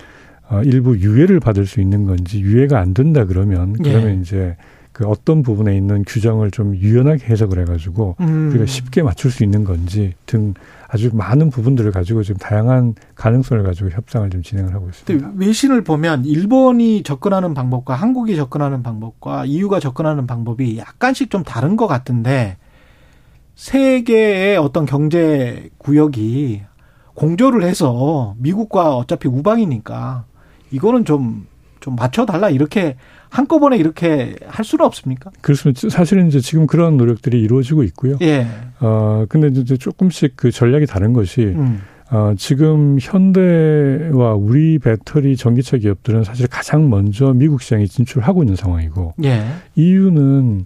[0.50, 3.92] 어, 일부 유예를 받을 수 있는 건지 유예가 안 된다 그러면 예.
[3.92, 4.56] 그러면 이제
[4.98, 8.50] 그 어떤 부분에 있는 규정을 좀 유연하게 해석을 해가지고 음.
[8.50, 10.56] 우리가 쉽게 맞출 수 있는 건지 등
[10.88, 15.34] 아주 많은 부분들을 가지고 지금 다양한 가능성을 가지고 협상을 좀 진행을 하고 있습니다.
[15.36, 21.86] 외신을 보면 일본이 접근하는 방법과 한국이 접근하는 방법과 EU가 접근하는 방법이 약간씩 좀 다른 것
[21.86, 22.58] 같은데
[23.58, 26.62] 세계의 어떤 경제 구역이
[27.16, 30.26] 공조를 해서 미국과 어차피 우방이니까
[30.70, 31.48] 이거는 좀,
[31.80, 32.96] 좀 맞춰달라 이렇게
[33.30, 35.32] 한꺼번에 이렇게 할 수는 없습니까?
[35.42, 35.90] 그렇습니다.
[35.90, 38.18] 사실은 이제 지금 그런 노력들이 이루어지고 있고요.
[38.22, 38.46] 예.
[38.80, 41.82] 어, 근데 이제 조금씩 그 전략이 다른 것이 음.
[42.12, 49.16] 어, 지금 현대와 우리 배터리 전기차 기업들은 사실 가장 먼저 미국 시장에 진출하고 있는 상황이고
[49.24, 49.44] 예.
[49.76, 50.66] EU는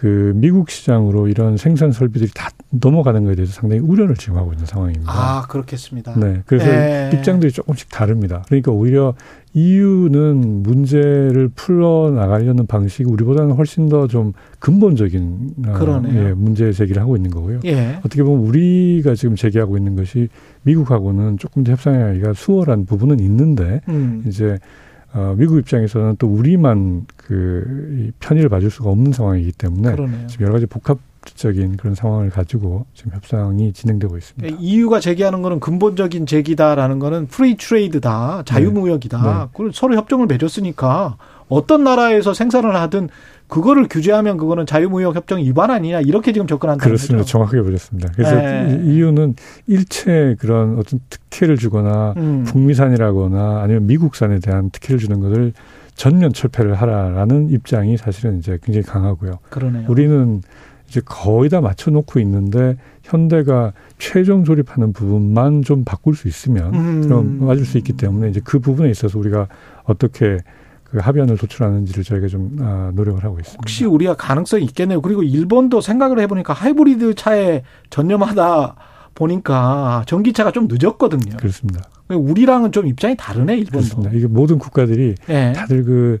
[0.00, 4.64] 그 미국 시장으로 이런 생산 설비들이 다 넘어가는 것에 대해서 상당히 우려를 지금 하고 있는
[4.64, 5.12] 상황입니다.
[5.12, 6.18] 아, 그렇겠습니다.
[6.18, 6.40] 네.
[6.46, 7.10] 그래서 예.
[7.12, 8.42] 입장들이 조금씩 다릅니다.
[8.46, 9.12] 그러니까 오히려
[9.52, 16.28] EU는 문제를 풀어 나가려는 방식이 우리보다는 훨씬 더 좀 근본적인 어, 그러네요.
[16.28, 17.60] 예, 문제 제기를 하고 있는 거고요.
[17.66, 17.98] 예.
[17.98, 20.28] 어떻게 보면 우리가 지금 제기하고 있는 것이
[20.62, 24.24] 미국하고는 조금 더 협상하기가 수월한 부분은 있는데 음.
[24.26, 24.58] 이제
[25.12, 30.26] 어, 미국 입장에서는 또 우리만 그 이 편의를 봐줄 수가 없는 상황이기 때문에 그러네요.
[30.28, 34.56] 지금 여러 가지 복합적인 그런 상황을 가지고 지금 협상이 진행되고 있습니다.
[34.58, 39.22] EU가 예, 제기하는 거는 근본적인 제기다라는 거는 free trade다, 자유무역이다.
[39.22, 39.48] 네.
[39.52, 41.18] 그걸 서로 협정을 맺었으니까
[41.48, 43.10] 어떤 나라에서 생산을 하든
[43.50, 47.18] 그거를 규제하면 그거는 자유무역 협정 위반 아니냐 이렇게 지금 접근한다는 그렇습니다.
[47.18, 47.30] 거죠.
[47.30, 48.12] 정확하게 보셨습니다.
[48.14, 48.80] 그래서 네.
[48.84, 49.34] EU는
[49.66, 52.44] 일체 그런 어떤 특혜를 주거나 음.
[52.44, 55.52] 북미산이라거나 아니면 미국산에 대한 특혜를 주는 것을
[55.94, 59.40] 전면 철폐를 하라라는 입장이 사실은 이제 굉장히 강하고요.
[59.50, 59.84] 그러네요.
[59.88, 60.40] 우리는
[60.88, 67.02] 이제 거의 다 맞춰놓고 있는데 현대가 최종 조립하는 부분만 좀 바꿀 수 있으면 음.
[67.02, 69.48] 그럼 맞을 수 있기 때문에 이제 그 부분에 있어서 우리가
[69.84, 70.38] 어떻게
[70.90, 73.60] 그 합의안을 도출하는지를 저희가 좀 아, 노력을 하고 있습니다.
[73.62, 75.00] 혹시 우리가 가능성이 있겠네요.
[75.00, 78.74] 그리고 일본도 생각을 해보니까 하이브리드 차에 전념하다
[79.14, 81.36] 보니까 전기차가 좀 늦었거든요.
[81.36, 81.82] 그렇습니다.
[82.08, 83.70] 우리랑은 좀 입장이 다르네 일본도.
[83.78, 84.10] 그렇습니다.
[84.12, 85.52] 이게 모든 국가들이 예.
[85.54, 86.18] 다들 그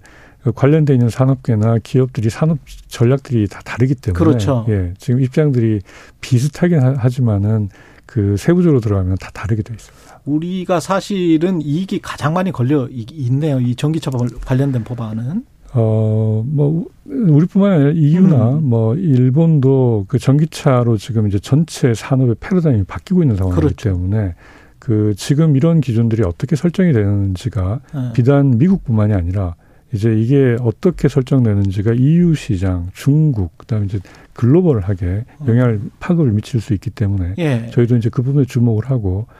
[0.54, 4.64] 관련돼 있는 산업계나 기업들이 산업 전략들이 다 다르기 때문에 그렇죠.
[4.68, 5.80] 예, 지금 입장들이
[6.20, 7.68] 비슷하긴 하- 하지만은
[8.06, 10.09] 그 세부적으로 들어가면 다 다르게 돼 있습니다.
[10.24, 13.60] 우리가 사실은 이익이 가장 많이 걸려 이- 있네요.
[13.60, 15.44] 이 전기차 법- 관련된 법안은.
[15.72, 18.68] 어, 뭐, 우리뿐만 아니라 EU나 음.
[18.68, 23.90] 뭐, 일본도 그 전기차로 지금 이제 전체 산업의 패러다임이 바뀌고 있는 상황이기 그렇죠.
[23.90, 24.34] 때문에
[24.80, 28.12] 그 지금 이런 기준들이 어떻게 설정이 되는지가 네.
[28.14, 29.54] 비단 미국뿐만이 아니라
[29.92, 33.98] 이제 이게 어떻게 설정되는지가 EU 시장, 중국, 그다음에 이제
[34.32, 37.34] 글로벌하게 영향을 파급을 미칠 수 있기 때문에 어.
[37.38, 37.70] 예.
[37.72, 39.34] 저희도 이제 그 부분에 주목을 하고 아,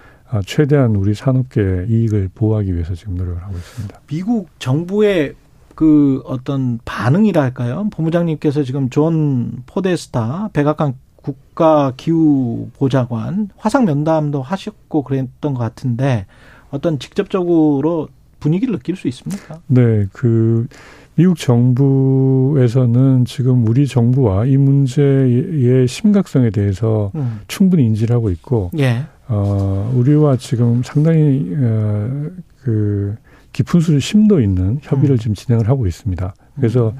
[0.44, 4.00] 최대한 우리 산업계의 이익을 보호하기 위해서 지금 노력을 하고 있습니다.
[4.06, 5.34] 미국 정부의
[5.74, 7.88] 그 어떤 반응이랄까요?
[7.90, 16.26] 본부장님께서 지금 존 포데스타 백악관 국가 기후 보좌관 화상 면담도 하셨고 그랬던 것 같은데
[16.70, 18.08] 어떤 직접적으로
[18.38, 19.60] 분위기를 느낄 수 있습니까?
[19.66, 20.66] 네, 그
[21.14, 27.40] 미국 정부에서는 지금 우리 정부와 이 문제의 심각성에 대해서 음.
[27.48, 29.04] 충분히 인지를 하고 있고, 예.
[29.32, 32.28] 어, 우리와 지금 상당히 어,
[32.62, 33.14] 그
[33.52, 35.18] 깊은 수 심도 있는 협의를 음.
[35.18, 36.34] 지금 진행을 하고 있습니다.
[36.56, 36.94] 그래서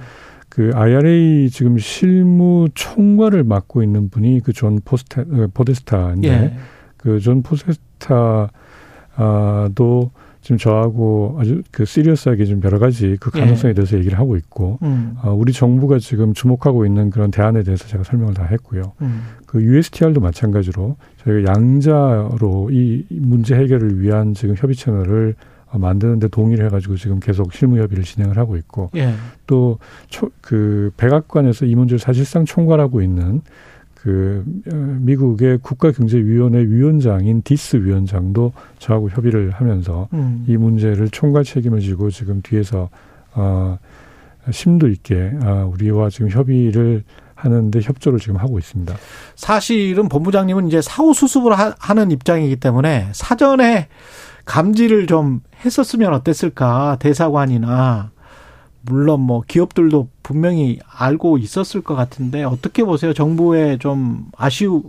[0.49, 6.55] 그 IRA 지금 실무 총괄을 맡고 있는 분이 그 존 포스타, 어, 포데스타인데 예.
[6.97, 8.51] 그 존 포데스타도
[10.43, 13.75] 지금 저하고 아주 그 serious하게 좀 여러 가지 그 가능성에 예.
[13.75, 15.15] 대해서 얘기를 하고 있고 음.
[15.23, 18.93] 어, 우리 정부가 지금 주목하고 있는 그런 대안에 대해서 제가 설명을 다 했고요.
[19.03, 19.23] 음.
[19.47, 25.35] 그 USTR도 마찬가지로 저희가 양자로 이 문제 해결을 위한 지금 협의 채널을
[25.73, 29.13] 어, 만드는데 동의를 해가지고 지금 계속 실무 협의를 진행을 하고 있고 예.
[29.47, 33.43] 또 그 백악관에서 이 문제를 사실상 총괄하고 있는
[34.03, 40.45] 그 어, 미국의 국가경제위원회 위원장인 디스 위원장도 저하고 협의를 하면서 음.
[40.49, 42.89] 이 문제를 총괄 책임을 지고 지금 뒤에서
[43.35, 43.79] 어
[44.51, 47.05] 심도 있게 어, 우리와 지금 협의를
[47.35, 48.95] 하는데 협조를 지금 하고 있습니다.
[49.35, 53.89] 사실은 본부장님은 이제 사후 수습을 하, 는 입장이기 때문에 사전에
[54.45, 58.11] 감지를 좀 했었으면 어땠을까 대사관이나
[58.83, 63.13] 물론 뭐 기업들도 분명히 알고 있었을 것 같은데 어떻게 보세요?
[63.13, 64.83] 정부의 좀 아쉬운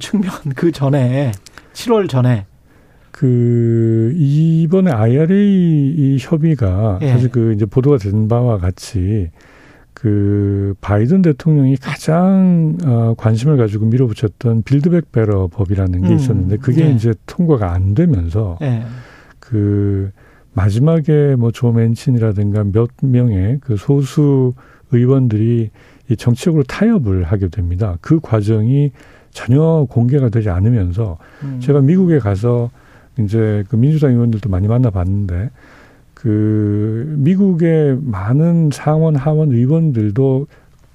[0.00, 1.32] 측면 그 전에
[1.72, 2.46] 7월 전에
[3.10, 7.12] 그 이번에 IRA 이 협의가 예.
[7.12, 9.30] 사실 그 이제 보도가 된 바와 같이
[9.94, 16.14] 그 바이든 대통령이 가장 어 관심을 가지고 밀어붙였던 Build Back Better 법이라는 게 음.
[16.14, 16.90] 있었는데 그게 예.
[16.90, 18.82] 이제 통과가 안 되면서 예.
[19.38, 20.10] 그
[20.56, 24.54] 마지막에 뭐 조 맨친이라든가 몇 명의 그 소수
[24.90, 25.70] 의원들이
[26.08, 27.98] 이 정치적으로 타협을 하게 됩니다.
[28.00, 28.90] 그 과정이
[29.32, 31.60] 전혀 공개가 되지 않으면서 음.
[31.60, 32.70] 제가 미국에 가서
[33.18, 35.50] 이제 그 민주당 의원들도 많이 만나봤는데
[36.14, 40.46] 그 미국의 많은 상원 하원 의원들도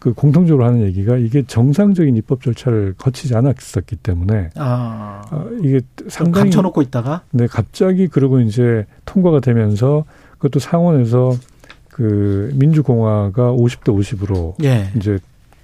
[0.01, 6.45] 그 공통적으로 하는 얘기가 이게 정상적인 입법 절차를 거치지 않았었기 때문에 아, 어, 이게 상당히
[6.45, 10.05] 감춰놓고 있다가 네 갑자기 그러고 이제 통과가 되면서
[10.39, 11.35] 그것도 상원에서
[11.87, 14.89] 그 민주공화가 50대 50으로 예.
[14.95, 15.19] 이제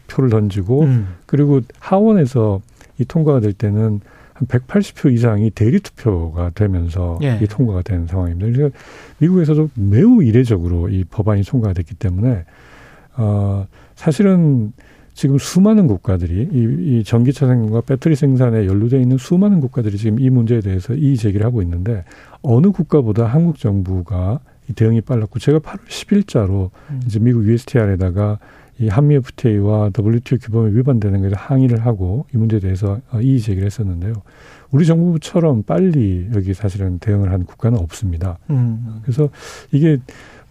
[0.05, 1.15] 표를 던지고 음.
[1.25, 2.61] 그리고 하원에서
[2.99, 4.01] 이 통과가 될 때는
[4.33, 7.39] 한 180표 이상이 대리 투표가 되면서 예.
[7.41, 8.51] 이 통과가 된 상황입니다.
[8.51, 8.75] 그래서
[9.17, 12.45] 미국에서도 매우 이례적으로 이 법안이 통과가 됐기 때문에
[13.15, 13.65] 어
[13.97, 14.71] 사실은
[15.13, 20.29] 지금 수많은 국가들이 이, 이 전기차 생산과 배터리 생산에 연루되어 있는 수많은 국가들이 지금 이
[20.29, 22.05] 문제에 대해서 이의 제기를 하고 있는데
[22.43, 27.01] 어느 국가보다 한국 정부가 이 대응이 빨랐고 제가 8월 10일자로 음.
[27.07, 28.37] 이제 미국 USTR에다가
[28.79, 33.65] 이 한미 FTA와 WTO 규범에 위반되는 것에 항의를 하고 이 문제에 대해서 어, 이의 제기를
[33.65, 34.13] 했었는데요.
[34.69, 38.37] 우리 정부처럼 빨리 여기 사실은 대응을 한 국가는 없습니다.
[38.51, 38.99] 음.
[39.01, 39.29] 그래서
[39.71, 39.97] 이게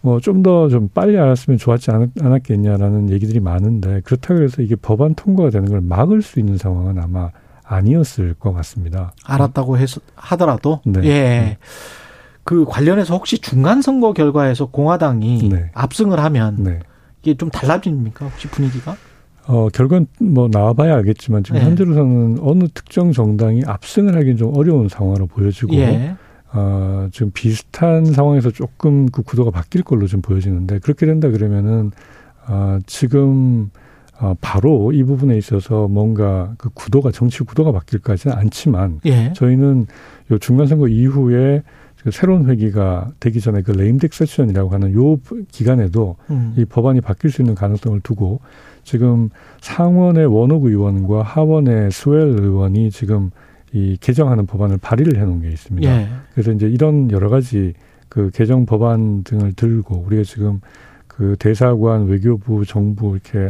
[0.07, 5.15] 뭐 좀 더좀 좀 빨리 알았으면 좋았지 않, 않았겠냐라는 얘기들이 많은데 그렇다고 해서 이게 법안
[5.15, 7.29] 통과가 되는 걸 막을 수 있는 상황은 아마
[7.63, 9.11] 아니었을 것 같습니다.
[9.25, 11.01] 알았다고 해서 하더라도 네.
[11.03, 11.09] 예.
[11.09, 11.57] 네.
[12.43, 15.69] 그 관련해서 혹시 중간 선거 결과에서 공화당이 네.
[15.73, 16.79] 압승을 하면 네.
[17.21, 18.25] 이게 좀 달라집니까?
[18.25, 18.95] 혹시 분위기가?
[19.47, 21.65] 어, 결과는 뭐 나와봐야 알겠지만 지금 네.
[21.65, 26.15] 현재로서는 어느 특정 정당이 압승을 하기는 좀 어려운 상황으로 보여지고 예.
[26.57, 31.91] 어, 지금 비슷한 상황에서 조금 그 구도가 바뀔 걸로 좀 보여지는데 그렇게 된다 그러면은
[32.47, 33.69] 어, 지금
[34.19, 39.31] 어, 바로 이 부분에 있어서 뭔가 그 구도가 정치 구도가 바뀔까지는 않지만 예.
[39.33, 39.85] 저희는
[40.31, 41.61] 요 중간 선거 이후에
[42.01, 45.17] 그 새로운 회기가 되기 전에 그 레임덱 세션이라고 하는 요
[45.51, 46.55] 기간에도 음.
[46.57, 48.39] 이 법안이 바뀔 수 있는 가능성을 두고
[48.83, 49.29] 지금
[49.61, 53.29] 상원의 원옥 의원과 하원의 스웰 의원이 지금
[53.73, 55.89] 이 개정하는 법안을 발의를 해놓은 게 있습니다.
[55.89, 56.07] 예.
[56.33, 57.73] 그래서 이제 이런 여러 가지
[58.09, 60.61] 그 개정 법안 등을 들고 우리가 지금
[61.07, 63.49] 그 대사관, 외교부, 정부 이렇게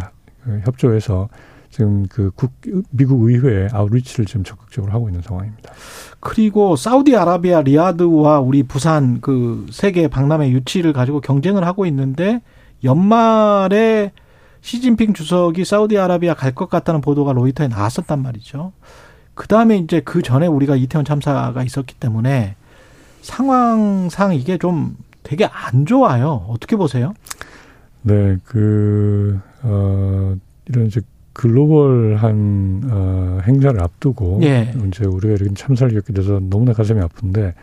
[0.65, 1.30] 협조해서
[1.69, 2.52] 지금 그 국,
[2.89, 5.72] 미국 의회에 아웃리치를 지금 적극적으로 하고 있는 상황입니다.
[6.19, 12.41] 그리고 사우디아라비아 리아드와 우리 부산 그 세계 박람회 유치를 가지고 경쟁을 하고 있는데
[12.84, 14.11] 연말에
[14.61, 18.72] 시진핑 주석이 사우디아라비아 갈 것 같다는 보도가 로이터에 나왔었단 말이죠.
[19.38, 22.55] 그 다음에 이제 그 전에 우리가 이태원 참사가 있었기 때문에
[23.22, 26.45] 상황상 이게 좀 되게 안 좋아요.
[26.49, 27.14] 어떻게 보세요?
[28.01, 30.35] 네, 그, 어,
[30.65, 31.01] 이런 이제
[31.34, 34.39] 글로벌한, 어, 행사를 앞두고.
[34.41, 34.73] 예.
[34.88, 37.53] 이제 우리가 이렇게 참사를 겪게 돼서 너무나 가슴이 아픈데,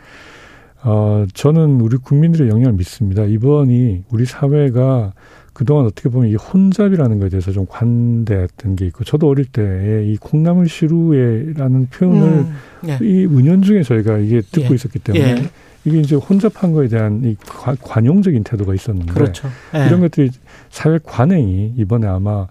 [0.85, 3.25] 어, 저는 우리 국민들의 영향을 믿습니다.
[3.25, 5.13] 이번이 우리 사회가
[5.55, 10.69] 그동안 어떻게 보면 이 혼잡이라는 것에 대해서 좀 관대했던 게 있고 저도 어릴 때이 콩나물
[10.69, 12.55] 시루에라는 표현을 음,
[12.89, 12.99] 예.
[13.01, 14.75] 이 은연 중에 저희가 이게 듣고 예.
[14.75, 15.51] 있었기 때문에 예.
[15.85, 17.37] 이게 이제 혼잡한 거에 대한 이
[17.83, 19.49] 관용적인 태도가 있었는데 그렇죠.
[19.75, 19.87] 예.
[19.87, 20.31] 이런 것들이
[20.71, 22.49] 사회 관행이 이번에 아마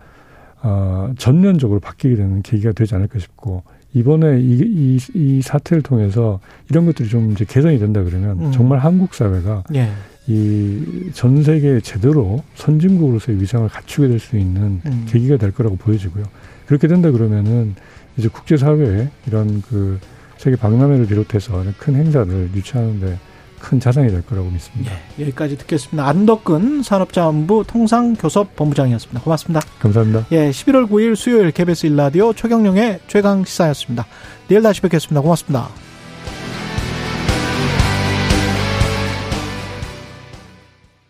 [0.62, 3.64] 어, 전면적으로 바뀌게 되는 계기가 되지 않을까 싶고
[3.94, 6.40] 이번에 이, 이, 이 사태를 통해서
[6.70, 8.52] 이런 것들이 좀 이제 개선이 된다 그러면 음.
[8.52, 9.90] 정말 한국 사회가 예.
[10.28, 15.06] 이 전 세계 제대로 선진국으로서의 위상을 갖추게 될 수 있는 음.
[15.10, 16.24] 계기가 될 거라고 보여지고요.
[16.66, 17.76] 그렇게 된다 그러면은
[18.18, 20.00] 이제 국제사회에 이런 그
[20.38, 23.18] 세계 박람회를 비롯해서 큰 행사를 유치하는데
[23.60, 24.92] 큰 자산이 될 거라고 믿습니다.
[25.18, 26.06] 예, 여기까지 듣겠습니다.
[26.08, 29.22] 안덕근 산업자원부 통상교섭본부장이었습니다.
[29.22, 29.62] 고맙습니다.
[29.80, 30.26] 감사합니다.
[30.32, 34.06] 예, 11월 9일 수요일 KBS 일라디오 최경령의 최강 시사였습니다.
[34.50, 35.22] 내일 다시 뵙겠습니다.
[35.22, 35.93] 고맙습니다.